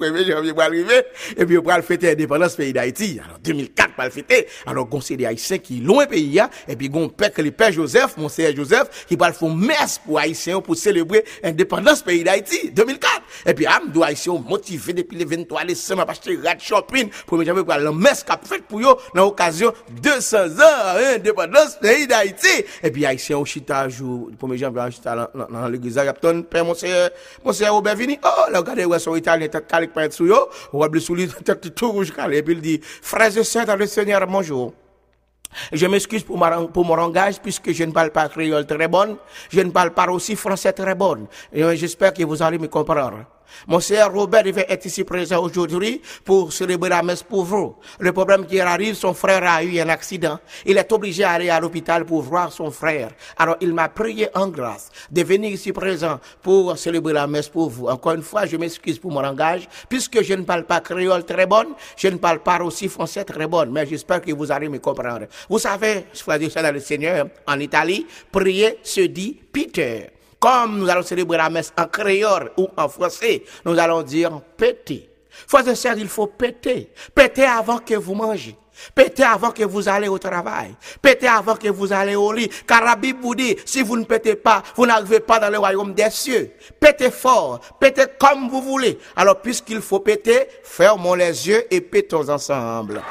1er 0.00 0.30
janvier 0.30 0.52
pour 0.52 0.62
arriver, 0.62 1.02
et 1.36 1.44
puis 1.44 1.58
on 1.58 1.62
va 1.62 1.82
fêter 1.82 2.08
l'indépendance 2.08 2.54
pays 2.54 2.72
d'Haïti. 2.72 3.20
Alors, 3.24 3.38
2004 3.42 3.94
pour 3.94 4.04
le 4.04 4.10
fêter. 4.10 4.46
Alors, 4.66 4.86
gon 4.86 5.00
c'est 5.00 5.16
des 5.16 5.26
haïtiens 5.26 5.58
qui 5.58 5.80
loin 5.80 6.06
pays, 6.06 6.40
et 6.68 6.76
puis 6.76 6.88
gon 6.88 7.08
père 7.08 7.32
que 7.32 7.42
le 7.42 7.50
père 7.50 7.72
Joseph, 7.72 8.16
mon 8.16 8.28
seigneur 8.28 8.54
Joseph, 8.54 9.06
qui 9.06 9.16
va 9.16 9.32
faire 9.32 9.48
messe 9.48 10.00
pour 10.04 10.18
haïtiens 10.18 10.60
pour 10.60 10.76
célébrer 10.76 11.24
l'indépendance 11.42 12.02
pays 12.02 12.24
d'Haïti, 12.24 12.70
2004. 12.70 13.22
Et 13.46 13.54
puis, 13.54 13.66
am, 13.66 13.92
haïtiens 14.02 14.42
motivé 14.46 14.92
depuis 14.92 15.18
le 15.18 15.24
23 15.24 15.64
décembre, 15.64 16.02
à 16.02 16.10
acheter 16.10 16.36
rat 16.36 16.58
shopping, 16.58 17.10
1er 17.28 17.44
janvier 17.46 17.64
pour 17.64 17.74
la 17.74 17.92
messe 17.92 18.24
qu'a 18.24 18.40
fait 18.42 18.59
pour 18.60 18.80
eux, 18.80 18.96
dans 19.14 19.24
l'occasion 19.24 19.72
200 20.02 20.36
ans, 20.36 21.14
indépendance 21.14 21.76
pays 21.80 22.06
d'Haïti. 22.06 22.64
Et 22.82 22.90
puis, 22.90 23.04
haïtiens 23.06 23.38
au 23.38 23.44
chita, 23.44 23.88
jour, 23.88 24.30
1er 24.40 24.56
janvier, 24.56 24.90
chita 24.90 25.30
dans 25.34 25.68
l'église 25.68 25.98
Agapton, 25.98 26.42
père, 26.42 26.64
mon 26.64 26.74
seigneur, 26.74 27.10
mon 27.44 27.52
seigneur 27.52 27.74
Robert 27.74 27.96
Vini, 27.96 28.18
oh, 28.22 28.50
là, 28.50 28.58
regardez, 28.58 28.84
ouais, 28.84 28.98
son 28.98 29.16
italien, 29.16 29.48
tête 29.48 29.66
calique, 29.66 29.92
pas 29.92 30.04
être 30.04 30.12
sous 30.12 30.26
yo, 30.26 30.48
ou 30.72 30.82
abli 30.82 31.00
sous 31.00 31.14
lui, 31.14 31.28
tête 31.28 31.74
tout 31.74 31.92
rouge, 31.92 32.12
et 32.30 32.42
puis 32.42 32.54
il 32.54 32.60
dit, 32.60 32.80
frères 32.82 33.36
et 33.36 33.44
sœurs 33.44 33.66
dans 33.66 33.76
le 33.76 33.86
Seigneur, 33.86 34.26
bonjour. 34.26 34.72
Je 35.72 35.86
m'excuse 35.86 36.22
pour, 36.22 36.38
pour, 36.72 36.84
mon 36.84 36.94
langage 36.94 37.40
puisque 37.40 37.72
je 37.72 37.84
ne 37.84 37.92
parle 37.92 38.10
pas 38.10 38.28
créole 38.28 38.66
très 38.66 38.88
bonne. 38.88 39.16
Je 39.50 39.60
ne 39.60 39.70
parle 39.70 39.90
pas 39.90 40.08
aussi 40.08 40.36
français 40.36 40.72
très 40.72 40.94
bonne. 40.94 41.26
Et 41.52 41.76
j'espère 41.76 42.12
que 42.12 42.22
vous 42.22 42.40
allez 42.40 42.58
me 42.58 42.68
comprendre. 42.68 43.24
Mon 43.66 43.80
cher 43.80 44.12
Robert 44.12 44.42
devait 44.42 44.66
être 44.68 44.86
ici 44.86 45.04
présent 45.04 45.42
aujourd'hui 45.42 46.00
pour 46.24 46.52
célébrer 46.52 46.90
la 46.90 47.02
messe 47.02 47.22
pour 47.22 47.44
vous. 47.44 47.76
Le 47.98 48.12
problème 48.12 48.46
qui 48.46 48.60
arrive, 48.60 48.94
son 48.94 49.14
frère 49.14 49.42
a 49.48 49.62
eu 49.62 49.78
un 49.80 49.88
accident. 49.88 50.38
Il 50.66 50.78
est 50.78 50.92
obligé 50.92 51.22
d'aller 51.22 51.50
à 51.50 51.60
l'hôpital 51.60 52.04
pour 52.04 52.22
voir 52.22 52.52
son 52.52 52.70
frère. 52.70 53.10
Alors 53.36 53.56
il 53.60 53.72
m'a 53.72 53.88
prié 53.88 54.28
en 54.34 54.48
grâce 54.48 54.90
de 55.10 55.22
venir 55.22 55.50
ici 55.50 55.72
présent 55.72 56.20
pour 56.42 56.76
célébrer 56.78 57.12
la 57.12 57.26
messe 57.26 57.48
pour 57.48 57.70
vous. 57.70 57.86
Encore 57.88 58.12
une 58.12 58.22
fois, 58.22 58.46
je 58.46 58.56
m'excuse 58.56 58.98
pour 58.98 59.10
mon 59.10 59.20
langage, 59.20 59.68
puisque 59.88 60.22
je 60.22 60.34
ne 60.34 60.42
parle 60.42 60.64
pas 60.64 60.80
créole 60.80 61.24
très 61.24 61.46
bonne, 61.46 61.68
je 61.96 62.08
ne 62.08 62.16
parle 62.16 62.40
pas 62.40 62.60
aussi 62.62 62.88
français 62.88 63.24
très 63.24 63.46
bonne, 63.46 63.70
mais 63.70 63.86
j'espère 63.86 64.20
que 64.20 64.32
vous 64.32 64.50
allez 64.50 64.68
me 64.68 64.78
comprendre. 64.78 65.26
Vous 65.48 65.58
savez, 65.58 66.06
frère 66.14 66.40
et 66.42 66.48
dans 66.48 66.72
le 66.74 66.80
Seigneur, 66.80 67.26
en 67.46 67.58
Italie, 67.58 68.06
prier 68.30 68.78
se 68.82 69.02
dit 69.02 69.38
Peter. 69.52 70.19
Comme 70.40 70.78
nous 70.78 70.88
allons 70.88 71.02
célébrer 71.02 71.36
la 71.36 71.50
messe 71.50 71.72
en 71.78 71.86
créole 71.86 72.50
ou 72.56 72.68
en 72.76 72.88
français, 72.88 73.44
nous 73.64 73.78
allons 73.78 74.02
dire 74.02 74.40
péter. 74.56 75.10
Frères 75.46 75.68
et 75.68 75.74
sœurs, 75.74 75.98
il 75.98 76.08
faut 76.08 76.26
péter. 76.26 76.90
Péter 77.14 77.44
avant 77.44 77.78
que 77.78 77.94
vous 77.94 78.14
mangez. 78.14 78.56
Pétez 78.94 79.22
avant 79.22 79.50
que 79.50 79.64
vous 79.64 79.88
allez 79.88 80.08
au 80.08 80.18
travail. 80.18 80.74
Pétez 81.02 81.28
avant 81.28 81.56
que 81.56 81.68
vous 81.68 81.92
allez 81.92 82.16
au 82.16 82.32
lit. 82.32 82.48
Car 82.66 82.82
la 82.82 82.96
Bible 82.96 83.20
vous 83.20 83.34
dit, 83.34 83.56
si 83.66 83.82
vous 83.82 83.96
ne 83.96 84.04
pétez 84.04 84.36
pas, 84.36 84.62
vous 84.74 84.86
n'arrivez 84.86 85.20
pas 85.20 85.38
dans 85.38 85.50
le 85.50 85.58
royaume 85.58 85.92
des 85.92 86.10
cieux. 86.10 86.52
Pétez 86.80 87.10
fort. 87.10 87.60
Pétez 87.78 88.04
comme 88.18 88.48
vous 88.48 88.62
voulez. 88.62 88.98
Alors, 89.16 89.40
puisqu'il 89.40 89.82
faut 89.82 90.00
péter, 90.00 90.46
fermons 90.62 91.14
les 91.14 91.48
yeux 91.48 91.62
et 91.70 91.82
pétons 91.82 92.28
ensemble. 92.28 93.02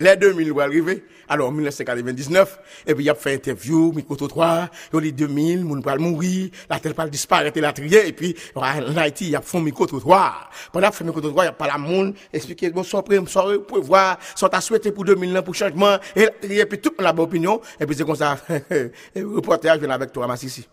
Les 0.00 0.16
2000 0.16 0.52
vont 0.52 0.58
arriver. 0.58 1.04
Alors, 1.28 1.48
en 1.48 1.52
1999, 1.52 2.58
et 2.86 2.94
puis 2.94 3.04
il 3.04 3.10
a 3.10 3.14
fait 3.14 3.34
interview, 3.34 3.92
micro-trottoir, 3.92 4.68
il 4.92 5.00
dit 5.00 5.12
2000, 5.12 5.64
moun 5.64 5.80
va 5.80 5.96
mourir, 5.96 6.50
la 6.68 6.80
terre 6.80 6.94
va 6.94 7.08
disparaître, 7.08 7.58
la 7.60 7.72
trier, 7.72 8.08
et 8.08 8.12
puis, 8.12 8.36
en 8.54 8.62
Haïti, 8.62 9.28
il 9.28 9.36
a 9.36 9.40
fait 9.40 9.60
micro-trottoir. 9.60 10.50
Pendant 10.72 10.88
qu'il 10.88 10.96
fait 10.96 11.04
micro-trottoir, 11.04 11.44
il 11.46 11.48
a 11.48 11.52
pas 11.52 11.68
la 11.68 11.78
monde, 11.78 12.14
expliquer, 12.32 12.70
bon, 12.70 12.82
soit 12.82 13.04
prêt, 13.04 13.20
soit 13.26 13.66
pour 13.66 13.82
voir, 13.82 14.18
soit 14.34 14.48
t'as 14.48 14.60
souhaité 14.60 14.90
pour 14.90 15.04
2000 15.04 15.38
ans, 15.38 15.42
pour 15.42 15.54
changement, 15.54 15.96
et, 16.16 16.28
et 16.42 16.66
puis 16.66 16.80
tout 16.80 16.92
le 16.98 17.02
monde 17.02 17.10
a 17.10 17.12
bonne 17.12 17.24
opinion, 17.26 17.60
et 17.78 17.86
puis 17.86 17.96
c'est 17.96 18.04
comme 18.04 18.16
ça, 18.16 18.36
le 18.70 19.26
reporter 19.26 19.78
vient 19.78 19.90
avec 19.90 20.12
toi, 20.12 20.26
ici. 20.42 20.66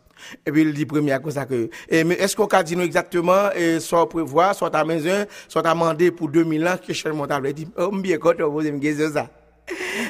Et 0.45 0.51
puis 0.51 0.61
il 0.61 0.73
dit 0.73 0.85
première 0.85 1.21
chose 1.21 1.39
que, 1.49 1.69
et, 1.89 2.03
mais 2.03 2.15
est-ce 2.15 2.35
qu'on 2.35 2.45
a 2.47 2.63
dit 2.63 2.75
nous 2.75 2.83
exactement, 2.83 3.51
et 3.55 3.79
soit 3.79 4.07
prévoir, 4.07 4.55
soit 4.55 4.73
à 4.75 4.83
maison, 4.83 5.25
soit 5.47 5.65
à 5.65 5.73
demander 5.73 6.11
pour 6.11 6.29
2000 6.29 6.67
ans, 6.67 6.75
que 6.77 6.87
Michel 6.89 7.13
Montable 7.13 7.49
Il 7.49 7.53
dit, 7.53 7.67
oh, 7.77 7.89
bien 7.91 8.17
content, 8.17 8.49
vous 8.49 8.61
me 8.61 9.11
ça. 9.13 9.29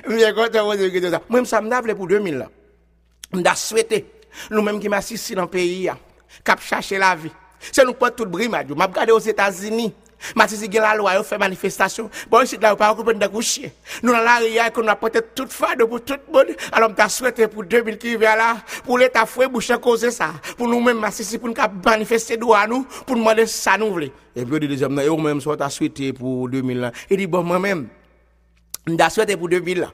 Bien 0.07 0.33
content, 0.33 0.65
vous 0.65 0.77
me 0.77 1.09
ça. 1.11 1.21
Moi, 1.29 1.45
ça 1.45 1.61
me 1.61 1.93
pour 1.93 2.07
2000 2.07 2.41
ans. 2.41 2.47
Je 3.33 3.55
souhaité, 3.55 4.05
nous-mêmes 4.49 4.79
qui 4.79 4.89
m'assistons 4.89 5.35
dans 5.35 5.41
le 5.43 5.47
pays, 5.47 5.89
cap 6.43 6.61
chercher 6.61 6.97
la 6.97 7.15
vie. 7.15 7.31
C'est 7.71 7.85
nous 7.85 7.93
pas 7.93 8.11
tout 8.11 8.25
brimade. 8.25 8.67
Je 8.67 8.73
regardé 8.73 9.11
aux 9.11 9.19
États-Unis. 9.19 9.93
Matisi 10.37 10.69
gen 10.71 10.85
la 10.85 10.93
lwa 10.97 11.15
yo 11.15 11.23
fè 11.25 11.39
manifestasyon. 11.41 12.09
Bon, 12.31 12.47
sit 12.49 12.61
la 12.63 12.73
yo 12.73 12.79
pa 12.79 12.91
okupon 12.93 13.19
dek 13.21 13.33
ou 13.35 13.45
chie. 13.45 13.71
Nou 14.01 14.13
nan 14.15 14.25
la 14.25 14.37
riya 14.43 14.69
kon 14.73 14.89
apote 14.91 15.23
tout 15.35 15.51
fade 15.53 15.85
pou 15.87 16.01
tout 16.03 16.21
moun. 16.31 16.53
Alon 16.71 16.95
ta 16.97 17.09
souwete 17.11 17.47
pou 17.51 17.65
2000 17.67 17.97
ki 18.01 18.17
ve 18.21 18.35
la. 18.39 18.53
Pou 18.85 18.99
le 19.01 19.09
ta 19.13 19.25
fwe 19.29 19.49
bouchen 19.51 19.81
koze 19.83 20.13
sa. 20.15 20.31
Pou 20.57 20.69
nou 20.69 20.83
men 20.83 20.99
matisi 21.01 21.39
pou 21.41 21.51
nou 21.51 21.57
ka 21.57 21.69
manifeste 21.71 22.37
do 22.41 22.55
a 22.57 22.65
nou. 22.69 22.85
Pou 23.05 23.17
nou 23.17 23.25
mwade 23.25 23.47
sa 23.51 23.77
nou 23.81 23.97
vle. 23.97 24.11
E 24.35 24.45
pyo 24.45 24.61
di 24.61 24.69
dezem 24.71 24.93
nan 24.95 25.07
yo 25.07 25.17
men 25.21 25.41
sou 25.43 25.57
ta 25.59 25.71
souwete 25.73 26.13
pou 26.17 26.47
2000 26.51 26.85
la. 26.85 26.93
E 27.09 27.19
di 27.19 27.27
bon 27.29 27.47
mwen 27.47 27.65
men. 27.65 27.83
Mwen 28.85 28.99
ta 28.99 29.11
souwete 29.13 29.37
pou 29.39 29.51
2000 29.51 29.85
la. 29.85 29.91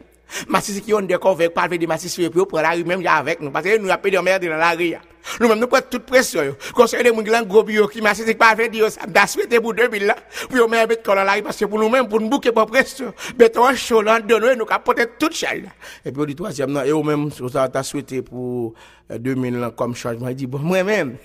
Matisi 0.51 0.82
ki 0.84 0.91
yon 0.91 1.07
dekon 1.07 1.38
vek 1.39 1.53
palve 1.55 1.80
di 1.80 1.88
matisi 1.88 2.25
yo. 2.25 2.32
Pyo 2.34 2.47
pou 2.49 2.59
la 2.61 2.75
riya 2.75 2.88
men 2.88 3.03
javek 3.05 3.43
nou. 3.43 3.53
Pase 3.55 3.78
nou 3.80 3.93
apè 3.95 4.11
di 4.11 4.19
omerde 4.19 4.51
nan 4.51 4.61
la 4.61 4.73
riya. 4.75 5.01
Nous-mêmes, 5.39 5.59
nous 5.59 5.67
prenons 5.67 5.86
toute 5.89 6.05
pression. 6.05 6.55
Conseil 6.73 7.03
de 7.03 7.09
gens 7.09 7.21
qui 7.23 7.30
ont 7.30 7.43
gros 7.43 7.63
bio, 7.63 7.88
qui 7.88 8.01
Masisi 8.01 8.34
pas 8.36 8.55
fait 8.55 8.69
dire 8.69 8.89
ça. 8.91 9.01
Nous 9.07 9.28
souhaité 9.28 9.59
pour 9.59 9.73
2000 9.73 10.05
là. 10.05 10.15
Puis 10.49 10.59
on 10.59 10.67
met 10.67 10.80
un 10.80 10.88
bête 10.88 11.05
dans 11.05 11.15
la 11.15 11.34
rue, 11.34 11.41
parce 11.41 11.57
que 11.57 11.65
pour 11.65 11.80
nous-mêmes, 11.80 12.07
pour 12.07 12.19
nous 12.19 12.30
bouquer 12.30 12.51
pas 12.51 12.65
pression. 12.65 13.13
Béton 13.36 13.73
chaud, 13.75 14.01
là, 14.01 14.19
de 14.19 14.36
nous, 14.36 14.55
nous 14.55 14.65
capoter 14.65 15.05
toute 15.19 15.34
chaîne. 15.34 15.69
Et 16.05 16.11
puis 16.11 16.25
dit 16.25 16.36
troisième, 16.36 16.71
non, 16.71 16.84
et 16.84 16.91
au 16.91 17.03
même, 17.03 17.30
ça 17.51 17.67
t'a 17.67 17.84
souhaité 17.84 18.21
pour 18.21 18.73
2000 19.09 19.57
là, 19.59 19.71
comme 19.71 19.95
changement. 19.95 20.30
Il 20.30 20.36
dit, 20.36 20.47
bon, 20.47 20.59
moi-même. 20.59 21.17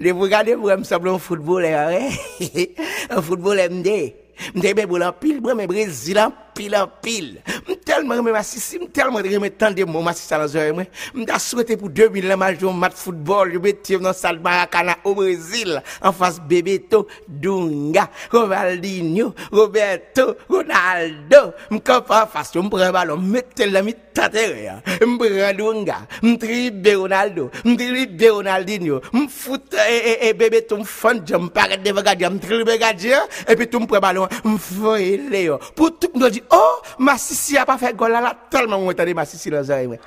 Les 0.00 0.12
vous 0.12 0.20
regardez, 0.20 0.54
vous 0.54 0.68
me 0.68 0.84
semblez 0.84 1.10
un 1.10 1.18
footballeur, 1.18 1.88
hein? 1.88 2.08
un 3.10 3.22
footballeur 3.22 3.70
MD. 3.70 4.14
M'te 4.54 4.86
pour 4.86 4.98
la 4.98 5.12
pile, 5.12 5.40
moi, 5.40 5.54
mais 5.54 5.66
Brésil 5.66 6.18
en 6.18 6.32
pile 6.54 6.76
en 6.76 6.88
pile. 7.02 7.42
Tellement 7.84 8.22
me 8.22 8.32
massissi, 8.32 8.78
tellement 8.92 9.18
me 9.20 9.48
tant 9.48 9.70
de 9.70 9.84
mots 9.84 10.00
massissi 10.02 10.30
dans 10.30 10.44
les 10.44 10.72
moi. 10.72 10.84
M'ta 11.14 11.38
souhaité 11.38 11.76
pour 11.76 11.90
2000 11.90 12.26
la 12.26 12.36
match 12.36 12.60
match 12.62 12.94
football, 12.94 13.52
je 13.52 13.58
vais 13.58 13.98
dans 13.98 14.12
salle 14.12 14.40
Maracana 14.40 14.96
au 15.04 15.14
Brésil, 15.14 15.82
en 16.02 16.12
face 16.12 16.40
Bebeto, 16.40 17.06
Dunga, 17.28 18.08
Ronaldinho, 18.30 19.34
Roberto, 19.52 20.36
Ronaldo. 20.48 21.52
M'campe 21.70 22.10
en 22.10 22.26
face, 22.26 22.54
m'prend 22.54 22.90
ballon, 22.90 23.18
mettez 23.18 23.66
la 23.66 23.82
mi 23.82 23.94
tatere, 24.14 24.82
m'prend 25.06 25.52
Dunga, 25.56 26.06
m'tribe 26.22 26.88
Ronaldo, 26.96 27.50
m'tribe 27.64 28.22
Ronaldinho, 28.30 29.00
m'fout 29.12 29.74
et, 29.90 30.28
et, 30.28 30.34
Bebeto, 30.34 30.78
m'fond, 30.78 31.22
j'm'parle 31.26 31.82
devant 31.82 32.02
gardien, 32.02 32.30
m'tribe 32.30 32.70
gardien, 32.78 33.20
et 33.48 33.56
puis 33.56 33.68
tout 33.68 33.80
m'prend 33.80 33.98
ballon, 33.98 34.28
m'foy 34.44 35.18
Léo. 35.30 35.58
Pour 35.74 35.98
tout, 35.98 36.10
dire, 36.30 36.42
oh, 36.50 36.80
ma 36.98 37.18
sissi 37.18 37.56
a 37.56 37.66
pas 37.66 37.78
fait 37.78 37.94
gol 37.94 38.12
là, 38.12 38.34
tellement 38.50 38.76
on 38.76 38.90
entendait 38.90 39.14
ma 39.14 39.24
sissi 39.24 39.50
dans 39.50 39.70
les. 39.70 39.98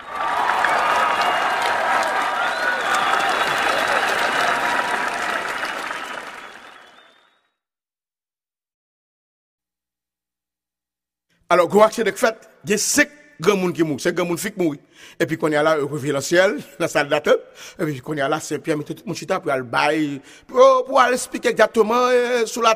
Alors, 11.50 11.70
de 12.04 12.12
fait, 12.12 12.36
il 12.66 12.72
y 12.72 12.74
a 12.74 12.78
cinq 12.78 13.08
grands 13.40 13.72
qui 13.72 13.82
mourent, 13.82 14.02
cinq 14.02 14.16
grands 14.16 14.36
qui. 14.36 14.80
Et 15.18 15.26
puis, 15.26 15.38
qu'on 15.38 15.50
est 15.50 15.64
là, 15.64 15.80
au 15.80 15.88
le 15.88 16.20
ciel, 16.20 16.58
la 16.80 16.90
salle 16.90 17.08
d'attente. 17.08 17.40
Et 17.80 17.86
puis, 17.86 18.02
qu'on 18.02 18.18
est 18.18 18.28
là, 18.28 18.40
mettez 18.76 18.96
tout 18.96 19.04
monde 19.06 19.16
chita 19.16 19.40
pour 19.40 19.52
aller 19.52 19.64
bailler, 19.64 20.22
pour, 20.46 20.84
pour 20.86 21.00
aller 21.00 21.14
expliquer 21.14 21.50
exactement, 21.50 21.96
euh, 21.96 22.46
sur 22.46 22.62
la. 22.62 22.76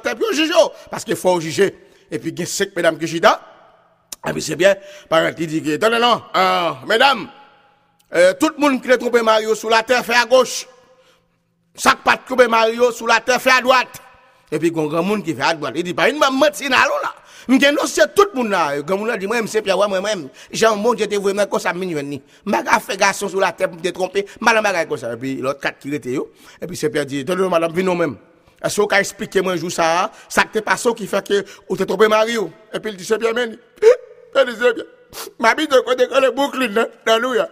Parce 0.90 1.04
qu'il 1.04 1.18
faut 1.18 1.40
juger. 1.42 1.76
Et 2.10 2.18
puis, 2.18 2.30
il 2.30 2.40
y 2.40 2.44
a 2.44 2.46
qui. 2.98 3.51
Ah, 4.24 4.34
mais 4.34 4.42
c'est 4.42 4.56
bien. 4.56 4.76
Par 5.10 5.20
exemple, 5.20 5.42
il 5.42 5.48
dit 5.48 5.64
que, 5.64 5.78
non, 5.78 5.90
non, 5.90 6.00
non, 6.00 6.22
euh, 6.36 6.72
mesdames, 6.88 7.28
euh, 8.14 8.34
tout 8.40 8.50
le 8.56 8.62
monde 8.62 8.82
qui 8.82 8.92
a 8.92 8.98
trompé 8.98 9.22
Mario 9.22 9.56
sous 9.56 9.70
la 9.70 9.82
terre 9.84 10.06
fait 10.06 10.16
à 10.16 10.26
gauche. 10.26 10.68
Chaque 11.76 12.04
pas 12.04 12.18
trompé 12.18 12.48
Mario 12.48 12.92
sous 12.92 13.08
la 13.08 13.20
terre 13.20 13.42
fait 13.42 13.52
à 13.52 13.62
droite. 13.62 14.00
Et 14.52 14.60
puis, 14.60 14.68
il 14.68 14.76
y 14.76 14.80
a 14.80 14.84
un 14.84 14.88
grand 14.88 15.04
monde 15.04 15.24
qui 15.24 15.34
fait 15.34 15.42
à 15.42 15.54
droite. 15.54 15.74
Il 15.76 15.84
dit, 15.84 15.94
pas 15.94 16.10
une 16.10 16.20
médecine 16.40 16.70
là. 16.70 16.86
M'gen 17.48 17.76
c'est 17.88 18.14
tout 18.14 18.28
le 18.34 18.38
monde 18.38 18.52
là. 18.52 18.82
Comme 18.84 19.02
on 19.02 19.18
dit, 19.18 19.26
moi, 19.26 19.38
c'est 19.48 19.64
Pierre, 19.64 19.78
moi-même. 19.78 20.30
J'ai 20.52 20.68
un 20.68 20.76
monde, 20.76 21.00
j'étais 21.00 21.18
vraiment 21.18 21.46
comme 21.48 21.60
ça, 21.60 21.74
mignon 21.74 22.04
ni. 22.04 22.22
M'a 22.46 22.64
fait 22.80 22.98
garçon 22.98 23.28
sur 23.28 23.40
la 23.40 23.52
tête 23.52 23.72
pour 23.72 23.82
te 23.82 23.88
tromper. 23.90 24.28
Madame, 24.40 24.64
m'a 24.64 24.86
comme 24.86 24.98
ça. 24.98 25.14
Et 25.14 25.18
puis, 25.18 25.36
l'autre 25.38 25.60
quatre 25.60 25.80
qui 25.80 25.94
était 25.94 26.12
yo. 26.12 26.32
Et 26.62 26.68
puis, 26.68 26.78
c'est 26.78 26.90
Pierre 26.90 27.06
dit, 27.06 27.26
tenez, 27.26 27.50
madame, 27.50 27.74
venez 27.74 27.96
même. 27.96 28.18
Est-ce 28.64 28.80
vous 28.80 28.88
expliquer 28.92 29.42
moi 29.42 29.54
un 29.54 29.56
jour 29.56 29.72
ça, 29.72 30.12
ça 30.30 30.44
que 30.44 30.54
t'es 30.54 30.62
pas 30.62 30.76
qui 30.96 31.08
fait 31.08 31.28
que, 31.28 31.44
ou 31.68 31.76
t'es 31.76 31.86
trompé 31.86 32.08
Mario? 32.08 32.52
Et 32.72 32.80
puis, 32.80 32.92
il 32.92 32.98
dit, 32.98 33.06
c'est 33.06 33.18
E 34.36 34.46
di 34.46 34.56
se, 34.56 34.74
mami 35.40 35.68
te 35.68 35.82
kote 35.86 36.08
kole 36.08 36.32
Brooklyn 36.32 36.74
nan 36.74 37.22
nou 37.22 37.36
ya. 37.36 37.48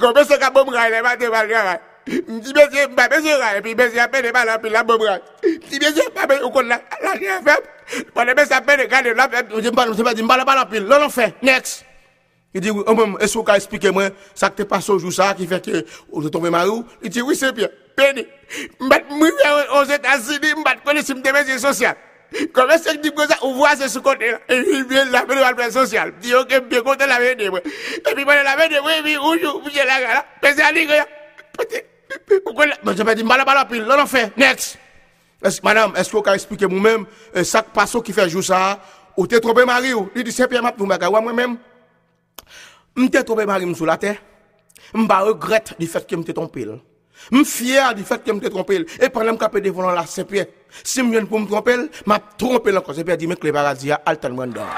Kon 0.00 0.14
mese 0.14 0.38
ka 0.38 0.50
bom 0.50 0.70
ray 0.74 0.90
le 0.90 1.02
mate 1.02 1.30
val 1.30 1.48
garay. 1.48 1.80
Mdi 2.08 2.54
mese, 2.54 2.86
mba 2.92 3.08
mese 3.08 3.34
ray, 3.40 3.60
pi 3.62 3.74
mese 3.74 4.00
apene 4.02 4.32
balan 4.32 4.60
pi 4.62 4.70
la 4.70 4.84
bom 4.84 5.02
ray. 5.02 5.20
Mdi 5.44 5.80
mese, 5.82 6.08
mame 6.16 6.40
ou 6.42 6.50
kon 6.50 6.66
la, 6.68 6.80
la 7.02 7.18
gen 7.18 7.44
feb. 7.44 7.68
Pwene 8.14 8.34
mese 8.34 8.56
apene 8.56 8.88
gade 8.88 9.14
la 9.14 9.28
feb, 9.28 9.52
ou 9.54 9.60
di 9.60 9.70
mbala, 9.70 9.92
mse 9.92 10.02
mba 10.02 10.16
mbala 10.22 10.44
balan 10.44 10.70
pi, 10.70 10.80
lon 10.80 11.06
an 11.06 11.10
fe, 11.10 11.32
next. 11.42 11.84
Il 12.54 12.62
dit, 12.62 12.70
oui, 12.70 12.82
est-ce 13.20 13.38
que 13.38 13.56
expliquer 13.56 13.90
moi 13.90 14.04
ça 14.34 14.48
que 14.48 14.56
t'es 14.56 14.64
passé 14.64 14.90
au 14.90 14.98
jour 14.98 15.12
ça 15.12 15.34
qui 15.36 15.46
fait 15.46 15.62
que 15.62 15.84
vous 16.10 16.26
êtes 16.26 16.32
tombé 16.32 16.48
marou? 16.48 16.82
Il 17.02 17.10
dit, 17.10 17.20
oui, 17.20 17.36
c'est 17.36 17.52
bien. 17.52 17.68
Péné. 17.94 18.26
Je 18.48 18.88
vais 18.88 19.04
mourir 19.10 19.34
aux 19.74 19.84
États-Unis, 19.84 20.38
je 20.42 20.56
vais 20.56 20.78
connaître 20.82 21.12
le 21.12 21.14
système 21.14 21.58
social. 21.58 21.94
Kome 22.52 22.76
sek 22.78 23.00
di 23.00 23.10
goza, 23.16 23.38
ou 23.40 23.54
vwa 23.56 23.70
se 23.76 23.88
sou 23.88 24.04
kote 24.04 24.28
la, 24.34 24.40
e 24.52 24.58
yi 24.60 24.82
bie 24.88 25.04
la, 25.08 25.22
mwen 25.24 25.40
walpren 25.40 25.70
sosyal. 25.72 26.12
Di 26.20 26.34
yo 26.34 26.42
ke 26.48 26.60
bie 26.68 26.82
kote 26.84 27.06
la 27.08 27.16
vende 27.22 27.48
mwen. 27.50 27.64
E 27.64 28.12
pi 28.12 28.24
mwen 28.24 28.42
la 28.44 28.56
vende 28.58 28.82
mwen, 28.84 28.98
e 29.00 29.04
pi 29.06 29.14
oujou, 29.16 29.62
mwen 29.64 29.88
la 29.88 29.96
gara, 30.02 30.24
pese 30.42 30.64
aligre 30.66 31.00
ya. 31.00 31.06
Pati, 31.56 31.80
ou 32.42 32.52
kon 32.52 32.68
la, 32.68 32.76
mwen 32.84 32.98
sepe 33.00 33.16
di 33.16 33.24
mbala 33.24 33.46
mbala 33.48 33.64
pil, 33.70 33.86
lò 33.88 33.96
nan 33.96 34.10
fe, 34.10 34.26
next. 34.36 34.76
Madame, 35.64 35.96
esko 36.02 36.20
ka 36.26 36.34
explike 36.36 36.68
mwen 36.68 36.84
mèm, 36.84 37.08
sak 37.48 37.72
paso 37.72 38.02
ki 38.04 38.12
fe 38.12 38.28
jou 38.28 38.44
sa, 38.44 38.76
ou 39.16 39.24
te 39.30 39.40
trope 39.42 39.64
mari 39.66 39.94
ou, 39.96 40.10
li 40.12 40.26
di 40.26 40.34
sepe 40.34 40.60
map 40.60 40.76
nou 40.76 40.90
mbaga, 40.90 41.08
wè 41.14 41.24
mwen 41.24 41.40
mèm. 41.40 41.56
Mwen 42.98 43.10
te 43.14 43.24
trope 43.24 43.48
mari 43.48 43.66
msou 43.70 43.88
la 43.88 43.96
te, 44.02 44.12
mba 44.92 45.22
regret 45.30 45.72
di 45.80 45.88
fet 45.88 46.04
ki 46.04 46.20
mte 46.20 46.36
ton 46.36 46.52
pil. 46.52 46.76
M 47.32 47.44
fyer 47.44 47.94
di 47.98 48.06
fet 48.06 48.24
ke 48.24 48.32
m 48.32 48.40
te 48.42 48.52
trompel 48.52 48.86
E 48.98 49.10
panan 49.12 49.36
m 49.36 49.40
kape 49.40 49.62
devon 49.64 49.90
la 49.94 50.06
sepye 50.08 50.46
Si 50.82 51.02
m 51.02 51.12
jen 51.14 51.28
pou 51.28 51.40
m 51.40 51.48
trompel, 51.48 51.88
m 52.06 52.16
ap 52.16 52.36
trompel 52.40 52.80
anko 52.80 52.96
Sepye 52.96 53.18
di 53.18 53.28
men 53.30 53.40
kle 53.40 53.54
barazi 53.54 53.92
a 53.92 54.02
altan 54.08 54.36
mwen 54.36 54.54
dan 54.56 54.70